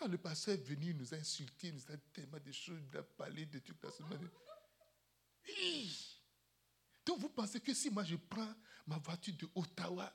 Ah, 0.01 0.09
le 0.09 0.19
pasteur 0.19 0.55
est 0.55 0.63
venu, 0.63 0.95
nous 0.95 1.07
il 1.15 1.75
nous 1.75 1.93
a 1.93 1.97
tellement 2.13 2.41
de 2.41 2.51
choses, 2.51 2.81
il 2.91 2.97
a 2.97 3.03
parlé 3.03 3.47
de 3.47 3.61
toute 3.61 3.83
la 3.85 3.91
semaine. 3.93 4.29
Donc 7.07 7.19
vous 7.21 7.29
pensez 7.29 7.61
que 7.61 7.73
si 7.73 7.91
moi 7.91 8.03
je 8.03 8.17
prends 8.17 8.55
ma 8.87 8.99
voiture 8.99 9.35
de 9.37 9.49
Ottawa, 9.55 10.13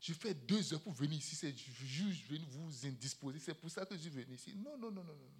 je 0.00 0.14
fais 0.14 0.34
deux 0.34 0.72
heures 0.72 0.82
pour 0.82 0.92
venir 0.94 1.18
ici, 1.18 1.36
c'est 1.36 1.56
juste 1.56 2.22
je 2.28 2.36
vous 2.48 2.86
indisposer, 2.86 3.38
c'est 3.38 3.54
pour 3.54 3.70
ça 3.70 3.86
que 3.86 3.96
je 3.96 4.08
viens 4.08 4.24
ici. 4.34 4.56
Non, 4.56 4.76
non, 4.76 4.90
non, 4.90 5.04
non, 5.04 5.14
non. 5.14 5.30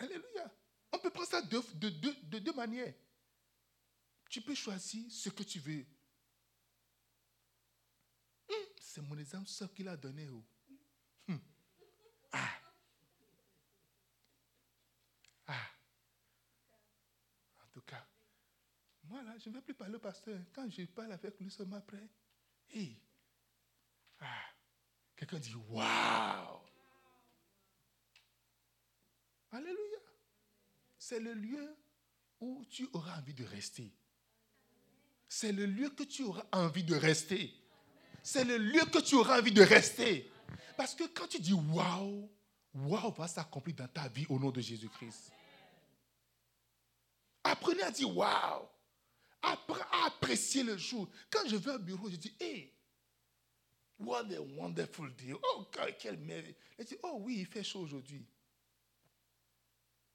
Alléluia. 0.00 0.52
On 0.94 0.98
peut 1.00 1.10
prendre 1.10 1.28
ça 1.28 1.42
de, 1.42 1.60
de, 1.74 2.38
deux 2.38 2.52
manières. 2.52 2.94
Tu 4.30 4.40
peux 4.40 4.54
choisir 4.54 5.04
ce 5.10 5.28
que 5.28 5.42
tu 5.42 5.58
veux. 5.58 5.84
Hum, 8.48 8.66
c'est 8.80 9.00
mon 9.00 9.18
exemple 9.18 9.48
seul 9.48 9.72
qu'il 9.72 9.88
a 9.88 9.96
donné. 9.96 10.28
Oh. 10.28 10.44
Hum. 11.28 11.40
Ah. 12.30 12.60
Ah. 15.48 15.66
En 17.60 17.66
tout 17.72 17.82
cas, 17.82 18.06
moi 19.02 19.20
là, 19.24 19.36
je 19.38 19.48
ne 19.48 19.54
vais 19.54 19.62
plus 19.62 19.74
parler 19.74 19.96
au 19.96 20.00
pasteur. 20.00 20.40
Quand 20.52 20.70
je 20.70 20.84
parle 20.84 21.10
avec 21.10 21.40
lui 21.40 21.50
seulement 21.50 21.76
après, 21.76 22.08
hey. 22.70 23.02
ah. 24.20 24.44
quelqu'un 25.16 25.40
dit 25.40 25.56
Waouh! 25.56 26.60
Alléluia. 29.50 30.03
C'est 31.06 31.20
le 31.20 31.34
lieu 31.34 31.76
où 32.40 32.64
tu 32.70 32.88
auras 32.94 33.18
envie 33.18 33.34
de 33.34 33.44
rester. 33.44 33.92
C'est 35.28 35.52
le 35.52 35.66
lieu 35.66 35.90
que 35.90 36.02
tu 36.02 36.22
auras 36.22 36.46
envie 36.50 36.82
de 36.82 36.94
rester. 36.94 37.52
C'est 38.22 38.42
le 38.42 38.56
lieu 38.56 38.86
que 38.86 39.00
tu 39.00 39.14
auras 39.14 39.38
envie 39.38 39.52
de 39.52 39.62
rester. 39.62 40.32
Parce 40.78 40.94
que 40.94 41.04
quand 41.04 41.28
tu 41.28 41.40
dis 41.40 41.52
waouh, 41.52 42.30
waouh 42.72 43.12
va 43.12 43.28
s'accomplir 43.28 43.76
dans 43.76 43.88
ta 43.88 44.08
vie 44.08 44.24
au 44.30 44.38
nom 44.38 44.50
de 44.50 44.62
Jésus-Christ. 44.62 45.30
Apprenez 47.42 47.82
à 47.82 47.90
dire 47.90 48.16
waouh. 48.16 48.66
À 49.42 49.58
apprécier 50.06 50.62
le 50.62 50.78
jour. 50.78 51.06
Quand 51.28 51.46
je 51.46 51.56
vais 51.56 51.72
au 51.72 51.78
bureau, 51.80 52.08
je 52.08 52.16
dis 52.16 52.34
hé, 52.40 52.72
What 53.98 54.32
a 54.32 54.40
wonderful 54.40 55.14
day. 55.14 55.34
Oh, 55.34 55.66
quelle 55.98 56.16
merveille. 56.16 56.56
Elle 56.78 56.86
dit, 56.86 56.96
oh 57.02 57.18
oui, 57.20 57.40
il 57.40 57.46
fait 57.46 57.62
chaud 57.62 57.80
aujourd'hui. 57.80 58.26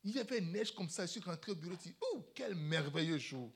Il 0.03 0.15
y 0.15 0.19
avait 0.19 0.41
neige 0.41 0.73
comme 0.73 0.89
ça. 0.89 1.05
Je 1.05 1.11
suis 1.11 1.19
rentré 1.19 1.51
au 1.51 1.55
bureau. 1.55 1.75
Je 1.75 1.89
dit, 1.89 1.95
oh, 2.01 2.31
quel 2.33 2.55
merveilleux 2.55 3.17
jour. 3.17 3.51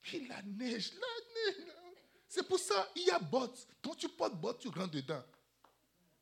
Puis 0.00 0.26
la 0.26 0.42
neige, 0.42 0.92
la 0.94 1.52
neige. 1.52 1.66
C'est 2.28 2.46
pour 2.48 2.58
ça, 2.58 2.90
il 2.96 3.04
y 3.04 3.10
a 3.10 3.18
bottes. 3.18 3.66
Quand 3.82 3.94
tu 3.94 4.08
portes 4.08 4.34
bottes, 4.40 4.60
tu 4.60 4.68
rentres 4.68 4.90
dedans. 4.90 5.22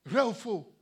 Vrai 0.04 0.22
ou 0.22 0.34
faux? 0.34 0.76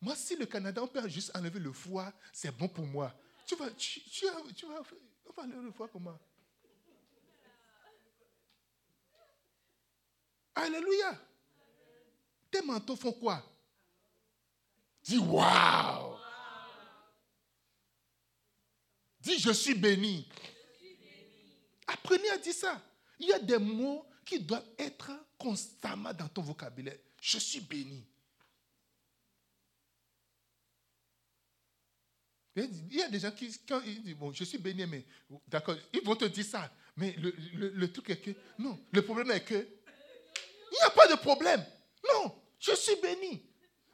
Moi, 0.00 0.14
si 0.14 0.36
le 0.36 0.46
Canada, 0.46 0.82
on 0.82 0.88
peut 0.88 1.06
juste 1.08 1.34
enlever 1.36 1.60
le 1.60 1.72
foie, 1.72 2.12
c'est 2.32 2.56
bon 2.56 2.68
pour 2.68 2.86
moi. 2.86 3.14
Tu 3.46 3.54
vas, 3.56 3.70
tu, 3.70 4.26
vas, 4.26 4.82
on 5.26 5.32
va 5.32 5.42
enlever 5.42 5.64
le 5.64 5.72
foie 5.72 5.88
comment? 5.88 6.18
Alléluia. 10.54 11.29
Tes 12.50 12.62
manteaux 12.62 12.96
font 12.96 13.12
quoi? 13.12 13.42
Dis 15.02 15.18
waouh. 15.18 16.16
Dis 19.20 19.38
je 19.38 19.52
suis 19.52 19.74
béni. 19.74 20.28
Apprenez 21.86 22.30
à 22.30 22.38
dire 22.38 22.54
ça. 22.54 22.82
Il 23.18 23.28
y 23.28 23.32
a 23.32 23.38
des 23.38 23.58
mots 23.58 24.06
qui 24.24 24.40
doivent 24.40 24.66
être 24.78 25.10
constamment 25.38 26.12
dans 26.12 26.28
ton 26.28 26.42
vocabulaire. 26.42 26.98
Je 27.20 27.38
suis 27.38 27.60
béni. 27.60 28.06
Il 32.56 32.94
y 32.94 33.02
a 33.02 33.08
des 33.08 33.20
gens 33.20 33.30
qui, 33.30 33.46
disent, 33.46 34.16
bon, 34.16 34.32
je 34.32 34.44
suis 34.44 34.58
béni, 34.58 34.84
mais 34.86 35.04
d'accord, 35.46 35.76
ils 35.92 36.02
vont 36.02 36.16
te 36.16 36.24
dire 36.24 36.44
ça. 36.44 36.70
Mais 36.96 37.12
le, 37.12 37.32
le 37.70 37.92
truc 37.92 38.10
est 38.10 38.20
que, 38.20 38.30
non, 38.58 38.78
le 38.92 39.02
problème 39.02 39.30
est 39.30 39.44
que 39.44 39.54
il 39.54 40.74
n'y 40.74 40.82
a 40.82 40.90
pas 40.90 41.08
de 41.08 41.14
problème. 41.16 41.64
Non, 42.08 42.42
je 42.58 42.74
suis 42.74 42.96
béni. 43.00 43.46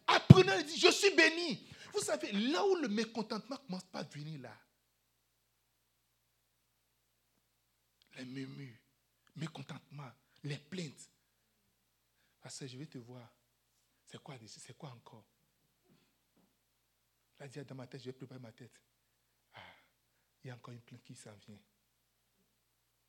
Apprenez 0.06 0.52
à 0.52 0.62
dire, 0.62 0.76
je 0.76 0.90
suis 0.90 1.14
béni. 1.14 1.68
Vous 1.92 2.00
savez, 2.00 2.30
là 2.32 2.64
où 2.66 2.76
le 2.76 2.88
mécontentement 2.88 3.56
commence 3.56 3.84
pas 3.84 4.00
à 4.00 4.04
venir 4.04 4.40
là, 4.40 4.56
les 8.16 8.24
murmures, 8.24 8.78
mécontentement, 9.34 10.10
les 10.42 10.58
plaintes. 10.58 11.10
Parce 12.40 12.58
que 12.58 12.66
je 12.66 12.78
vais 12.78 12.86
te 12.86 12.98
voir. 12.98 13.28
C'est 14.04 14.22
quoi, 14.22 14.36
c'est 14.46 14.76
quoi 14.76 14.90
encore? 14.90 15.26
Là, 17.38 17.48
dans 17.48 17.74
ma 17.74 17.86
tête, 17.86 18.00
je 18.00 18.06
vais 18.06 18.12
préparer 18.12 18.40
ma 18.40 18.52
tête. 18.52 18.80
Ah, 19.54 19.60
il 20.42 20.48
y 20.48 20.50
a 20.50 20.54
encore 20.54 20.72
une 20.72 20.80
plainte 20.80 21.02
qui 21.02 21.14
s'en 21.14 21.34
vient. 21.34 21.58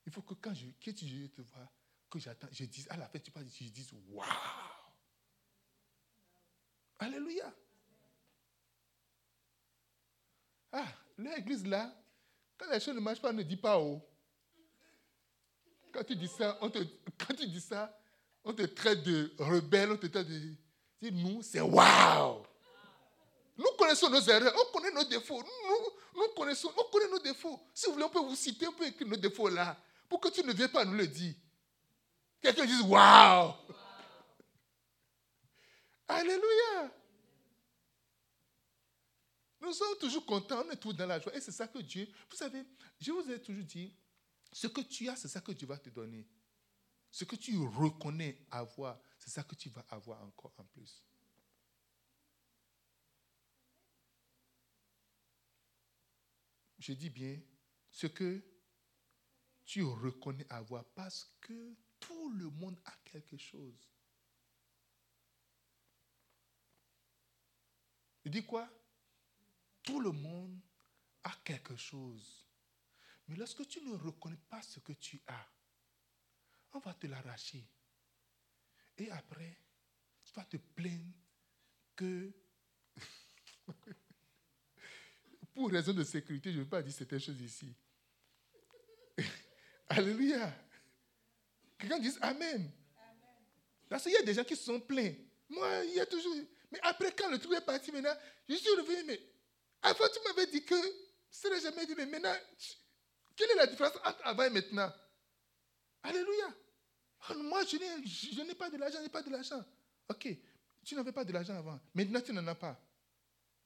Il 0.06 0.12
faut 0.12 0.22
que 0.22 0.34
quand 0.34 0.54
je, 0.54 0.68
que 0.68 0.92
je 0.92 1.28
te 1.28 1.42
vois, 1.42 1.72
que 2.10 2.20
j'attends, 2.20 2.48
je 2.52 2.66
dis, 2.66 2.86
à 2.90 2.98
la 2.98 3.08
fin, 3.08 3.20
tu 3.20 3.32
parles, 3.32 3.48
je 3.48 3.66
dis, 3.66 3.88
waouh! 4.08 4.26
Alléluia! 7.00 7.54
Ah, 10.72 10.88
l'église 11.18 11.66
là, 11.66 11.94
quand 12.58 12.66
les 12.72 12.80
choses 12.80 12.96
ne 12.96 13.00
marchent 13.00 13.22
pas, 13.22 13.32
ne 13.32 13.44
dis 13.44 13.58
pas 13.58 13.80
oh. 13.80 14.02
Quand 15.92 16.04
tu 16.04 16.16
dis 16.16 16.28
ça, 16.28 16.58
on 16.62 16.70
te, 16.70 16.80
quand 17.18 17.34
tu 17.36 17.48
dis 17.48 17.62
ça, 17.62 17.98
on 18.44 18.54
te 18.54 18.64
traite 18.64 19.04
de 19.04 19.32
rebelle, 19.40 19.92
on 19.92 19.98
te 19.98 20.08
traite 20.08 20.28
de. 20.28 20.56
Dis, 21.00 21.12
nous, 21.12 21.44
c'est 21.44 21.62
waouh! 21.62 22.44
Nous 23.58 23.72
connaissons 23.78 24.10
nos 24.10 24.22
erreurs, 24.22 24.54
on 24.56 24.72
connaît 24.72 24.92
nos 24.92 25.04
défauts. 25.04 25.42
Nous, 25.42 26.20
nous 26.22 26.34
connaissons, 26.36 26.72
on 26.78 26.92
connaît 26.92 27.10
nos 27.10 27.20
défauts. 27.20 27.60
Si 27.74 27.88
vous 27.88 27.94
voulez, 27.94 28.06
on 28.06 28.10
peut 28.10 28.20
vous 28.20 28.36
citer, 28.36 28.68
on 28.68 28.74
peut 28.74 28.86
écrire 28.88 29.08
nos 29.08 29.16
défauts 29.16 29.50
là, 29.50 29.78
pour 30.10 30.20
que 30.20 30.30
tu 30.30 30.44
ne 30.44 30.54
viennes 30.54 30.70
pas 30.70 30.86
nous 30.86 30.94
le 30.94 31.08
dire. 31.08 31.36
Quelqu'un 32.42 32.66
dise 32.66 32.82
Waouh 32.82 33.54
Alléluia 36.08 36.92
Nous 39.62 39.74
sommes 39.74 39.98
toujours 40.00 40.26
contents, 40.26 40.64
on 40.66 40.72
est 40.72 40.78
tous 40.78 40.94
dans 40.94 41.06
la 41.06 41.20
joie. 41.20 41.36
Et 41.36 41.42
c'est 41.42 41.52
ça 41.52 41.68
que 41.68 41.80
Dieu. 41.80 42.08
Vous 42.30 42.38
savez, 42.38 42.64
je 43.00 43.12
vous 43.12 43.30
ai 43.30 43.42
toujours 43.42 43.66
dit 43.66 43.94
ce 44.52 44.68
que 44.68 44.82
tu 44.82 45.10
as, 45.10 45.16
c'est 45.16 45.28
ça 45.28 45.42
que 45.42 45.52
Dieu 45.52 45.68
va 45.68 45.78
te 45.78 45.90
donner. 45.90 46.26
Ce 47.12 47.26
que 47.26 47.36
tu 47.36 47.58
reconnais 47.58 48.46
avoir, 48.52 49.00
c'est 49.18 49.30
ça 49.30 49.44
que 49.44 49.56
tu 49.56 49.70
vas 49.70 49.86
avoir 49.90 50.24
encore 50.24 50.54
en 50.58 50.64
plus. 50.66 51.04
Je 56.80 56.94
dis 56.94 57.10
bien 57.10 57.42
ce 57.90 58.08
que 58.08 58.42
tu 59.66 59.84
reconnais 59.84 60.46
avoir 60.50 60.86
parce 60.94 61.36
que 61.42 61.76
tout 62.00 62.30
le 62.30 62.50
monde 62.50 62.80
a 62.86 62.94
quelque 63.04 63.38
chose. 63.38 63.90
Il 68.28 68.32
dit 68.32 68.46
quoi? 68.46 68.70
Tout 69.82 70.02
le 70.02 70.12
monde 70.12 70.60
a 71.24 71.32
quelque 71.46 71.78
chose. 71.78 72.46
Mais 73.26 73.38
lorsque 73.38 73.66
tu 73.70 73.80
ne 73.80 73.94
reconnais 73.94 74.36
pas 74.50 74.62
ce 74.62 74.82
que 74.82 74.92
tu 74.92 75.22
as, 75.28 75.48
on 76.74 76.80
va 76.80 76.94
te 76.94 77.08
l'arracher. 77.08 77.66
Et 78.98 79.10
après, 79.12 79.58
tu 80.26 80.34
vas 80.34 80.44
te 80.44 80.58
plaindre 80.58 81.14
que, 81.96 82.34
pour 85.54 85.72
raison 85.72 85.94
de 85.94 86.04
sécurité, 86.04 86.52
je 86.52 86.58
ne 86.58 86.64
veux 86.64 86.70
pas 86.70 86.84
dire 86.84 86.92
certaines 86.92 87.22
choses 87.22 87.40
ici. 87.40 87.74
Alléluia. 89.88 90.54
Quelqu'un 91.78 92.00
dise 92.00 92.20
Amen. 92.22 92.70
Parce 93.88 94.04
qu'il 94.04 94.12
y 94.12 94.18
a 94.18 94.24
des 94.24 94.34
gens 94.34 94.44
qui 94.44 94.58
se 94.58 94.66
sont 94.66 94.82
plaints. 94.82 95.16
Moi, 95.48 95.86
il 95.86 95.94
y 95.94 96.02
a 96.02 96.06
toujours. 96.06 96.36
Mais 96.72 96.80
après, 96.82 97.12
quand 97.14 97.30
le 97.30 97.40
truc 97.40 97.54
est 97.54 97.66
parti, 97.66 97.92
maintenant, 97.92 98.16
je 98.48 98.56
suis 98.56 98.70
revenu. 98.70 99.04
Mais 99.06 99.22
avant, 99.82 100.06
tu 100.14 100.20
m'avais 100.28 100.48
dit 100.48 100.64
que. 100.64 100.76
Je 101.30 101.50
ne 101.50 101.60
jamais 101.60 101.86
dit, 101.86 101.94
mais 101.96 102.06
maintenant, 102.06 102.36
quelle 103.36 103.52
est 103.52 103.56
la 103.56 103.68
différence 103.68 103.96
entre 103.98 104.20
avant 104.24 104.44
et 104.44 104.50
maintenant? 104.50 104.92
Alléluia. 106.04 106.54
Oh, 107.30 107.34
moi, 107.44 107.64
je 107.66 108.44
n'ai 108.44 108.56
pas 108.56 108.70
de 108.70 108.78
l'argent, 108.78 108.98
je 109.00 109.04
n'ai 109.04 109.10
pas 109.10 109.22
de 109.22 109.30
l'argent. 109.30 109.64
Ok, 110.10 110.30
tu 110.84 110.96
n'avais 110.96 111.12
pas 111.12 111.26
de 111.26 111.34
l'argent 111.34 111.56
avant. 111.56 111.80
Maintenant, 111.94 112.22
tu 112.22 112.32
n'en 112.32 112.48
as 112.48 112.56
pas. 112.56 112.80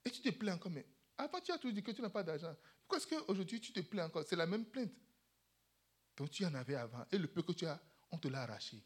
Et 0.03 0.09
tu 0.09 0.21
te 0.21 0.29
plains 0.31 0.55
encore. 0.55 0.71
Mais 0.71 0.85
avant, 1.17 1.39
tu 1.39 1.51
as 1.51 1.57
toujours 1.57 1.75
dit 1.75 1.83
que 1.83 1.91
tu 1.91 2.01
n'as 2.01 2.09
pas 2.09 2.23
d'argent. 2.23 2.55
Pourquoi 2.81 2.97
est-ce 2.97 3.07
qu'aujourd'hui, 3.07 3.61
tu 3.61 3.71
te 3.71 3.79
plains 3.81 4.07
encore? 4.07 4.25
C'est 4.27 4.35
la 4.35 4.47
même 4.47 4.65
plainte. 4.65 4.91
Donc, 6.17 6.31
tu 6.31 6.43
en 6.43 6.53
avais 6.55 6.75
avant. 6.75 7.05
Et 7.11 7.17
le 7.17 7.27
peu 7.27 7.43
que 7.43 7.51
tu 7.51 7.65
as, 7.67 7.79
on 8.11 8.17
te 8.17 8.27
l'a 8.27 8.41
arraché. 8.41 8.83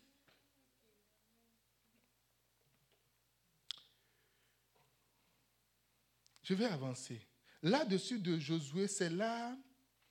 Je 6.45 6.53
vais 6.53 6.65
avancer. 6.65 7.19
Là-dessus 7.63 8.19
de 8.19 8.37
Josué, 8.37 8.87
c'est 8.87 9.09
là 9.09 9.57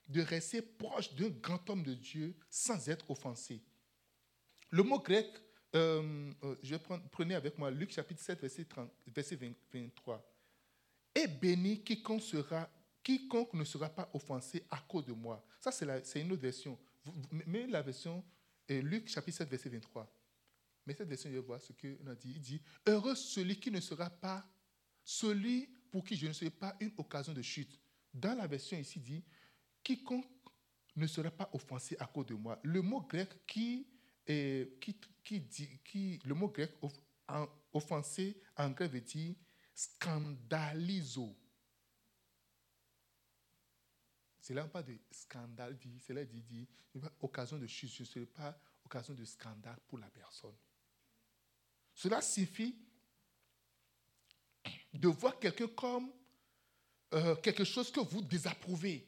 de 0.09 0.21
rester 0.21 0.61
proche 0.61 1.15
d'un 1.15 1.29
grand 1.29 1.71
homme 1.71 1.85
de 1.85 1.95
Dieu 1.95 2.37
sans 2.51 2.89
être 2.89 3.09
offensé. 3.09 3.63
Le 4.69 4.83
mot 4.83 4.99
grec, 4.99 5.29
euh, 5.77 6.33
euh, 6.43 6.57
je 6.63 6.75
avec 7.35 7.57
moi 7.57 7.71
Luc 7.71 7.93
chapitre 7.93 8.21
7, 8.21 8.41
verset, 8.41 8.65
30, 8.65 8.91
verset 9.07 9.37
23. 9.73 10.29
Et 11.15 11.29
béni 11.29 11.85
quiconque, 11.85 12.23
sera, 12.23 12.69
quiconque 13.01 13.55
ne 13.55 13.65
sera 13.65 13.89
pas 13.89 14.11
offensé 14.13 14.67
à 14.69 14.79
cause 14.79 15.07
de 15.07 15.13
moi. 15.13 15.47
Ça, 15.61 15.71
c'est 15.71 16.21
une 16.21 16.33
autre 16.33 16.43
version. 16.43 16.77
Mais 17.31 17.69
la 17.69 17.81
version 17.81 18.25
et 18.69 18.83
Luc 18.83 19.09
chapitre 19.09 19.39
7, 19.39 19.49
verset 19.49 19.69
23. 19.69 20.13
Mais 20.85 20.95
cette 20.95 21.09
version, 21.09 21.31
je 21.31 21.37
vais 21.37 21.41
voir 21.41 21.61
ce 21.61 21.73
qu'on 21.73 22.07
a 22.09 22.17
dit. 22.17 22.33
Il 22.35 22.41
dit, 22.41 22.63
heureux 22.87 23.15
celui 23.15 23.61
qui 23.61 23.71
ne 23.71 23.81
sera 23.81 24.11
pas, 24.11 24.45
celui 25.05 25.69
pour 25.95 26.03
qui 26.03 26.17
je 26.17 26.27
ne 26.27 26.33
serai 26.33 26.51
pas 26.51 26.75
une 26.81 26.91
occasion 26.99 27.33
de 27.33 27.41
chute. 27.41 27.79
Dans 28.13 28.37
la 28.37 28.49
version 28.49 28.77
ici 28.77 28.99
dit, 28.99 29.23
quiconque 29.81 30.27
ne 30.97 31.07
sera 31.07 31.31
pas 31.31 31.49
offensé 31.53 31.97
à 32.01 32.07
cause 32.07 32.27
de 32.27 32.35
moi. 32.35 32.59
Le 32.65 32.83
mot 32.83 33.03
grec 33.03 33.47
qui, 33.47 33.87
est, 34.27 34.81
qui, 34.81 34.99
qui 35.23 35.41
dit, 35.41 35.79
qui, 35.85 36.19
le 36.25 36.35
mot 36.35 36.49
grec 36.49 36.73
offensé 37.73 38.43
en 38.57 38.71
grec 38.71 38.91
veut 38.91 39.03
dire 39.03 39.37
scandalizo. 39.73 41.33
C'est 44.41 44.55
là 44.55 44.65
pas 44.65 44.83
de 44.83 44.99
scandale, 45.13 45.79
dit, 45.79 46.01
c'est 46.01 46.13
là 46.13 46.25
dit, 46.25 46.43
dit, 46.43 46.69
occasion 47.21 47.57
de 47.57 47.69
chute, 47.69 47.93
je 47.93 48.03
ne 48.03 48.09
serai 48.09 48.27
pas 48.27 48.59
occasion 48.85 49.15
de 49.15 49.25
scandale 49.25 49.79
pour 49.87 49.99
la 49.99 50.11
personne. 50.11 50.57
Cela 51.95 52.21
signifie 52.21 52.77
de 54.95 55.09
voir 55.09 55.39
quelqu'un 55.39 55.69
comme 55.69 56.11
euh, 57.13 57.37
quelque 57.37 57.65
chose 57.65 57.91
que 57.91 58.01
vous 58.01 58.23
désapprouvez. 58.23 59.07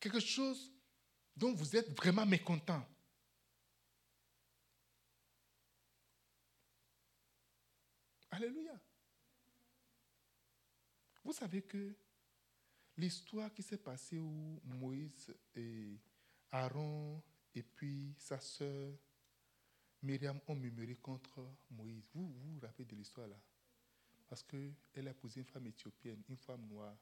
Quelque 0.00 0.20
chose 0.20 0.72
dont 1.36 1.54
vous 1.54 1.76
êtes 1.76 1.96
vraiment 1.96 2.26
mécontent. 2.26 2.84
Alléluia. 8.30 8.80
Vous 11.22 11.32
savez 11.32 11.62
que 11.62 11.96
L'histoire 12.96 13.52
qui 13.52 13.62
s'est 13.62 13.78
passée 13.78 14.18
où 14.18 14.60
Moïse 14.64 15.34
et 15.56 15.98
Aaron 16.52 17.20
et 17.52 17.62
puis 17.62 18.14
sa 18.18 18.38
sœur 18.38 18.96
Myriam 20.04 20.38
ont 20.48 20.54
murmuré 20.54 20.96
contre 20.96 21.42
Moïse. 21.70 22.04
Vous 22.12 22.28
vous, 22.28 22.60
rappelez 22.60 22.84
de 22.84 22.94
l'histoire 22.94 23.26
là? 23.26 23.40
Parce 24.28 24.42
qu'elle 24.42 25.08
a 25.08 25.10
épousé 25.10 25.40
une 25.40 25.46
femme 25.46 25.66
éthiopienne, 25.66 26.22
une 26.28 26.36
femme 26.36 26.66
noire. 26.66 26.96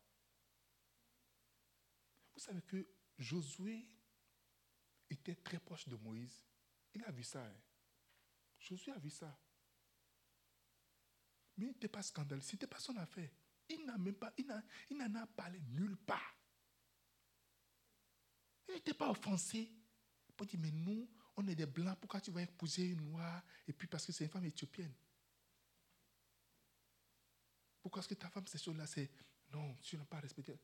Vous 2.33 2.41
savez 2.41 2.63
que 2.63 2.87
Josué 3.19 3.85
était 5.11 5.35
très 5.35 5.59
proche 5.59 5.89
de 5.89 5.97
Moïse. 5.97 6.45
Il 6.95 7.05
a 7.05 7.11
vu 7.11 7.25
ça. 7.25 7.45
Hein. 7.45 7.57
Josué 8.61 8.93
a 8.93 8.99
vu 8.99 9.11
ça. 9.11 9.37
Mais 11.57 11.67
il 11.67 11.69
n'était 11.69 11.89
pas 11.89 12.03
scandaleux. 12.03 12.41
Ce 12.41 12.53
n'était 12.53 12.69
pas 12.69 12.79
son 12.79 12.97
affaire. 12.97 13.31
Il 13.69 13.85
n'a 13.85 13.99
même 13.99 14.15
pas, 14.15 14.33
il 14.39 14.47
n'en 14.97 15.15
a, 15.17 15.27
parlé 15.27 15.61
nulle 15.71 15.97
part. 15.97 16.37
Il 18.69 18.75
n'était 18.75 18.95
pas 18.95 19.11
offensé. 19.11 19.73
Il 20.41 20.47
dire, 20.47 20.61
mais 20.61 20.71
nous, 20.71 21.09
on 21.37 21.47
est 21.49 21.55
des 21.55 21.67
blancs, 21.67 21.99
pourquoi 22.01 22.21
tu 22.21 22.31
vas 22.31 22.43
épouser 22.43 22.89
une 22.89 23.11
noire 23.11 23.43
Et 23.67 23.73
puis 23.73 23.89
parce 23.89 24.07
que 24.07 24.13
c'est 24.13 24.25
une 24.25 24.31
femme 24.31 24.45
éthiopienne? 24.45 24.93
Pourquoi 27.81 28.01
est-ce 28.01 28.09
que 28.09 28.15
ta 28.15 28.29
femme, 28.31 28.47
c'est 28.47 28.59
cela 28.59 28.87
C'est 28.87 29.11
non, 29.53 29.77
tu 29.83 29.97
n'as 29.97 30.05
pas 30.05 30.21
respecté? 30.21 30.59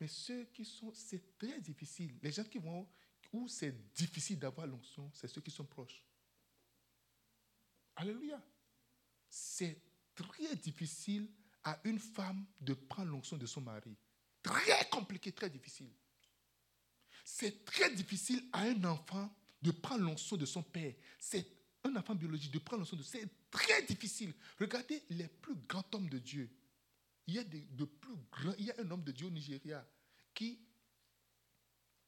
Mais 0.00 0.08
ceux 0.08 0.44
qui 0.46 0.64
sont, 0.64 0.92
c'est 0.92 1.38
très 1.38 1.60
difficile. 1.60 2.18
Les 2.22 2.32
gens 2.32 2.44
qui 2.44 2.58
vont, 2.58 2.88
où 3.32 3.48
c'est 3.48 3.92
difficile 3.92 4.38
d'avoir 4.38 4.66
l'onction, 4.66 5.10
c'est 5.14 5.28
ceux 5.28 5.40
qui 5.40 5.50
sont 5.50 5.64
proches. 5.64 6.04
Alléluia. 7.96 8.42
C'est 9.30 9.80
très 10.14 10.56
difficile 10.56 11.30
à 11.62 11.80
une 11.84 11.98
femme 11.98 12.44
de 12.60 12.74
prendre 12.74 13.10
l'onction 13.10 13.36
de 13.36 13.46
son 13.46 13.60
mari. 13.60 13.96
Très 14.42 14.88
compliqué, 14.90 15.32
très 15.32 15.48
difficile. 15.48 15.90
C'est 17.24 17.64
très 17.64 17.90
difficile 17.94 18.46
à 18.52 18.62
un 18.62 18.84
enfant 18.84 19.34
de 19.64 19.70
prendre 19.70 20.04
l'onction 20.04 20.36
de 20.36 20.44
son 20.44 20.62
père. 20.62 20.94
C'est 21.18 21.46
un 21.84 21.96
enfant 21.96 22.14
biologique 22.14 22.52
de 22.52 22.58
prendre 22.58 22.80
l'onction 22.80 22.98
de 22.98 23.02
c'est 23.02 23.26
très 23.50 23.82
difficile. 23.86 24.34
Regardez 24.60 25.02
les 25.08 25.26
plus 25.26 25.54
grands 25.66 25.84
hommes 25.92 26.08
de 26.10 26.18
Dieu. 26.18 26.50
Il 27.26 27.34
y 27.34 27.38
a 27.38 27.44
de, 27.44 27.84
plus 27.86 28.14
grands, 28.30 28.54
il 28.58 28.72
un 28.78 28.90
homme 28.90 29.02
de 29.02 29.10
Dieu 29.10 29.26
au 29.26 29.30
Nigeria 29.30 29.84
qui 30.34 30.60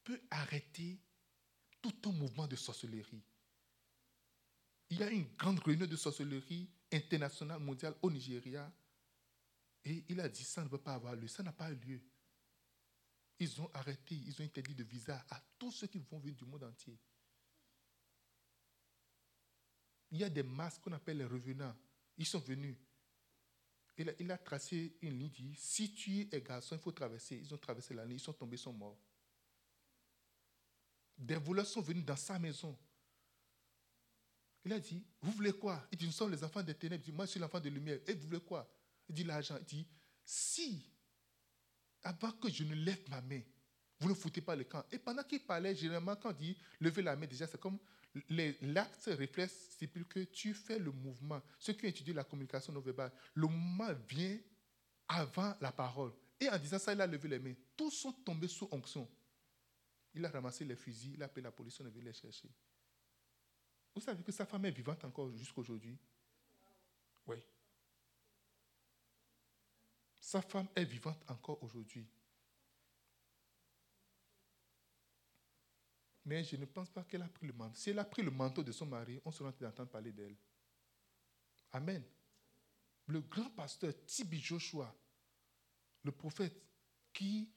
peut 0.04 0.20
arrêter 0.30 1.00
tout 1.80 1.94
un 2.04 2.12
mouvement 2.12 2.46
de 2.46 2.56
sorcellerie. 2.56 3.22
Il 4.90 4.98
y 4.98 5.02
a 5.02 5.10
une 5.10 5.26
grande 5.36 5.58
réunion 5.60 5.86
de 5.86 5.96
sorcellerie 5.96 6.68
internationale, 6.92 7.58
mondiale 7.60 7.94
au 8.02 8.10
Nigeria. 8.10 8.70
Et 9.82 10.04
il 10.10 10.20
a 10.20 10.28
dit, 10.28 10.44
ça 10.44 10.62
ne 10.62 10.68
va 10.68 10.78
pas 10.78 10.94
avoir 10.94 11.16
lieu. 11.16 11.26
Ça 11.26 11.42
n'a 11.42 11.52
pas 11.52 11.70
eu 11.70 11.76
lieu. 11.76 12.00
Ils 13.38 13.60
ont 13.62 13.70
arrêté, 13.72 14.14
ils 14.14 14.40
ont 14.40 14.44
interdit 14.44 14.74
de 14.74 14.84
visa 14.84 15.24
à 15.30 15.40
tous 15.58 15.72
ceux 15.72 15.86
qui 15.86 15.98
vont 15.98 16.18
venir 16.18 16.36
du 16.36 16.44
monde 16.44 16.64
entier. 16.64 16.98
Il 20.16 20.20
y 20.20 20.24
a 20.24 20.30
des 20.30 20.42
masques 20.42 20.80
qu'on 20.80 20.92
appelle 20.92 21.18
les 21.18 21.26
revenants. 21.26 21.76
Ils 22.16 22.24
sont 22.24 22.38
venus. 22.38 22.74
Il 23.98 24.30
a, 24.32 24.38
tracé 24.38 24.96
une 25.02 25.18
ligne, 25.18 25.28
dit, 25.28 25.54
si 25.58 25.92
tu 25.92 26.26
es 26.32 26.40
garçon, 26.40 26.74
il 26.74 26.80
faut 26.80 26.92
traverser. 26.92 27.36
Ils 27.36 27.52
ont 27.52 27.58
traversé 27.58 27.92
la 27.92 28.02
ligne, 28.06 28.16
ils 28.16 28.20
sont 28.20 28.32
tombés, 28.32 28.56
ils 28.56 28.60
sont 28.60 28.72
morts. 28.72 28.96
Des 31.18 31.36
voleurs 31.36 31.66
sont 31.66 31.82
venus 31.82 32.02
dans 32.02 32.16
sa 32.16 32.38
maison. 32.38 32.78
Il 34.64 34.72
a 34.72 34.80
dit, 34.80 35.04
vous 35.20 35.32
voulez 35.32 35.52
quoi? 35.52 35.86
Il 35.92 35.98
dit, 35.98 36.06
nous 36.06 36.12
sommes 36.12 36.30
les 36.30 36.42
enfants 36.42 36.62
des 36.62 36.74
ténèbres. 36.74 37.02
Il 37.02 37.10
dit, 37.10 37.12
moi 37.12 37.26
je 37.26 37.32
suis 37.32 37.40
l'enfant 37.40 37.60
de 37.60 37.68
lumière. 37.68 37.98
Et 38.06 38.14
vous 38.14 38.26
voulez 38.26 38.40
quoi? 38.40 38.66
Il 39.10 39.14
dit, 39.14 39.24
l'argent. 39.24 39.58
Il 39.58 39.64
dit, 39.66 39.86
si, 40.24 40.90
avant 42.02 42.32
que 42.32 42.50
je 42.50 42.64
ne 42.64 42.74
lève 42.74 43.06
ma 43.10 43.20
main, 43.20 43.42
vous 44.00 44.08
ne 44.08 44.14
foutez 44.14 44.40
pas 44.40 44.56
le 44.56 44.64
camp. 44.64 44.82
Et 44.90 44.98
pendant 44.98 45.24
qu'il 45.24 45.44
parlait, 45.44 45.74
généralement, 45.74 46.16
quand 46.16 46.30
il 46.30 46.54
dit 46.54 46.58
lever 46.80 47.02
la 47.02 47.16
main, 47.16 47.26
déjà, 47.26 47.46
c'est 47.46 47.60
comme 47.60 47.78
l'acte 48.28 49.04
réflexe 49.06 49.76
plus 49.86 50.04
que 50.04 50.20
tu 50.20 50.54
fais 50.54 50.78
le 50.78 50.90
mouvement. 50.92 51.42
Ceux 51.58 51.74
qui 51.74 51.86
étudié 51.86 52.14
la 52.14 52.24
communication 52.24 52.72
non 52.72 52.80
verbale, 52.80 53.12
le 53.34 53.46
mouvement 53.46 53.92
vient 54.08 54.38
avant 55.08 55.54
la 55.60 55.72
parole. 55.72 56.12
Et 56.40 56.48
en 56.48 56.58
disant 56.58 56.78
ça, 56.78 56.92
il 56.92 57.00
a 57.00 57.06
levé 57.06 57.28
les 57.28 57.38
mains. 57.38 57.54
Tous 57.76 57.90
sont 57.90 58.12
tombés 58.12 58.48
sous 58.48 58.68
onction. 58.70 59.08
Il 60.14 60.24
a 60.24 60.30
ramassé 60.30 60.64
les 60.64 60.76
fusils, 60.76 61.14
il 61.14 61.22
a 61.22 61.26
appelé 61.26 61.42
la 61.42 61.50
police, 61.50 61.78
on 61.80 61.86
est 61.86 61.90
venu 61.90 62.04
les 62.04 62.12
chercher. 62.12 62.48
Vous 63.94 64.00
savez 64.00 64.22
que 64.22 64.32
sa 64.32 64.46
femme 64.46 64.64
est 64.64 64.70
vivante 64.70 65.04
encore 65.04 65.30
jusqu'à 65.30 65.60
aujourd'hui 65.60 65.98
Oui. 67.26 67.36
Sa 70.20 70.42
femme 70.42 70.68
est 70.74 70.84
vivante 70.84 71.22
encore 71.28 71.62
aujourd'hui. 71.62 72.06
Mais 76.26 76.42
je 76.42 76.56
ne 76.56 76.64
pense 76.64 76.90
pas 76.90 77.04
qu'elle 77.04 77.22
a 77.22 77.28
pris 77.28 77.46
le 77.46 77.52
manteau. 77.52 77.76
Si 77.76 77.90
elle 77.90 78.00
a 78.00 78.04
pris 78.04 78.22
le 78.22 78.32
manteau 78.32 78.64
de 78.64 78.72
son 78.72 78.86
mari, 78.86 79.20
on 79.24 79.30
train 79.30 79.52
d'entendre 79.60 79.90
parler 79.90 80.12
d'elle. 80.12 80.36
Amen. 81.72 82.02
Le 83.06 83.20
grand 83.20 83.50
pasteur 83.50 83.92
Tibi 84.04 84.40
Joshua, 84.40 84.92
le 86.02 86.10
prophète, 86.10 86.60
qui 87.12 87.48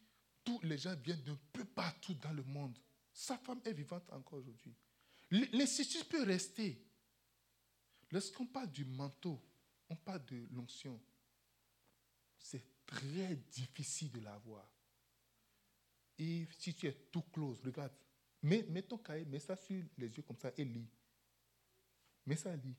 tous 0.43 0.59
les 0.61 0.77
gens 0.77 0.95
viennent 0.95 1.23
d'un 1.23 1.39
peu 1.51 1.65
partout 1.65 2.13
dans 2.13 2.31
le 2.31 2.43
monde. 2.43 2.77
Sa 3.11 3.39
femme 3.39 3.59
est 3.65 3.73
vivante 3.73 4.07
encore 4.11 4.37
aujourd'hui. 4.39 4.75
L'institut 5.31 6.05
peut 6.05 6.23
rester. 6.23 6.85
Lorsqu'on 8.11 8.45
parle 8.45 8.71
du 8.71 8.85
manteau, 8.85 9.43
on 9.89 9.95
parle 9.95 10.25
de 10.25 10.47
l'onction. 10.51 11.01
C'est 12.37 12.65
très 12.85 13.35
difficile 13.51 14.11
de 14.11 14.19
l'avoir. 14.19 14.71
Et 16.19 16.47
si 16.59 16.75
tu 16.75 16.87
es 16.87 16.93
tout 17.11 17.23
close, 17.33 17.61
regarde, 17.63 17.93
mets, 18.41 18.81
ton 18.83 18.97
cahier, 18.97 19.25
mets 19.25 19.39
ça 19.39 19.55
sur 19.55 19.83
les 19.97 20.07
yeux 20.07 20.23
comme 20.23 20.37
ça 20.37 20.51
et 20.57 20.63
lis. 20.63 20.87
Mets 22.25 22.35
ça, 22.35 22.55
lis. 22.55 22.75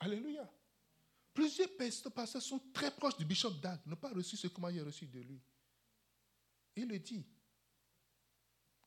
Alléluia. 0.00 0.50
Plusieurs 1.32 1.70
pasteurs 2.14 2.42
sont 2.42 2.60
très 2.72 2.90
proches 2.92 3.16
du 3.16 3.24
bishop 3.24 3.50
Dag, 3.60 3.80
n'ont 3.86 3.96
pas 3.96 4.12
reçu 4.12 4.36
ce 4.36 4.46
il 4.46 4.80
a 4.80 4.84
reçu 4.84 5.06
de 5.06 5.20
lui. 5.20 5.40
Il 6.76 6.88
le 6.88 6.98
dit. 6.98 7.26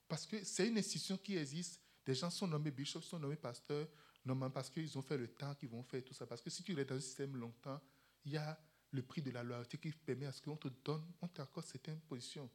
Parce 0.08 0.26
que 0.26 0.44
c'est 0.44 0.68
une 0.68 0.78
institution 0.78 1.18
qui 1.18 1.36
existe. 1.36 1.82
Des 2.06 2.16
gens 2.16 2.30
sont 2.30 2.48
nommés 2.48 2.72
bishops, 2.72 3.02
sont 3.02 3.20
nommés 3.20 3.36
pasteurs, 3.36 3.88
non 4.24 4.50
parce 4.50 4.70
qu'ils 4.70 4.98
ont 4.98 5.02
fait 5.02 5.18
le 5.18 5.28
temps 5.28 5.54
qu'ils 5.56 5.70
vont 5.70 5.84
faire 5.84 6.04
tout 6.04 6.14
ça. 6.14 6.26
Parce 6.26 6.42
que 6.42 6.50
si 6.50 6.64
tu 6.64 6.74
restes 6.74 6.90
dans 6.90 6.96
un 6.96 7.02
système 7.02 7.36
longtemps, 7.36 7.82
il 8.24 8.32
y 8.32 8.38
a 8.38 8.58
le 8.92 9.02
prix 9.02 9.22
de 9.22 9.32
la 9.32 9.44
loyauté 9.44 9.78
qui 9.78 9.92
permet 9.92 10.26
à 10.26 10.32
ce 10.32 10.42
qu'on 10.42 10.56
te 10.56 10.70
donne, 10.84 11.06
on 11.22 11.28
t'accorde 11.28 11.66
certaines 11.66 12.00
positions. 12.00 12.50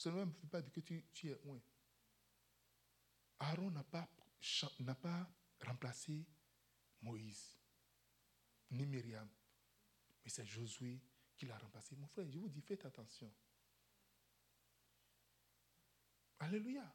Cela 0.00 0.24
ne 0.24 0.30
pas 0.30 0.62
dire 0.62 0.72
que 0.72 0.80
tu, 1.12 1.28
es 1.28 1.38
loin. 1.44 1.60
Aaron 3.38 3.70
n'a 3.70 3.84
pas, 3.84 4.08
n'a 4.78 4.94
pas 4.94 5.30
remplacé 5.62 6.24
Moïse, 7.02 7.58
ni 8.70 8.86
Myriam, 8.86 9.28
mais 10.24 10.30
c'est 10.30 10.46
Josué 10.46 11.02
qui 11.36 11.44
l'a 11.44 11.58
remplacé. 11.58 11.96
Mon 11.96 12.06
frère, 12.06 12.24
je 12.30 12.38
vous 12.38 12.48
dis, 12.48 12.62
faites 12.62 12.82
attention. 12.86 13.30
Alléluia. 16.38 16.90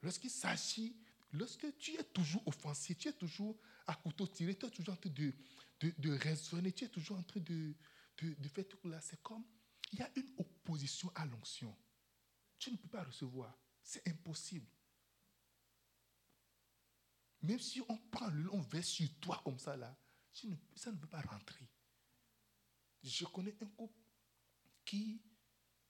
Lorsqu'il 0.00 0.30
s'agit, 0.30 0.96
lorsque 1.32 1.76
tu 1.78 1.96
es 1.96 2.04
toujours 2.04 2.46
offensé, 2.46 2.94
tu 2.94 3.08
es 3.08 3.12
toujours 3.12 3.58
à 3.88 3.96
couteau 3.96 4.28
tiré, 4.28 4.54
tu 4.56 4.66
es 4.66 4.70
toujours 4.70 4.94
en 4.94 4.98
train 4.98 5.10
de, 5.10 5.34
de, 5.80 6.10
raisonner, 6.12 6.70
tu 6.70 6.84
es 6.84 6.88
toujours 6.90 7.18
en 7.18 7.24
train 7.24 7.40
de, 7.40 7.74
de, 8.22 8.48
faire 8.48 8.68
tout 8.68 8.88
là, 8.88 9.00
c'est 9.00 9.20
comme, 9.20 9.44
il 9.90 9.98
y 9.98 10.02
a 10.02 10.10
une 10.14 10.32
opposition 10.38 11.10
à 11.16 11.26
l'onction. 11.26 11.76
Tu 12.66 12.72
ne 12.72 12.78
peux 12.78 12.88
pas 12.88 13.04
recevoir. 13.04 13.56
C'est 13.80 14.08
impossible. 14.08 14.66
Même 17.42 17.60
si 17.60 17.80
on 17.88 17.96
prend 18.10 18.26
le 18.26 18.52
on 18.52 18.60
verse 18.60 18.88
sur 18.88 19.08
toi 19.20 19.40
comme 19.44 19.60
ça 19.60 19.76
là, 19.76 19.96
ça 20.74 20.90
ne 20.90 20.96
peut 20.96 21.06
pas 21.06 21.20
rentrer. 21.20 21.64
Je 23.04 23.24
connais 23.26 23.54
un 23.62 23.66
couple 23.66 24.02
qui 24.84 25.22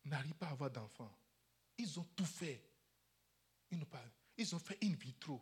n'arrive 0.05 0.35
pas 0.35 0.49
à 0.49 0.51
avoir 0.51 0.71
d'enfants. 0.71 1.19
Ils 1.79 1.99
ont 1.99 2.05
tout 2.15 2.27
fait. 2.27 2.63
Ils, 3.71 3.83
ils 4.37 4.55
ont 4.55 4.59
fait 4.59 4.77
in 4.85 4.93
vitro. 4.93 5.41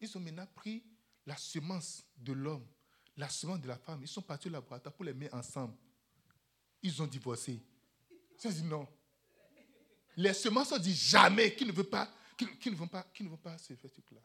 Ils 0.00 0.16
ont 0.16 0.20
maintenant 0.20 0.46
pris 0.54 0.82
la 1.26 1.36
semence 1.36 2.02
de 2.16 2.32
l'homme, 2.32 2.66
la 3.18 3.28
semence 3.28 3.60
de 3.60 3.68
la 3.68 3.76
femme. 3.76 4.00
Ils 4.00 4.08
sont 4.08 4.22
partis 4.22 4.48
au 4.48 4.52
laboratoire 4.52 4.94
pour 4.94 5.04
les 5.04 5.12
mettre 5.12 5.34
ensemble. 5.34 5.76
Ils 6.80 7.02
ont 7.02 7.06
divorcé. 7.06 7.62
Ont 8.42 8.48
dit 8.50 8.62
non. 8.62 8.88
Les 10.16 10.34
semences 10.34 10.72
dit 10.80 10.94
jamais 10.94 11.54
qu'ils 11.54 11.68
ne 11.68 11.72
veulent 11.72 11.88
pas, 11.88 12.10
qu'ils, 12.36 12.72
ne 12.72 12.76
vont 12.76 12.88
pas, 12.88 13.02
qu'ils 13.14 13.26
ne 13.26 13.30
vont 13.30 13.36
pas 13.36 13.56
se 13.58 13.74
faire 13.74 13.90
ce 13.90 14.00
truc-là. 14.00 14.20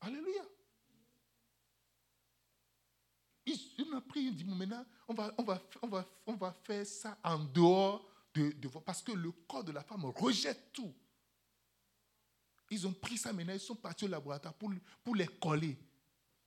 Alléluia. 0.00 0.42
Ils, 3.46 3.94
ont 3.94 4.00
pris, 4.02 4.20
ils 4.20 4.30
ont 4.30 4.34
dit 4.34 4.44
maintenant, 4.44 4.84
on 5.08 5.14
va, 5.14 5.34
on, 5.38 5.42
va, 5.42 5.62
on, 5.82 5.88
va, 5.88 6.06
on 6.26 6.34
va 6.34 6.52
faire 6.64 6.86
ça 6.86 7.18
en 7.24 7.38
dehors 7.38 8.06
de, 8.34 8.50
de 8.52 8.68
parce 8.68 9.02
que 9.02 9.12
le 9.12 9.32
corps 9.32 9.64
de 9.64 9.72
la 9.72 9.82
femme 9.82 10.04
rejette 10.04 10.72
tout. 10.72 10.94
Ils 12.70 12.86
ont 12.86 12.92
pris 12.92 13.16
ça 13.16 13.32
maintenant, 13.32 13.54
ils 13.54 13.60
sont 13.60 13.76
partis 13.76 14.04
au 14.04 14.08
laboratoire 14.08 14.54
pour, 14.54 15.14
les 15.14 15.26
coller. 15.26 15.78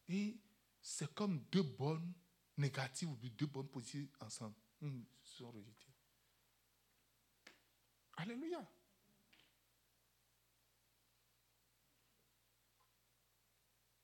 Et 0.08 0.38
c'est 0.82 1.12
comme 1.14 1.44
deux 1.52 1.64
bonnes 1.64 2.14
négatives 2.58 3.10
ou 3.10 3.16
deux 3.16 3.48
bonnes 3.48 3.68
positions 3.68 4.08
ensemble, 4.20 4.56
ils 4.82 5.04
sont 5.24 5.50
rejetés. 5.50 5.81
Alléluia. 8.22 8.64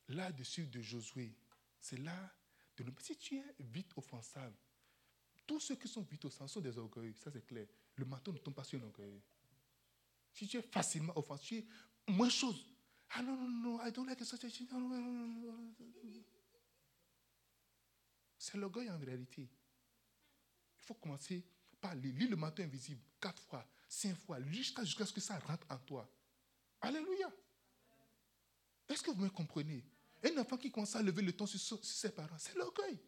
Là-dessus 0.07 0.65
de 0.65 0.81
Josué, 0.81 1.35
c'est 1.79 1.99
là 1.99 2.33
de 2.77 2.83
nous. 2.83 2.93
Si 2.99 3.15
tu 3.15 3.37
es 3.37 3.55
vite 3.59 3.91
offensable, 3.95 4.55
tous 5.45 5.59
ceux 5.59 5.75
qui 5.75 5.87
sont 5.87 6.01
vite 6.01 6.25
offensables 6.25 6.49
sont 6.49 6.61
des 6.61 6.77
orgueils, 6.79 7.13
ça 7.13 7.29
c'est 7.31 7.45
clair. 7.45 7.67
Le 7.95 8.05
marteau 8.05 8.33
ne 8.33 8.39
tombe 8.39 8.55
pas 8.55 8.63
sur 8.63 8.81
un 8.81 8.85
orgueil. 8.85 9.21
Si 10.33 10.47
tu 10.47 10.57
es 10.57 10.63
facilement 10.63 11.15
offensé, 11.15 11.45
tu 11.45 11.57
es 11.57 12.13
moins 12.13 12.29
chose. 12.29 12.65
Ah 13.11 13.21
non, 13.21 13.35
non, 13.35 13.49
non, 13.49 13.85
I 13.85 13.91
don't 13.91 14.07
like 14.07 14.23
C'est 18.39 18.57
l'orgueil 18.57 18.89
en 18.89 18.97
réalité. 18.97 19.43
Il 19.43 20.85
faut 20.85 20.95
commencer 20.95 21.45
par 21.79 21.93
lire 21.93 22.29
le 22.29 22.35
manteau 22.35 22.63
invisible 22.63 23.01
quatre 23.21 23.43
fois, 23.43 23.65
cinq 23.87 24.15
fois, 24.15 24.41
jusqu'à 24.43 24.85
ce 24.85 25.13
que 25.13 25.21
ça 25.21 25.39
rentre 25.39 25.65
en 25.69 25.77
toi. 25.79 26.09
Alléluia. 26.81 27.31
Est-ce 28.87 29.03
que 29.03 29.11
vous 29.11 29.21
me 29.21 29.29
comprenez? 29.29 29.83
Un 30.23 30.37
enfant 30.37 30.57
qui 30.57 30.71
commence 30.71 30.95
à 30.95 31.01
lever 31.01 31.21
le 31.21 31.33
ton 31.33 31.45
sur, 31.45 31.83
ses 31.83 32.11
parents, 32.11 32.37
c'est 32.37 32.55
l'orgueil. 32.55 32.99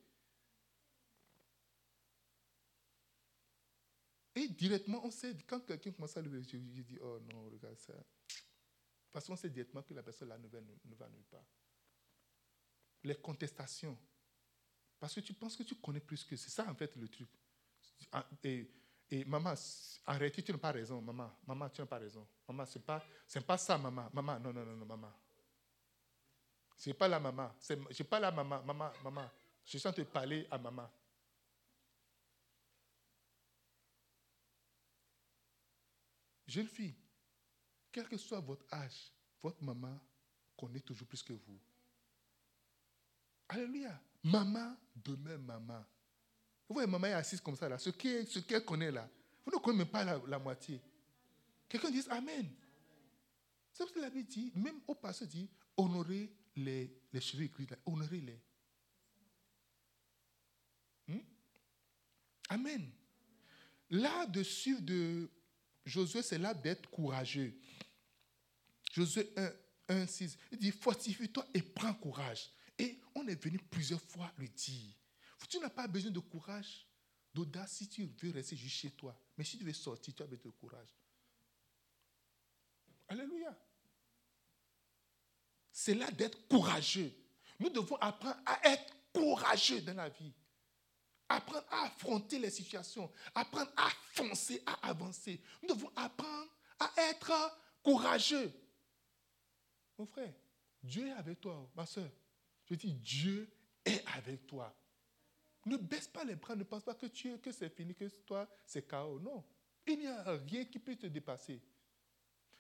Et 4.35 4.47
directement, 4.47 5.03
on 5.03 5.11
sait, 5.11 5.35
quand 5.47 5.59
quelqu'un 5.61 5.91
commence 5.91 6.15
à 6.15 6.21
lever 6.21 6.39
le 6.39 6.45
ton, 6.45 6.57
je 6.73 6.81
dis, 6.81 6.97
oh 7.01 7.19
non, 7.19 7.49
regarde 7.49 7.77
ça. 7.77 7.93
Parce 9.11 9.25
qu'on 9.25 9.35
sait 9.35 9.49
directement 9.49 9.83
que 9.83 9.93
la 9.93 10.03
personne 10.03 10.29
là 10.29 10.37
ne 10.37 10.47
va, 10.47 10.59
ne 10.61 10.95
va 10.95 11.09
nulle 11.09 11.23
part. 11.23 11.45
Les 13.03 13.15
contestations. 13.15 13.97
Parce 14.99 15.15
que 15.15 15.21
tu 15.21 15.33
penses 15.33 15.55
que 15.55 15.63
tu 15.63 15.75
connais 15.75 16.01
plus 16.01 16.23
que 16.25 16.35
c'est 16.35 16.49
ça 16.49 16.69
en 16.69 16.75
fait 16.75 16.95
le 16.95 17.07
truc. 17.07 17.29
Et, 18.43 18.69
et 19.11 19.25
maman, 19.25 19.53
arrête, 20.05 20.43
tu 20.43 20.51
n'as 20.51 20.57
pas 20.57 20.71
raison, 20.71 21.01
maman. 21.01 21.31
Maman, 21.47 21.69
tu 21.69 21.81
n'as 21.81 21.87
pas 21.87 21.97
raison. 21.97 22.27
Maman, 22.47 22.65
ce 22.65 22.77
n'est 22.77 22.83
pas, 22.83 23.03
pas 23.45 23.57
ça, 23.57 23.77
maman. 23.77 24.09
Maman, 24.13 24.39
non, 24.39 24.53
non, 24.53 24.65
non, 24.65 24.75
non, 24.75 24.85
maman. 24.85 25.11
Ce 26.77 26.89
n'est 26.89 26.93
pas 26.93 27.07
la 27.07 27.19
maman. 27.19 27.51
Je 27.67 27.73
ne 27.73 28.03
pas 28.03 28.19
la 28.19 28.31
maman. 28.31 28.63
Maman, 28.63 28.91
maman. 29.03 29.29
Je 29.65 29.77
sens 29.77 29.93
te 29.93 30.01
parler 30.01 30.47
à 30.49 30.57
maman. 30.57 30.89
Jeune 36.47 36.67
fille, 36.67 36.95
quel 37.91 38.07
que 38.07 38.17
soit 38.17 38.39
votre 38.39 38.65
âge, 38.73 39.11
votre 39.41 39.63
maman 39.63 39.99
connaît 40.57 40.79
toujours 40.79 41.07
plus 41.07 41.21
que 41.21 41.33
vous. 41.33 41.59
Alléluia. 43.49 44.01
Maman 44.23 44.75
demeure 44.95 45.39
maman. 45.39 45.85
Vous 46.69 46.75
voyez, 46.75 46.87
maman 46.87 47.07
est 47.07 47.13
assise 47.13 47.41
comme 47.41 47.55
ça, 47.55 47.67
là. 47.67 47.79
Ce 47.79 47.89
qu'elle 47.89 48.63
connaît, 48.63 48.91
là, 48.91 49.09
vous 49.43 49.51
ne 49.51 49.57
connaissez 49.57 49.79
même 49.79 49.87
pas 49.87 50.03
la, 50.27 50.37
moitié. 50.37 50.79
Quelqu'un 51.67 51.89
dit 51.89 52.03
Amen. 52.11 52.47
C'est 53.73 53.87
ce 53.87 53.91
que 53.91 53.99
la 53.99 54.09
Bible 54.11 54.29
dit, 54.29 54.51
même 54.55 54.79
au 54.87 54.93
passé 54.93 55.25
dit, 55.25 55.49
honorez 55.75 56.31
les, 56.55 56.95
les 57.11 57.21
cheveux 57.21 57.43
écrits, 57.43 57.67
honorez-les. 57.85 58.39
Hmm? 61.07 61.19
Amen. 62.49 62.91
Là-dessus 63.89 64.81
de 64.81 65.29
Josué, 65.85 66.21
c'est 66.21 66.37
là 66.37 66.53
d'être 66.53 66.89
courageux. 66.89 67.57
Josué 68.91 69.31
1, 69.35 69.51
1, 69.87 70.07
6, 70.07 70.37
il 70.51 70.57
dit, 70.59 70.71
fortifie-toi 70.71 71.47
et 71.53 71.61
prends 71.63 71.93
courage. 71.95 72.51
Et 72.77 72.99
on 73.15 73.27
est 73.27 73.41
venu 73.41 73.57
plusieurs 73.57 74.01
fois 74.01 74.31
lui 74.37 74.49
dire, 74.49 74.93
tu 75.47 75.59
n'as 75.59 75.69
pas 75.69 75.87
besoin 75.87 76.11
de 76.11 76.19
courage, 76.19 76.85
d'audace 77.33 77.73
si 77.73 77.87
tu 77.87 78.05
veux 78.05 78.31
rester 78.31 78.55
juste 78.55 78.75
chez 78.75 78.91
toi. 78.91 79.17
Mais 79.37 79.43
si 79.43 79.57
tu 79.57 79.63
veux 79.63 79.73
sortir, 79.73 80.13
tu 80.15 80.23
as 80.23 80.27
besoin 80.27 80.51
de 80.51 80.57
courage. 80.57 80.89
Alléluia. 83.07 83.57
C'est 85.71 85.95
là 85.95 86.11
d'être 86.11 86.47
courageux. 86.47 87.11
Nous 87.59 87.69
devons 87.69 87.95
apprendre 87.97 88.37
à 88.45 88.59
être 88.69 88.93
courageux 89.13 89.81
dans 89.81 89.93
la 89.93 90.09
vie. 90.09 90.33
Apprendre 91.27 91.65
à 91.69 91.85
affronter 91.85 92.39
les 92.39 92.49
situations. 92.49 93.11
Apprendre 93.33 93.71
à 93.77 93.89
foncer, 94.13 94.61
à 94.65 94.89
avancer. 94.89 95.41
Nous 95.61 95.69
devons 95.69 95.91
apprendre 95.95 96.51
à 96.79 96.91
être 97.09 97.31
courageux. 97.83 98.51
Mon 99.97 100.05
frère, 100.05 100.33
Dieu 100.81 101.07
est 101.07 101.11
avec 101.11 101.41
toi, 101.41 101.69
ma 101.75 101.85
soeur. 101.85 102.09
Je 102.65 102.75
dis, 102.75 102.93
Dieu 102.93 103.49
est 103.85 104.05
avec 104.15 104.47
toi. 104.47 104.73
Ne 105.69 105.77
baisse 105.77 106.07
pas 106.07 106.23
les 106.23 106.35
bras, 106.35 106.55
ne 106.55 106.63
pense 106.63 106.83
pas 106.83 106.95
que, 106.95 107.05
que 107.37 107.51
c'est 107.51 107.69
fini, 107.69 107.93
que 107.93 108.05
toi, 108.25 108.47
c'est 108.65 108.87
chaos. 108.87 109.19
Non. 109.19 109.43
Il 109.85 109.99
n'y 109.99 110.07
a 110.07 110.23
rien 110.49 110.65
qui 110.65 110.79
peut 110.79 110.95
te 110.95 111.05
dépasser. 111.05 111.61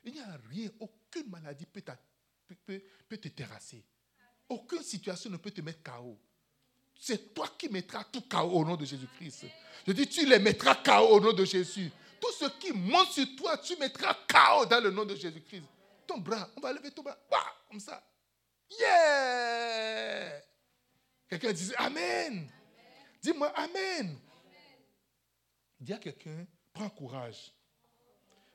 Il 0.03 0.13
n'y 0.13 0.19
a 0.19 0.39
rien, 0.49 0.69
aucune 0.79 1.27
maladie 1.29 1.65
peut, 1.65 1.81
peut, 2.65 2.81
peut 3.07 3.17
te 3.17 3.27
terrasser. 3.29 3.83
Aucune 4.47 4.83
situation 4.83 5.31
ne 5.31 5.37
peut 5.37 5.49
te 5.49 5.61
mettre 5.61 5.81
chaos. 5.81 6.19
C'est 6.99 7.33
toi 7.33 7.49
qui 7.57 7.67
mettras 7.69 8.03
tout 8.03 8.21
chaos 8.21 8.51
au 8.51 8.63
nom 8.63 8.75
de 8.75 8.85
Jésus-Christ. 8.85 9.45
Je 9.87 9.91
dis, 9.91 10.07
tu 10.07 10.27
les 10.27 10.37
mettras 10.37 10.75
chaos 10.75 11.15
au 11.15 11.19
nom 11.19 11.33
de 11.33 11.45
Jésus. 11.45 11.91
Tout 12.21 12.31
ce 12.33 12.45
qui 12.59 12.73
monte 12.73 13.11
sur 13.11 13.25
toi, 13.37 13.57
tu 13.57 13.75
mettras 13.77 14.15
chaos 14.27 14.67
dans 14.67 14.83
le 14.83 14.91
nom 14.91 15.05
de 15.05 15.15
Jésus-Christ. 15.15 15.63
Ton 16.05 16.19
bras, 16.19 16.47
on 16.57 16.61
va 16.61 16.73
lever 16.73 16.91
ton 16.91 17.01
bras, 17.01 17.17
comme 17.69 17.79
ça. 17.79 18.03
Yeah! 18.79 20.41
Quelqu'un 21.27 21.53
dit 21.53 21.73
Amen. 21.77 22.49
Dis-moi 23.21 23.47
Amen. 23.55 24.17
Dis 25.79 25.93
à 25.93 25.97
quelqu'un, 25.97 26.45
prends 26.73 26.89
courage. 26.89 27.53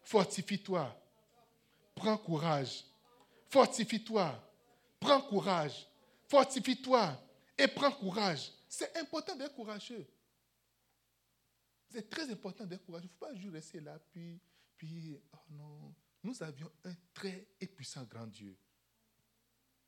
Fortifie-toi. 0.02 0.94
Prends 1.94 2.18
courage. 2.18 2.84
Fortifie-toi. 3.48 4.38
Prends 5.00 5.22
courage. 5.22 5.86
Fortifie-toi 6.28 7.18
et 7.56 7.68
prends 7.68 7.92
courage. 7.92 8.52
C'est 8.68 8.96
important 8.96 9.36
d'être 9.36 9.54
courageux. 9.54 10.06
C'est 11.88 12.10
très 12.10 12.28
important 12.30 12.66
d'être 12.66 12.84
courageux. 12.84 13.06
Il 13.06 13.12
ne 13.12 13.18
faut 13.18 13.26
pas 13.26 13.34
juste 13.34 13.52
rester 13.52 13.80
là, 13.80 13.98
puis, 14.10 14.40
puis, 14.76 15.16
oh 15.32 15.38
non. 15.50 15.94
Nous 16.22 16.42
avions 16.42 16.70
un 16.84 16.94
très 17.12 17.48
et 17.60 17.66
puissant 17.66 18.04
grand 18.04 18.26
Dieu. 18.26 18.56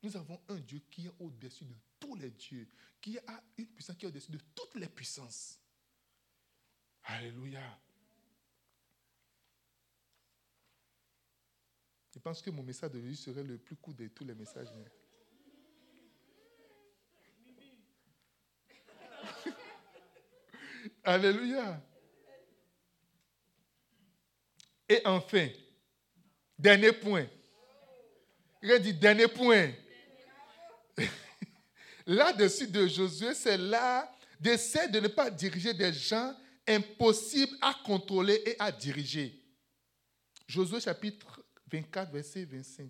Nous 0.01 0.15
avons 0.15 0.39
un 0.47 0.59
Dieu 0.59 0.79
qui 0.89 1.07
est 1.07 1.13
au-dessus 1.19 1.65
de 1.65 1.73
tous 1.99 2.15
les 2.15 2.31
dieux, 2.31 2.67
qui 3.01 3.17
a 3.19 3.43
une 3.57 3.67
puissance 3.67 3.95
qui 3.95 4.05
est 4.05 4.07
au-dessus 4.07 4.31
de 4.31 4.39
toutes 4.55 4.75
les 4.75 4.87
puissances. 4.87 5.59
Alléluia. 7.03 7.79
Je 12.13 12.19
pense 12.19 12.41
que 12.41 12.49
mon 12.49 12.63
message 12.63 12.91
de 12.91 12.99
Jésus 12.99 13.15
serait 13.15 13.43
le 13.43 13.57
plus 13.57 13.75
court 13.75 13.93
de 13.93 14.07
tous 14.07 14.25
les 14.25 14.33
messages. 14.33 14.69
Alléluia. 21.03 21.79
Et 24.89 25.01
enfin, 25.05 25.49
dernier 26.57 26.91
point. 26.91 27.27
Il 28.61 28.79
dit 28.79 28.93
dernier 28.93 29.27
point. 29.27 29.71
Là-dessus 32.07 32.67
de 32.67 32.87
Josué, 32.87 33.33
c'est 33.33 33.57
là 33.57 34.09
d'essayer 34.39 34.87
de 34.87 35.01
ne 35.01 35.09
pas 35.09 35.29
diriger 35.29 35.73
des 35.73 35.91
gens 35.91 36.33
impossibles 36.65 37.57
à 37.59 37.73
contrôler 37.83 38.41
et 38.45 38.55
à 38.59 38.71
diriger. 38.71 39.43
Josué 40.47 40.79
chapitre 40.79 41.43
24, 41.69 42.09
verset 42.13 42.45
25. 42.45 42.89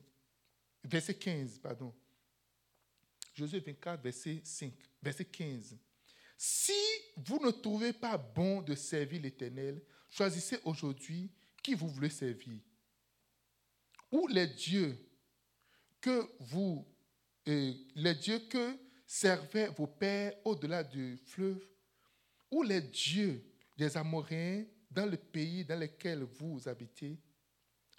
Verset 0.84 1.16
15, 1.16 1.58
pardon. 1.58 1.92
Josué 3.34 3.60
24, 3.60 4.04
verset 4.04 4.40
5, 4.44 4.74
verset 5.02 5.26
15. 5.26 5.76
Si 6.38 6.72
vous 7.16 7.40
ne 7.44 7.50
trouvez 7.50 7.94
pas 7.94 8.20
bon 8.20 8.62
de 8.62 8.76
servir 8.76 9.24
l'Éternel, 9.24 9.82
choisissez 10.12 10.60
aujourd'hui 10.64 11.32
qui 11.64 11.74
vous 11.74 11.90
voulez 11.90 12.12
servir. 12.12 12.60
Ou 14.12 14.28
les 14.28 14.46
dieux 14.46 14.96
que 16.00 16.30
vous, 16.40 16.88
euh, 17.48 17.74
les 17.96 18.14
dieux 18.14 18.40
que 18.48 18.87
servaient 19.08 19.70
vos 19.70 19.88
pères 19.88 20.34
au-delà 20.44 20.84
du 20.84 21.18
fleuve, 21.18 21.66
ou 22.52 22.62
les 22.62 22.82
dieux 22.82 23.44
des 23.78 23.96
Amoréens 23.96 24.66
dans 24.92 25.10
le 25.10 25.18
pays 25.18 25.64
dans 25.64 25.80
lequel 25.80 26.24
vous 26.24 26.68
habitez, 26.68 27.18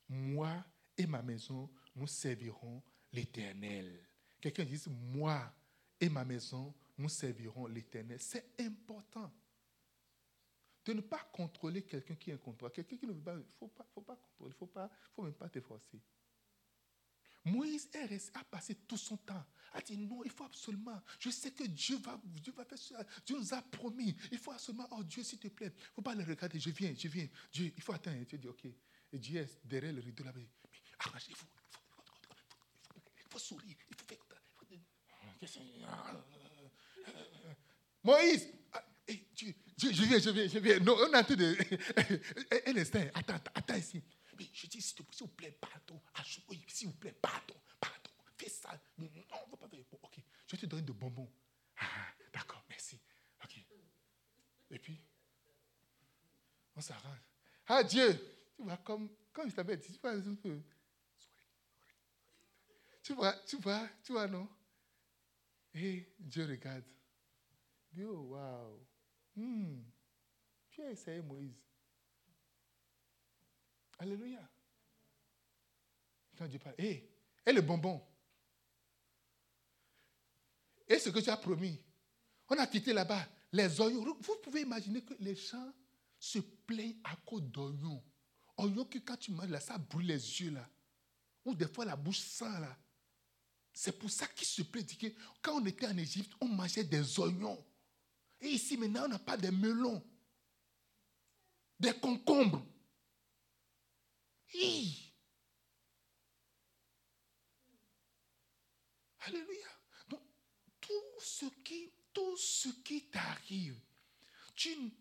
moi 0.08 0.64
et 0.96 1.06
ma 1.06 1.22
maison, 1.22 1.70
nous 1.96 2.06
servirons 2.06 2.82
l'Éternel. 3.12 4.06
Quelqu'un 4.40 4.64
dit, 4.64 4.80
moi 4.88 5.52
et 6.00 6.08
ma 6.08 6.24
maison, 6.24 6.74
nous 6.96 7.08
servirons 7.08 7.66
l'Éternel. 7.66 8.18
C'est 8.20 8.52
important 8.60 9.32
de 10.84 10.92
ne 10.92 11.00
pas 11.00 11.20
contrôler 11.32 11.82
quelqu'un 11.82 12.14
qui 12.14 12.30
est 12.30 12.34
un 12.34 12.38
contrôle. 12.38 12.70
Quelqu'un 12.72 12.96
qui 12.96 13.06
ne 13.06 13.12
veut 13.12 13.20
pas, 13.20 13.34
il 13.34 13.38
ne 13.38 13.44
faut 13.58 13.68
pas, 13.68 13.84
contrôler, 13.94 14.16
il 14.40 14.48
ne 14.48 14.52
faut, 14.54 14.70
faut 15.14 15.22
même 15.22 15.34
pas 15.34 15.48
t'efforcer. 15.48 16.00
Moïse 17.50 17.88
a 18.34 18.44
passé 18.44 18.74
tout 18.86 18.96
son 18.96 19.16
temps 19.16 19.44
a 19.72 19.80
dit 19.80 19.96
non, 19.96 20.22
il 20.24 20.30
faut 20.30 20.44
absolument. 20.44 21.00
Je 21.18 21.30
sais 21.30 21.50
que 21.50 21.64
Dieu 21.64 21.96
va, 21.98 22.20
Dieu 22.24 22.52
va 22.56 22.64
faire 22.64 22.78
ça. 22.78 23.04
Dieu 23.24 23.36
nous 23.36 23.54
a 23.54 23.62
promis. 23.62 24.16
Il 24.32 24.38
faut 24.38 24.52
absolument. 24.52 24.88
Oh 24.92 25.02
Dieu, 25.04 25.22
s'il 25.22 25.38
te 25.38 25.48
plaît. 25.48 25.72
Il 25.74 25.80
ne 25.80 25.94
faut 25.94 26.02
pas 26.02 26.14
le 26.14 26.24
regarder. 26.24 26.58
Je 26.58 26.70
viens, 26.70 26.94
je 26.96 27.08
viens. 27.08 27.28
Dieu, 27.52 27.72
il 27.76 27.82
faut 27.82 27.92
attendre. 27.92 28.24
Dieu 28.24 28.38
dit 28.38 28.48
ok. 28.48 28.64
Et 29.12 29.18
Dieu 29.18 29.40
est 29.40 29.60
derrière 29.64 29.92
le 29.92 30.00
rideau 30.00 30.24
là-bas. 30.24 30.40
Mais 30.40 30.78
arrangez-vous. 30.98 31.46
Il 32.96 33.30
faut 33.30 33.38
sourire. 33.38 33.76
Il 33.90 33.96
faut 33.96 34.04
faire. 34.06 34.18
Moïse, 38.02 38.48
ah, 38.72 38.84
Dieu, 39.34 39.54
Dieu, 39.76 39.92
je 39.92 40.02
viens, 40.02 40.18
je 40.18 40.30
viens, 40.30 40.48
je 40.48 40.58
viens. 40.58 40.80
Non, 40.80 40.96
on 40.98 41.12
a 41.12 41.22
tout 41.24 41.36
de. 41.36 41.56
Un 42.66 42.76
instant, 42.76 43.04
attends, 43.14 43.40
attends 43.54 43.76
ici. 43.76 44.02
Je 44.52 44.66
dis, 44.66 44.80
s'il 44.80 45.04
vous 45.20 45.28
plaît, 45.28 45.52
pardon. 45.52 46.00
S'il 46.66 46.88
vous 46.88 46.94
plaît, 46.94 47.12
pardon 47.12 47.54
fais 48.38 48.48
ça. 48.48 48.80
Non, 48.96 49.08
on 49.42 49.46
ne 49.46 49.50
va 49.50 49.56
pas 49.56 49.68
faire. 49.68 49.80
ok, 50.02 50.20
je 50.46 50.56
te 50.56 50.66
donner 50.66 50.82
de 50.82 50.92
bonbons. 50.92 51.30
Ah, 51.76 52.08
d'accord, 52.32 52.64
merci. 52.68 53.00
Ok. 53.42 53.58
Et 54.70 54.78
puis, 54.78 55.00
on 56.76 56.80
s'arrange. 56.80 57.18
Ah 57.66 57.82
Dieu, 57.82 58.14
tu 58.56 58.62
vois, 58.62 58.76
comme, 58.78 59.10
comme 59.32 59.50
je 59.50 59.54
t'avais 59.54 59.76
dit, 59.76 59.92
tu 59.92 59.98
vois. 60.00 60.62
Tu 63.02 63.12
vois, 63.14 63.32
tu 63.46 63.56
vois, 63.56 63.88
tu 64.02 64.12
vois, 64.12 64.26
non? 64.26 64.48
Et 65.74 66.14
Dieu 66.18 66.46
regarde. 66.46 66.84
Dieu, 67.90 68.08
oh, 68.08 68.28
waouh. 68.28 68.86
Hmm. 69.36 69.82
Tu 70.70 70.82
as 70.82 70.90
essayé 70.90 71.22
Moïse? 71.22 71.67
Alléluia. 73.98 74.48
Quand 76.36 76.46
Dieu 76.46 76.58
parle, 76.58 76.76
et 76.78 77.10
le 77.46 77.60
bonbon 77.60 78.00
et 80.88 80.98
ce 80.98 81.10
que 81.10 81.18
tu 81.18 81.30
as 81.30 81.36
promis. 81.36 81.78
On 82.48 82.58
a 82.58 82.66
quitté 82.66 82.92
là-bas 82.92 83.26
les 83.52 83.80
oignons. 83.80 84.16
Vous 84.20 84.36
pouvez 84.42 84.62
imaginer 84.62 85.02
que 85.02 85.14
les 85.20 85.34
gens 85.34 85.72
se 86.18 86.38
plaignent 86.38 86.98
à 87.04 87.14
cause 87.16 87.42
d'oignons. 87.42 88.02
Oignons 88.56 88.86
que 88.86 88.98
quand 88.98 89.16
tu 89.16 89.32
manges 89.32 89.50
là, 89.50 89.60
ça 89.60 89.76
brûle 89.76 90.06
les 90.06 90.40
yeux 90.40 90.50
là. 90.50 90.68
Ou 91.44 91.54
des 91.54 91.68
fois 91.68 91.84
la 91.84 91.96
bouche 91.96 92.20
sent 92.20 92.44
là. 92.44 92.76
C'est 93.72 93.96
pour 93.98 94.10
ça 94.10 94.26
qu'ils 94.26 94.46
se 94.46 94.62
plaignent. 94.62 95.14
Quand 95.42 95.60
on 95.60 95.66
était 95.66 95.86
en 95.86 95.96
Égypte, 95.96 96.32
on 96.40 96.48
mangeait 96.48 96.84
des 96.84 97.18
oignons. 97.20 97.62
Et 98.40 98.48
ici 98.48 98.76
maintenant, 98.76 99.04
on 99.04 99.08
n'a 99.08 99.18
pas 99.18 99.36
des 99.36 99.50
melons. 99.50 100.02
Des 101.78 101.92
concombres. 101.92 102.64
Alléluia 109.20 109.78
tout 110.88 111.20
ce 111.20 111.46
qui, 111.62 111.92
tout 112.12 112.36
ce 112.36 112.68
qui 112.82 113.08
t'arrive, 113.10 113.78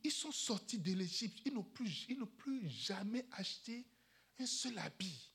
ils 0.04 0.12
sont 0.12 0.32
sortis 0.32 0.78
de 0.78 0.94
l'Égypte, 0.94 1.42
ils 1.46 1.54
n'ont 1.54 1.64
plus, 1.64 2.06
plus 2.38 2.70
jamais 2.70 3.26
acheté 3.32 3.88
un 4.38 4.46
seul 4.46 4.78
habit. 4.78 5.32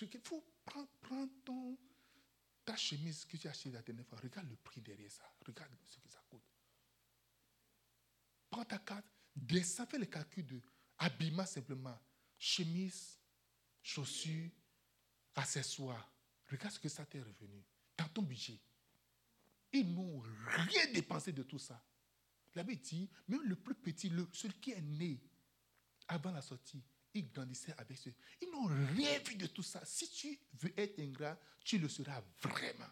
Il 0.00 0.20
faut 0.24 0.44
prendre, 0.64 0.88
ton, 1.44 1.76
ta 2.64 2.76
chemise 2.76 3.24
que 3.24 3.36
tu 3.36 3.46
as 3.46 3.50
achetée 3.50 3.70
la 3.70 3.82
dernière 3.82 4.06
fois. 4.06 4.18
Regarde 4.18 4.48
le 4.48 4.56
prix 4.56 4.80
derrière 4.80 5.10
ça. 5.10 5.24
Regarde 5.44 5.72
ce 5.86 5.98
que 5.98 6.08
ça 6.08 6.22
coûte. 6.28 6.42
Prends 8.48 8.64
ta 8.64 8.78
carte, 8.78 9.06
descends, 9.34 9.86
fais 9.86 9.98
le 9.98 10.06
calcul 10.06 10.46
de 10.46 10.62
habillement 10.98 11.46
simplement. 11.46 11.98
Chemise, 12.38 13.18
chaussures, 13.82 14.50
accessoires. 15.34 16.10
Regarde 16.50 16.72
ce 16.72 16.80
que 16.80 16.88
ça 16.88 17.04
t'est 17.04 17.20
revenu 17.20 17.62
dans 17.96 18.08
ton 18.08 18.22
budget. 18.22 18.60
Ils 19.72 19.92
n'ont 19.92 20.20
rien 20.46 20.92
dépensé 20.92 21.32
de 21.32 21.42
tout 21.42 21.58
ça. 21.58 21.82
La 22.54 22.62
Bible 22.62 22.80
dit, 22.80 23.08
même 23.28 23.42
le 23.42 23.56
plus 23.56 23.74
petit, 23.74 24.10
celui 24.32 24.54
qui 24.54 24.72
est 24.72 24.80
né 24.80 25.20
avant 26.08 26.30
la 26.30 26.40
sortie, 26.40 26.82
il 27.14 27.30
grandissait 27.30 27.74
avec 27.76 27.98
ce. 27.98 28.10
Ils 28.40 28.50
n'ont 28.50 28.66
rien 28.94 29.18
vu 29.20 29.34
de 29.34 29.46
tout 29.46 29.62
ça. 29.62 29.84
Si 29.84 30.08
tu 30.10 30.38
veux 30.54 30.72
être 30.78 30.98
ingrat, 31.00 31.38
tu 31.64 31.78
le 31.78 31.88
seras 31.88 32.22
vraiment. 32.40 32.90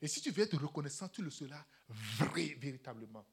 Et 0.00 0.08
si 0.08 0.20
tu 0.20 0.30
veux 0.30 0.42
être 0.42 0.56
reconnaissant, 0.56 1.08
tu 1.08 1.22
le 1.22 1.30
seras 1.30 1.64
vrai, 1.88 2.54
véritablement. 2.58 3.26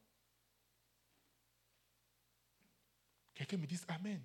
Quelqu'un 3.38 3.56
me 3.56 3.66
dise 3.68 3.84
Amen. 3.86 4.20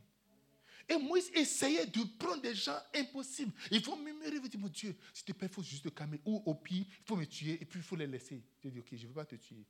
Et 0.90 0.98
Moïse 0.98 1.30
essayait 1.36 1.86
de 1.86 2.04
prendre 2.18 2.42
des 2.42 2.56
gens 2.56 2.80
impossibles. 2.96 3.54
Ils 3.70 3.80
vont 3.86 3.96
murmurer, 3.96 4.36
ils 4.36 4.42
vont 4.42 4.48
dire, 4.48 4.60
mon 4.60 4.68
Dieu, 4.68 4.98
s'il 5.14 5.26
te 5.26 5.32
plaît, 5.32 5.48
il 5.48 5.54
faut 5.54 5.62
juste 5.62 5.84
te 5.84 5.90
calmer. 5.90 6.20
Ou 6.26 6.42
au 6.46 6.56
pire, 6.56 6.86
il 6.90 7.06
faut 7.06 7.16
me 7.16 7.26
tuer 7.26 7.62
et 7.62 7.66
puis 7.66 7.80
il 7.80 7.84
faut 7.84 7.96
les 7.96 8.08
laisser. 8.08 8.44
Je 8.64 8.70
dis, 8.70 8.80
ok, 8.80 8.88
je 8.92 9.04
ne 9.04 9.08
veux 9.08 9.14
pas 9.14 9.26
te 9.26 9.36
tuer. 9.36 9.66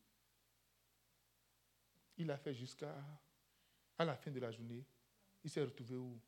Il 2.17 2.31
a 2.31 2.37
fait 2.37 2.55
jusqu'à 2.55 2.95
à 3.97 4.05
la 4.05 4.15
fin 4.15 4.31
de 4.31 4.39
la 4.39 4.49
journée. 4.49 4.85
Il 5.43 5.49
s'est 5.49 5.61
retrouvé 5.61 5.97
où? 5.97 6.19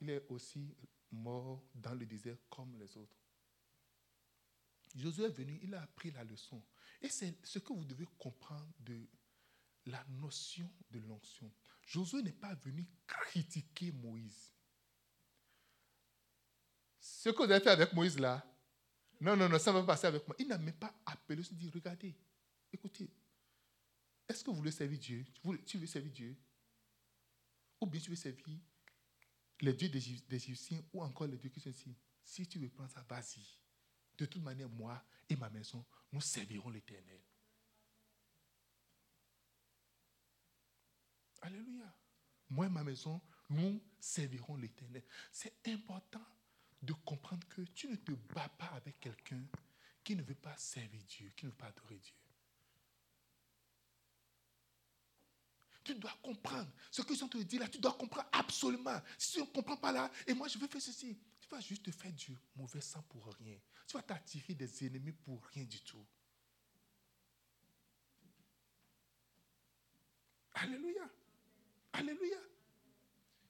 Il 0.00 0.08
est 0.08 0.24
aussi 0.30 0.74
mort 1.12 1.62
dans 1.74 1.94
le 1.94 2.06
désert 2.06 2.38
comme 2.48 2.74
les 2.78 2.96
autres. 2.96 3.18
Josué 4.96 5.26
est 5.26 5.28
venu, 5.28 5.60
il 5.62 5.74
a 5.74 5.82
appris 5.82 6.10
la 6.10 6.24
leçon. 6.24 6.60
Et 7.02 7.08
c'est 7.10 7.36
ce 7.44 7.58
que 7.58 7.74
vous 7.74 7.84
devez 7.84 8.06
comprendre 8.18 8.72
de 8.80 9.06
la 9.86 10.02
notion 10.08 10.68
de 10.90 11.00
l'onction. 11.00 11.52
Josué 11.90 12.22
n'est 12.22 12.30
pas 12.30 12.54
venu 12.54 12.86
critiquer 13.04 13.90
Moïse. 13.90 14.52
Ce 17.00 17.30
que 17.30 17.36
vous 17.38 17.50
avez 17.50 17.58
fait 17.58 17.70
avec 17.70 17.92
Moïse 17.92 18.16
là, 18.16 18.46
non, 19.20 19.36
non, 19.36 19.48
non, 19.48 19.58
ça 19.58 19.72
va 19.72 19.82
passer 19.82 20.06
avec 20.06 20.24
moi. 20.24 20.36
Il 20.38 20.46
n'a 20.46 20.56
même 20.56 20.76
pas 20.76 20.94
appelé, 21.04 21.42
il 21.50 21.56
dit, 21.56 21.68
regardez, 21.68 22.16
écoutez, 22.72 23.10
est-ce 24.28 24.44
que 24.44 24.50
vous 24.50 24.58
voulez 24.58 24.70
servir 24.70 25.00
Dieu? 25.00 25.26
Tu 25.66 25.78
veux 25.78 25.86
servir 25.86 26.12
Dieu? 26.12 26.36
Ou 27.80 27.86
bien 27.86 28.00
tu 28.00 28.10
veux 28.10 28.16
servir 28.16 28.56
les 29.60 29.72
dieux 29.72 29.88
des 29.88 30.36
Égyptiens 30.36 30.84
ou 30.92 31.02
encore 31.02 31.26
les 31.26 31.38
dieux 31.38 31.50
qui 31.50 31.58
sont 31.58 31.70
ici? 31.70 31.96
Si 32.22 32.46
tu 32.46 32.60
veux 32.60 32.68
prendre 32.68 32.90
ça, 32.90 33.04
vas-y. 33.08 33.44
De 34.16 34.26
toute 34.26 34.42
manière, 34.44 34.68
moi 34.68 35.04
et 35.28 35.34
ma 35.34 35.50
maison, 35.50 35.84
nous 36.12 36.20
servirons 36.20 36.70
l'Éternel. 36.70 37.20
Alléluia. 41.42 41.94
Moi 42.50 42.66
et 42.66 42.70
ma 42.70 42.82
maison, 42.82 43.20
nous 43.48 43.80
servirons 43.98 44.56
l'Éternel. 44.56 45.04
C'est 45.32 45.66
important 45.68 46.24
de 46.82 46.92
comprendre 46.92 47.46
que 47.48 47.62
tu 47.62 47.88
ne 47.88 47.96
te 47.96 48.12
bats 48.12 48.48
pas 48.48 48.72
avec 48.76 49.00
quelqu'un 49.00 49.42
qui 50.02 50.16
ne 50.16 50.22
veut 50.22 50.34
pas 50.34 50.56
servir 50.56 51.02
Dieu, 51.04 51.30
qui 51.36 51.46
ne 51.46 51.50
veut 51.50 51.56
pas 51.56 51.66
adorer 51.66 51.98
Dieu. 51.98 52.14
Tu 55.82 55.94
dois 55.94 56.16
comprendre. 56.22 56.70
Ce 56.90 57.02
que 57.02 57.14
je 57.14 57.24
te 57.24 57.38
dire 57.38 57.60
là, 57.60 57.68
tu 57.68 57.78
dois 57.78 57.94
comprendre 57.94 58.28
absolument. 58.32 59.00
Si 59.18 59.32
tu 59.32 59.40
ne 59.40 59.46
comprends 59.46 59.76
pas 59.76 59.92
là, 59.92 60.10
et 60.26 60.34
moi 60.34 60.46
je 60.46 60.58
veux 60.58 60.68
faire 60.68 60.80
ceci, 60.80 61.18
tu 61.40 61.48
vas 61.48 61.60
juste 61.60 61.84
te 61.84 61.90
faire 61.90 62.12
du 62.12 62.36
mauvais 62.54 62.80
sang 62.80 63.02
pour 63.02 63.26
rien. 63.34 63.58
Tu 63.86 63.96
vas 63.96 64.02
t'attirer 64.02 64.54
des 64.54 64.86
ennemis 64.86 65.12
pour 65.12 65.42
rien 65.46 65.64
du 65.64 65.80
tout. 65.82 66.06
Alléluia. 70.54 71.10
Alléluia. 71.92 72.38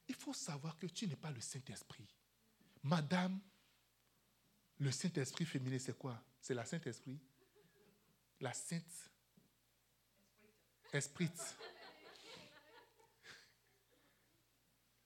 Il 0.07 0.15
faut 0.15 0.33
savoir 0.33 0.77
que 0.77 0.87
tu 0.87 1.07
n'es 1.07 1.15
pas 1.15 1.31
le 1.31 1.39
Saint-Esprit. 1.39 2.07
Madame, 2.83 3.39
le 4.79 4.91
Saint-Esprit 4.91 5.45
féminin, 5.45 5.77
c'est 5.79 5.97
quoi? 5.97 6.21
C'est 6.39 6.53
la 6.53 6.65
Saint-Esprit? 6.65 7.19
La 8.39 8.53
Sainte 8.53 9.11
Esprit. 10.91 11.29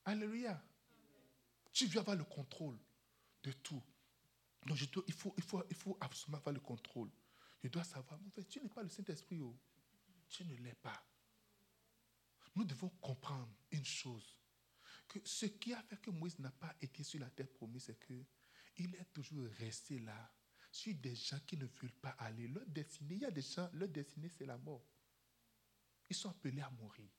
Alléluia. 0.05 0.63
Tu 1.73 1.88
veux 1.88 1.99
avoir 1.99 2.15
le 2.15 2.23
contrôle 2.23 2.79
de 3.43 3.51
tout. 3.51 3.81
Donc, 4.65 4.79
il, 5.07 5.13
faut, 5.13 5.97
absolument 5.99 6.38
avoir 6.38 6.53
le 6.53 6.59
contrôle. 6.59 7.11
Je 7.63 7.69
dois 7.69 7.83
savoir, 7.83 8.19
tu 8.49 8.61
n'es 8.61 8.69
pas 8.69 8.81
le 8.81 8.89
Saint-Esprit. 8.89 9.39
Oh. 9.41 9.55
Tu 10.29 10.45
ne 10.45 10.55
l'es 10.55 10.75
pas 10.75 11.03
nous 12.55 12.63
devons 12.63 12.89
comprendre 13.01 13.53
une 13.71 13.85
chose. 13.85 14.37
Que 15.07 15.19
ce 15.23 15.45
qui 15.45 15.73
a 15.73 15.81
fait 15.83 15.97
que 15.97 16.09
Moïse 16.09 16.39
n'a 16.39 16.51
pas 16.51 16.75
été 16.81 17.03
sur 17.03 17.19
la 17.19 17.29
terre 17.29 17.51
promise, 17.51 17.83
c'est 17.83 17.99
qu'il 17.99 18.95
est 18.95 19.13
toujours 19.13 19.47
resté 19.59 19.99
là, 19.99 20.33
sur 20.71 20.93
des 20.95 21.15
gens 21.15 21.39
qui 21.45 21.57
ne 21.57 21.65
veulent 21.65 21.99
pas 22.01 22.11
aller. 22.11 22.47
Leur 22.47 22.65
destinée, 22.65 23.15
il 23.15 23.21
y 23.21 23.25
a 23.25 23.31
des 23.31 23.41
gens, 23.41 23.69
leur 23.73 23.89
destinée, 23.89 24.29
c'est 24.29 24.45
la 24.45 24.57
mort. 24.57 24.85
Ils 26.09 26.15
sont 26.15 26.29
appelés 26.29 26.61
à 26.61 26.69
mourir. 26.69 27.09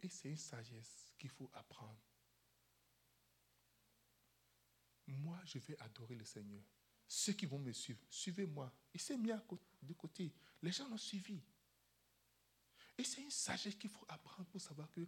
Et 0.00 0.08
c'est 0.08 0.30
une 0.30 0.36
sagesse 0.36 1.12
qu'il 1.16 1.30
faut 1.30 1.50
apprendre. 1.52 2.00
Moi, 5.06 5.40
je 5.44 5.58
vais 5.58 5.78
adorer 5.80 6.16
le 6.16 6.24
Seigneur 6.24 6.64
ceux 7.12 7.34
qui 7.34 7.44
vont 7.44 7.58
me 7.58 7.72
suivre, 7.72 8.00
suivez-moi. 8.08 8.72
Il 8.94 9.00
s'est 9.00 9.18
mis 9.18 9.30
de 9.82 9.92
côté. 9.92 10.32
Les 10.62 10.72
gens 10.72 10.88
l'ont 10.88 10.96
suivi. 10.96 11.38
Et 12.96 13.04
c'est 13.04 13.20
une 13.20 13.30
sagesse 13.30 13.74
qu'il 13.74 13.90
faut 13.90 14.06
apprendre 14.08 14.48
pour 14.48 14.62
savoir 14.62 14.90
que 14.90 15.06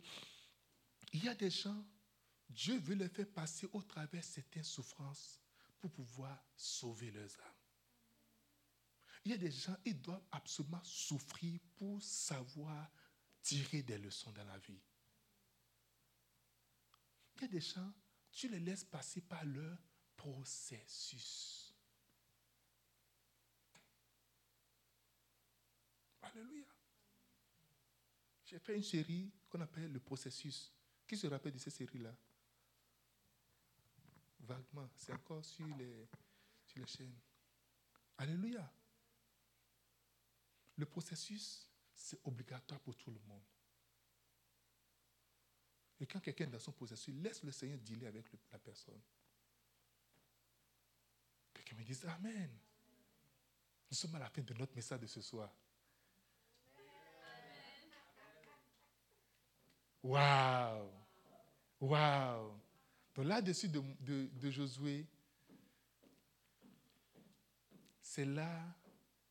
Il 1.14 1.24
y 1.24 1.28
a 1.28 1.34
des 1.34 1.48
gens, 1.48 1.82
Dieu 2.50 2.78
veut 2.78 2.94
les 2.94 3.08
faire 3.08 3.28
passer 3.28 3.66
au 3.72 3.80
travers 3.80 4.22
certaines 4.22 4.64
souffrances 4.64 5.40
pour 5.80 5.90
pouvoir 5.92 6.44
sauver 6.54 7.10
leurs 7.10 7.40
âmes. 7.40 7.54
Il 9.24 9.30
y 9.30 9.34
a 9.34 9.38
des 9.38 9.50
gens, 9.50 9.76
ils 9.86 9.98
doivent 9.98 10.26
absolument 10.30 10.84
souffrir 10.84 11.58
pour 11.76 12.02
savoir 12.02 12.90
tirer 13.40 13.82
des 13.82 13.96
leçons 13.96 14.32
dans 14.32 14.44
la 14.44 14.58
vie. 14.58 14.82
Il 17.36 17.42
y 17.42 17.44
a 17.46 17.48
des 17.48 17.60
gens, 17.62 17.94
tu 18.30 18.48
les 18.48 18.60
laisses 18.60 18.84
passer 18.84 19.22
par 19.22 19.42
leur 19.46 19.78
processus. 20.16 21.63
Alléluia. 26.34 26.66
J'ai 28.44 28.58
fait 28.58 28.76
une 28.76 28.82
série 28.82 29.32
qu'on 29.48 29.60
appelle 29.60 29.92
le 29.92 30.00
processus. 30.00 30.72
Qui 31.06 31.16
se 31.16 31.26
rappelle 31.26 31.52
de 31.52 31.58
cette 31.58 31.74
série-là? 31.74 32.14
Vaguement. 34.40 34.88
C'est 34.96 35.12
encore 35.12 35.44
sur 35.44 35.66
les, 35.76 36.08
sur 36.66 36.80
les 36.80 36.86
chaînes. 36.86 37.18
Alléluia. 38.18 38.72
Le 40.76 40.86
processus, 40.86 41.68
c'est 41.94 42.18
obligatoire 42.24 42.80
pour 42.80 42.96
tout 42.96 43.10
le 43.10 43.20
monde. 43.20 43.44
Et 46.00 46.06
quand 46.06 46.20
quelqu'un 46.20 46.44
est 46.44 46.48
dans 46.48 46.58
son 46.58 46.72
processus, 46.72 47.14
laisse 47.14 47.42
le 47.44 47.52
Seigneur 47.52 47.78
dealer 47.78 48.08
avec 48.08 48.26
la 48.50 48.58
personne. 48.58 49.00
Quelqu'un 51.52 51.76
me 51.76 51.84
dit 51.84 51.98
Amen. 52.06 52.58
Nous 53.90 53.96
sommes 53.96 54.16
à 54.16 54.18
la 54.18 54.28
fin 54.28 54.42
de 54.42 54.54
notre 54.54 54.74
message 54.74 55.00
de 55.00 55.06
ce 55.06 55.20
soir. 55.20 55.54
Waouh! 60.04 60.90
Waouh! 61.80 62.60
Donc 63.14 63.24
là-dessus 63.24 63.70
de, 63.70 64.50
Josué, 64.50 65.06
c'est 68.02 68.26
là 68.26 68.62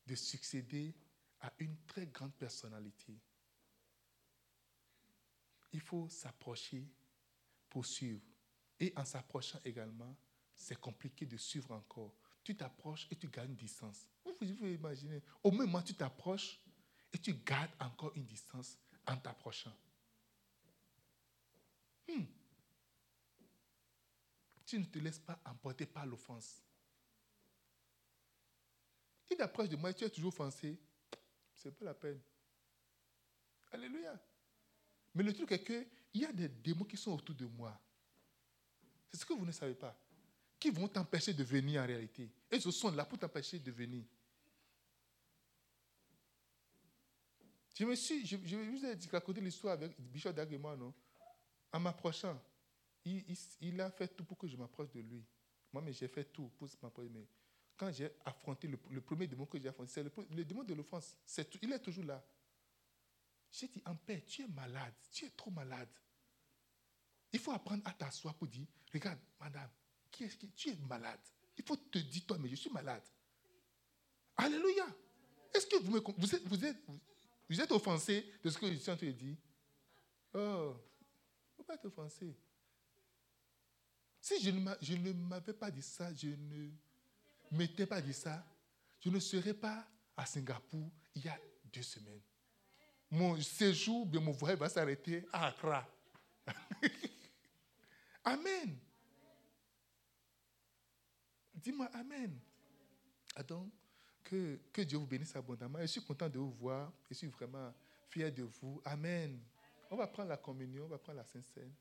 de 0.07 0.15
succéder 0.15 0.95
à 1.41 1.53
une 1.59 1.78
très 1.86 2.07
grande 2.07 2.34
personnalité. 2.34 3.13
Il 5.71 5.80
faut 5.80 6.09
s'approcher 6.09 6.88
pour 7.69 7.86
suivre. 7.86 8.21
Et 8.80 8.91
en 8.95 9.05
s'approchant 9.05 9.59
également, 9.63 10.15
c'est 10.55 10.80
compliqué 10.80 11.26
de 11.28 11.38
suivre 11.38 11.71
encore. 11.71 12.15
Tu 12.43 12.57
t'approches 12.57 13.07
et 13.11 13.15
tu 13.15 13.28
gagnes 13.28 13.55
distance. 13.55 14.07
Vous 14.26 14.34
pouvez 14.34 14.74
imaginer, 14.74 15.21
au 15.43 15.51
moment, 15.51 15.84
tu 15.84 15.93
t'approches 15.93 16.59
et 17.11 17.19
tu 17.19 17.34
gardes 17.36 17.71
encore 17.80 18.11
une 18.15 18.26
distance 18.26 18.78
en 19.05 19.17
t'approchant. 19.17 19.74
Hmm. 22.08 22.26
Tu 24.66 24.80
ne 24.80 24.86
te 24.86 24.99
laisses 24.99 25.20
pas 25.20 25.39
emporter 25.45 25.86
par 25.86 26.06
l'offense. 26.06 26.62
Il 29.30 29.41
approche 29.41 29.70
de 29.70 29.76
moi 29.76 29.89
et 29.91 29.93
tu 29.93 30.04
es 30.04 30.10
toujours 30.10 30.30
offensé. 30.30 30.80
Ce 31.56 31.68
n'est 31.68 31.74
pas 31.74 31.86
la 31.86 31.93
peine. 31.93 32.20
Alléluia. 33.72 34.20
Mais 35.16 35.24
le 35.24 35.34
truc 35.34 35.51
est 35.51 35.64
qu'il 35.64 36.22
y 36.22 36.26
a 36.26 36.32
des 36.32 36.49
démons 36.49 36.86
qui 36.86 36.97
sont 36.97 37.12
autour 37.12 37.36
de 37.36 37.45
moi. 37.45 37.80
C'est 39.12 39.20
ce 39.20 39.26
que 39.26 39.34
vous 39.34 39.45
ne 39.45 39.51
savez 39.51 39.76
pas. 39.76 39.97
Qui 40.60 40.70
vont 40.70 40.88
t'empêcher 40.88 41.34
de 41.34 41.43
venir 41.43 41.82
en 41.82 41.86
réalité. 41.86 42.32
Et 42.49 42.60
ce 42.60 42.72
sont 42.72 42.91
là 42.91 43.06
pour 43.06 43.20
t'empêcher 43.20 43.60
de 43.60 43.72
venir. 43.72 44.04
Je 47.76 47.86
me 47.86 47.95
suis, 47.95 48.26
je, 48.26 48.36
vous 48.36 48.86
ai 48.86 48.97
raconté 49.12 49.41
l'histoire 49.41 49.74
avec 49.74 49.99
Bishop 49.99 50.32
Dagema, 50.32 50.76
non? 50.76 50.93
En 51.74 51.80
m'approchant, 51.80 52.39
il, 53.03 53.82
a 53.82 53.89
fait 53.89 54.07
tout 54.07 54.24
pour 54.24 54.38
que 54.38 54.47
je 54.47 54.55
m'approche 54.55 54.91
de 54.91 55.01
lui. 55.01 55.26
Moi, 55.71 55.82
mais 55.82 55.91
j'ai 55.91 56.07
fait 56.07 56.26
tout 56.26 56.49
pour 56.57 56.69
m'approcher. 56.82 57.09
Mais 57.09 57.28
quand 57.76 57.91
j'ai 57.91 58.11
affronté 58.24 58.67
le, 58.67 59.01
premier 59.01 59.28
démon 59.28 59.45
que 59.47 59.59
j'ai 59.59 59.67
affronté, 59.67 59.91
c'est 59.91 60.03
le, 60.03 60.45
démon 60.45 60.63
de 60.63 60.74
l'offense. 60.76 61.17
il 61.61 61.74
est 61.74 61.80
toujours 61.80 62.05
là. 62.05 62.24
J'ai 63.51 63.67
dit, 63.67 63.82
en 63.86 63.95
paix, 63.95 64.24
tu 64.26 64.43
es 64.43 64.47
malade, 64.47 64.93
tu 65.11 65.26
es 65.26 65.30
trop 65.32 65.51
malade. 65.51 65.89
Il 67.32 67.39
faut 67.39 67.51
apprendre 67.51 67.82
à 67.86 67.93
t'asseoir 67.93 68.36
pour 68.36 68.47
dire, 68.47 68.67
regarde, 68.93 69.19
madame, 69.39 69.69
tu 70.11 70.26
es 70.26 70.76
malade. 70.88 71.19
Il 71.57 71.63
faut 71.63 71.76
te 71.76 71.97
dire, 71.97 72.26
toi, 72.26 72.38
mais 72.39 72.49
je 72.49 72.55
suis 72.55 72.69
malade. 72.69 73.03
Alléluia. 74.38 74.86
Est-ce 75.53 75.67
que 75.67 75.78
vous, 75.78 75.91
me, 75.91 75.97
êtes, 75.97 76.47
vous, 77.47 77.61
êtes, 77.61 77.71
offensé 77.71 78.32
de 78.43 78.49
ce 78.49 78.57
que 78.57 78.71
je 78.71 78.78
suis 78.78 78.91
en 78.91 78.97
train 78.97 79.07
de 79.07 79.11
dire? 79.11 79.38
Oh, 80.34 80.76
pas 81.64 81.76
être 81.76 81.86
offensé. 81.86 82.36
Si 84.20 84.41
je 84.41 84.51
ne 84.51 85.11
m'avais 85.14 85.53
pas 85.53 85.70
dit 85.70 85.82
ça, 85.82 86.14
je 86.14 86.30
ne 86.30 86.70
m'étais 87.51 87.86
pas 87.86 88.01
dit 88.01 88.14
ça, 88.14 88.45
je 88.99 89.09
ne 89.09 89.20
serais 89.20 89.53
pas 89.53 89.86
à 90.16 90.26
Singapour 90.26 90.89
il 91.16 91.26
y 91.26 91.28
a 91.28 91.38
deux 91.66 91.82
semaines. 91.82 92.22
Mon 93.11 93.39
séjour, 93.41 94.07
mon 94.07 94.32
voyage 94.32 94.59
va 94.59 94.70
s'arrêter 94.70 95.26
à 95.32 95.47
Accra. 95.47 95.88
amen. 98.24 98.78
Dis-moi 101.53 101.89
Amen. 101.93 102.39
Que, 104.24 104.59
que 104.72 104.82
Dieu 104.82 104.97
vous 104.97 105.07
bénisse 105.07 105.36
abondamment. 105.36 105.80
Je 105.82 105.86
suis 105.88 106.03
content 106.03 106.30
de 106.30 106.38
vous 106.38 106.51
voir. 106.51 106.91
Je 107.09 107.14
suis 107.14 107.28
vraiment 107.28 107.74
fier 108.09 108.32
de 108.32 108.43
vous. 108.43 108.82
Amen. 108.86 109.39
On 109.93 109.95
va 109.95 110.07
prendre 110.07 110.29
la 110.29 110.37
communion, 110.37 110.85
on 110.85 110.87
va 110.87 110.97
prendre 110.97 111.19
la 111.19 111.23
Sainte-Seine. 111.23 111.71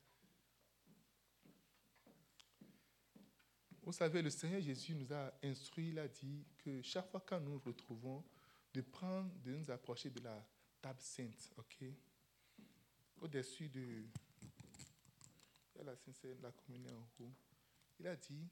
Vous 3.81 3.91
savez, 3.91 4.21
le 4.21 4.29
Seigneur 4.29 4.61
Jésus 4.61 4.93
nous 4.93 5.11
a 5.11 5.33
instruit, 5.41 5.89
il 5.89 5.97
a 5.97 6.07
dit 6.07 6.45
que 6.59 6.79
chaque 6.83 7.09
fois 7.09 7.21
que 7.21 7.33
nous 7.33 7.53
nous 7.53 7.59
retrouvons, 7.59 8.23
de 8.71 8.81
prendre, 8.81 9.33
de 9.41 9.55
nous 9.55 9.71
approcher 9.71 10.11
de 10.11 10.19
la 10.19 10.47
table 10.79 11.01
sainte, 11.01 11.49
ok? 11.57 11.85
Au-dessus 13.19 13.67
de, 13.69 14.05
la 15.83 15.95
Sainte 15.95 16.27
la 16.39 16.51
communion 16.51 16.95
en 16.95 17.23
haut. 17.23 17.33
Il 17.99 18.05
a 18.05 18.15
dit, 18.15 18.47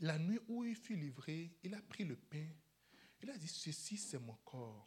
la 0.00 0.18
nuit 0.18 0.40
où 0.46 0.62
il 0.62 0.76
fut 0.76 0.96
livré, 0.96 1.56
il 1.62 1.74
a 1.74 1.80
pris 1.80 2.04
le 2.04 2.16
pain. 2.16 2.50
Il 3.22 3.30
a 3.30 3.38
dit, 3.38 3.48
ceci 3.48 3.96
c'est 3.96 4.18
mon 4.18 4.36
corps 4.44 4.86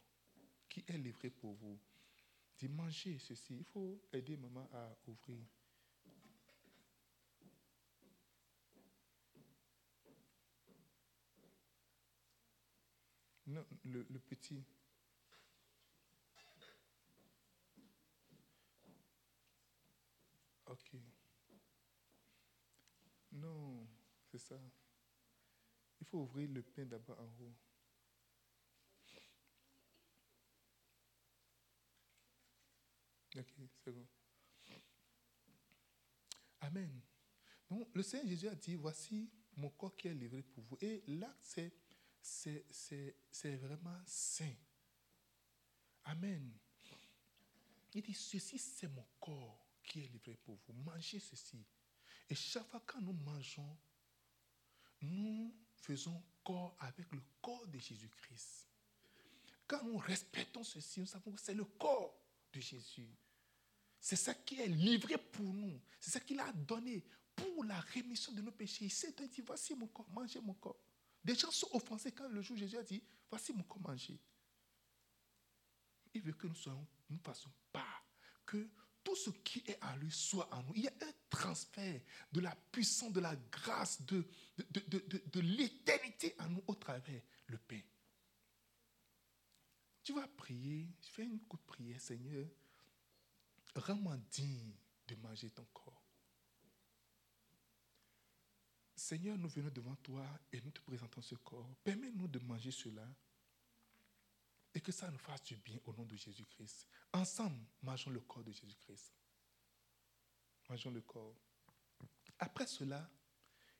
qui 0.68 0.84
est 0.86 0.98
livré 0.98 1.30
pour 1.30 1.54
vous. 1.54 1.80
Dit, 2.58 2.68
ceci. 3.20 3.58
Il 3.58 3.64
faut 3.64 4.02
aider 4.12 4.36
maman 4.36 4.68
à 4.72 4.96
ouvrir. 5.06 5.38
Non, 13.46 13.64
le, 13.84 14.04
petit. 14.18 14.62
Ok. 20.66 20.92
Non, 23.32 23.86
c'est 24.26 24.38
ça. 24.38 24.60
Il 26.00 26.06
faut 26.06 26.18
ouvrir 26.18 26.50
le 26.50 26.62
pain 26.62 26.84
d'abord 26.84 27.20
en 27.20 27.42
haut. 27.42 27.54
Amen. 36.60 37.00
Donc, 37.70 37.88
le 37.94 38.02
Seigneur 38.02 38.28
Jésus 38.28 38.48
a 38.48 38.54
dit, 38.54 38.74
voici 38.74 39.30
mon 39.56 39.70
corps 39.70 39.96
qui 39.96 40.08
est 40.08 40.14
livré 40.14 40.42
pour 40.42 40.64
vous. 40.64 40.78
Et 40.80 41.02
là, 41.06 41.34
c'est 41.40 41.72
vraiment 43.42 44.00
saint. 44.06 44.54
Amen. 46.04 46.52
Il 47.94 48.02
dit, 48.02 48.14
ceci 48.14 48.58
c'est 48.58 48.88
mon 48.88 49.06
corps 49.20 49.66
qui 49.82 50.00
est 50.00 50.08
livré 50.08 50.36
pour 50.44 50.56
vous. 50.56 50.72
Mangez 50.72 51.20
ceci. 51.20 51.64
Et 52.28 52.34
chaque 52.34 52.66
fois 52.68 52.80
que 52.80 52.98
nous 52.98 53.12
mangeons, 53.12 53.78
nous 55.00 55.54
faisons 55.76 56.22
corps 56.44 56.76
avec 56.80 57.10
le 57.12 57.22
corps 57.40 57.66
de 57.68 57.78
Jésus-Christ. 57.78 58.68
Quand 59.66 59.82
nous 59.84 59.96
respectons 59.98 60.64
ceci, 60.64 61.00
nous 61.00 61.06
savons 61.06 61.32
que 61.32 61.40
c'est 61.40 61.54
le 61.54 61.64
corps 61.64 62.14
de 62.52 62.60
Jésus. 62.60 63.08
C'est 64.00 64.16
ça 64.16 64.34
qui 64.34 64.60
est 64.60 64.68
livré 64.68 65.18
pour 65.18 65.52
nous. 65.52 65.80
C'est 66.00 66.10
ça 66.10 66.20
qu'il 66.20 66.38
a 66.40 66.52
donné 66.52 67.04
pour 67.34 67.64
la 67.64 67.80
rémission 67.80 68.32
de 68.32 68.40
nos 68.40 68.52
péchés. 68.52 68.86
Il 68.86 68.92
s'est 68.92 69.12
dit, 69.12 69.42
voici 69.42 69.74
mon 69.74 69.86
corps, 69.88 70.08
mangez 70.10 70.40
mon 70.40 70.54
corps. 70.54 70.78
Des 71.24 71.34
gens 71.34 71.50
sont 71.50 71.68
offensés 71.72 72.12
quand 72.12 72.28
le 72.28 72.42
jour 72.42 72.56
Jésus 72.56 72.76
a 72.76 72.82
dit, 72.82 73.02
voici 73.28 73.52
mon 73.52 73.62
corps 73.64 73.80
manger. 73.80 74.18
Il 76.14 76.22
veut 76.22 76.32
que 76.32 76.46
nous 76.46 76.54
soyons, 76.54 76.86
nous 77.10 77.16
ne 77.16 77.20
passons 77.20 77.50
pas, 77.72 78.02
que 78.46 78.68
tout 79.04 79.16
ce 79.16 79.30
qui 79.30 79.62
est 79.66 79.82
en 79.82 79.96
lui 79.96 80.10
soit 80.10 80.52
en 80.54 80.62
nous. 80.62 80.74
Il 80.74 80.82
y 80.82 80.88
a 80.88 80.92
un 81.02 81.12
transfert 81.30 82.00
de 82.32 82.40
la 82.40 82.54
puissance, 82.72 83.12
de 83.12 83.20
la 83.20 83.36
grâce, 83.50 84.02
de, 84.02 84.24
de, 84.70 85.20
de, 85.26 85.40
l'éternité 85.40 86.34
en 86.38 86.48
nous 86.48 86.62
au 86.66 86.74
travers 86.74 87.22
le 87.46 87.58
pain. 87.58 87.80
Tu 90.02 90.12
vas 90.12 90.26
prier, 90.28 90.88
fais 91.02 91.24
une 91.24 91.40
courte 91.40 91.64
prière, 91.66 92.00
Seigneur. 92.00 92.46
Rends-moi 93.78 94.16
digne 94.30 94.74
de 95.06 95.14
manger 95.16 95.50
ton 95.50 95.64
corps. 95.72 96.02
Seigneur, 98.94 99.38
nous 99.38 99.48
venons 99.48 99.70
devant 99.70 99.96
toi 99.96 100.26
et 100.52 100.60
nous 100.60 100.70
te 100.70 100.80
présentons 100.80 101.22
ce 101.22 101.34
corps. 101.36 101.74
Permets-nous 101.84 102.28
de 102.28 102.38
manger 102.40 102.70
cela 102.70 103.08
et 104.74 104.80
que 104.80 104.92
ça 104.92 105.10
nous 105.10 105.18
fasse 105.18 105.42
du 105.44 105.56
bien 105.56 105.78
au 105.84 105.94
nom 105.94 106.04
de 106.04 106.16
Jésus-Christ. 106.16 106.88
Ensemble, 107.12 107.64
mangeons 107.82 108.10
le 108.10 108.20
corps 108.20 108.44
de 108.44 108.52
Jésus-Christ. 108.52 109.14
Mangeons 110.68 110.90
le 110.90 111.00
corps. 111.00 111.36
Après 112.38 112.66
cela, 112.66 113.10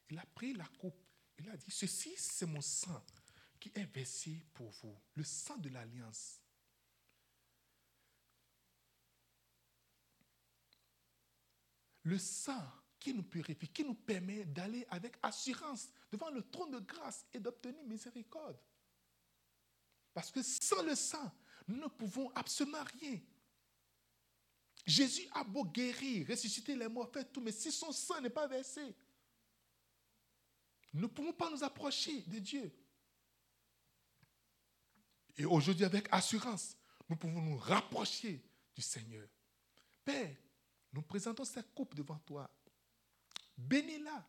il 0.08 0.18
a 0.18 0.26
pris 0.26 0.54
la 0.54 0.66
coupe. 0.66 1.04
Il 1.38 1.48
a 1.50 1.56
dit, 1.56 1.70
ceci 1.70 2.14
c'est 2.16 2.46
mon 2.46 2.60
sang 2.60 3.04
qui 3.60 3.70
est 3.74 3.84
versé 3.84 4.46
pour 4.54 4.70
vous, 4.70 4.98
le 5.14 5.24
sang 5.24 5.56
de 5.58 5.68
l'alliance. 5.68 6.37
Le 12.08 12.16
sang 12.16 12.64
qui 12.98 13.12
nous 13.12 13.22
purifie, 13.22 13.68
qui 13.68 13.84
nous 13.84 13.94
permet 13.94 14.46
d'aller 14.46 14.86
avec 14.88 15.18
assurance 15.22 15.90
devant 16.10 16.30
le 16.30 16.40
trône 16.40 16.70
de 16.70 16.78
grâce 16.78 17.26
et 17.34 17.38
d'obtenir 17.38 17.84
miséricorde. 17.84 18.58
Parce 20.14 20.30
que 20.30 20.40
sans 20.42 20.82
le 20.84 20.94
sang, 20.94 21.30
nous 21.66 21.76
ne 21.76 21.86
pouvons 21.86 22.32
absolument 22.34 22.82
rien. 22.98 23.20
Jésus 24.86 25.28
a 25.32 25.44
beau 25.44 25.66
guérir, 25.66 26.26
ressusciter 26.28 26.74
les 26.74 26.88
morts, 26.88 27.12
faire 27.12 27.30
tout, 27.30 27.42
mais 27.42 27.52
si 27.52 27.70
son 27.70 27.92
sang 27.92 28.22
n'est 28.22 28.30
pas 28.30 28.46
versé, 28.46 28.94
nous 30.94 31.02
ne 31.02 31.06
pouvons 31.08 31.34
pas 31.34 31.50
nous 31.50 31.62
approcher 31.62 32.22
de 32.22 32.38
Dieu. 32.38 32.72
Et 35.36 35.44
aujourd'hui, 35.44 35.84
avec 35.84 36.08
assurance, 36.10 36.74
nous 37.06 37.16
pouvons 37.16 37.42
nous 37.42 37.58
rapprocher 37.58 38.42
du 38.74 38.80
Seigneur. 38.80 39.28
Père, 40.06 40.34
nous 40.92 41.02
présentons 41.02 41.44
cette 41.44 41.74
coupe 41.74 41.94
devant 41.94 42.18
toi. 42.18 42.50
Bénis-la 43.56 44.26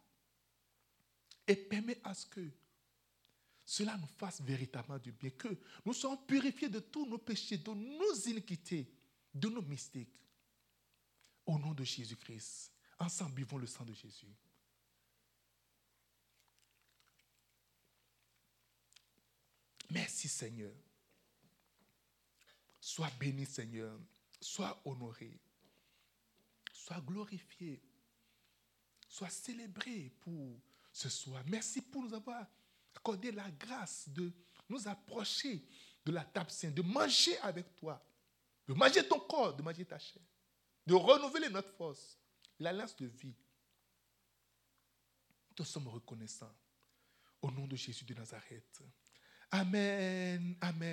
et 1.47 1.55
permets 1.55 1.99
à 2.03 2.13
ce 2.13 2.25
que 2.25 2.49
cela 3.65 3.95
nous 3.97 4.07
fasse 4.07 4.41
véritablement 4.41 4.97
du 4.97 5.11
bien, 5.11 5.29
que 5.29 5.47
nous 5.85 5.93
soyons 5.93 6.17
purifiés 6.17 6.69
de 6.69 6.79
tous 6.79 7.05
nos 7.05 7.19
péchés, 7.19 7.57
de 7.57 7.71
nos 7.71 8.13
iniquités, 8.25 8.91
de 9.33 9.47
nos 9.47 9.61
mystiques. 9.61 10.15
Au 11.45 11.57
nom 11.57 11.73
de 11.73 11.83
Jésus-Christ, 11.83 12.71
ensemble 12.99 13.35
vivons 13.35 13.57
le 13.57 13.67
sang 13.67 13.85
de 13.85 13.93
Jésus. 13.93 14.35
Merci 19.91 20.27
Seigneur. 20.27 20.73
Sois 22.79 23.09
béni 23.19 23.45
Seigneur. 23.45 23.99
Sois 24.39 24.79
honoré. 24.85 25.39
Sois 26.89 27.01
glorifié. 27.01 27.79
Sois 29.07 29.29
célébré 29.29 30.11
pour 30.21 30.59
ce 30.91 31.07
soir. 31.07 31.43
Merci 31.45 31.83
pour 31.83 32.01
nous 32.01 32.15
avoir 32.15 32.47
accordé 32.95 33.31
la 33.31 33.49
grâce 33.51 34.09
de 34.09 34.33
nous 34.67 34.87
approcher 34.87 35.63
de 36.03 36.11
la 36.11 36.25
table 36.25 36.49
sainte, 36.49 36.73
de 36.73 36.81
manger 36.81 37.37
avec 37.39 37.75
toi, 37.75 38.03
de 38.67 38.73
manger 38.73 39.07
ton 39.07 39.19
corps, 39.19 39.55
de 39.55 39.61
manger 39.61 39.85
ta 39.85 39.99
chair, 39.99 40.23
de 40.87 40.95
renouveler 40.95 41.49
notre 41.49 41.71
force, 41.73 42.17
l'alliance 42.59 42.95
de 42.95 43.05
vie. 43.05 43.35
Nous 45.59 45.65
sommes 45.65 45.89
reconnaissants. 45.89 46.55
Au 47.39 47.51
nom 47.51 47.67
de 47.67 47.75
Jésus 47.75 48.03
de 48.03 48.15
Nazareth. 48.15 48.81
Amen. 49.51 50.57
Amen. 50.59 50.87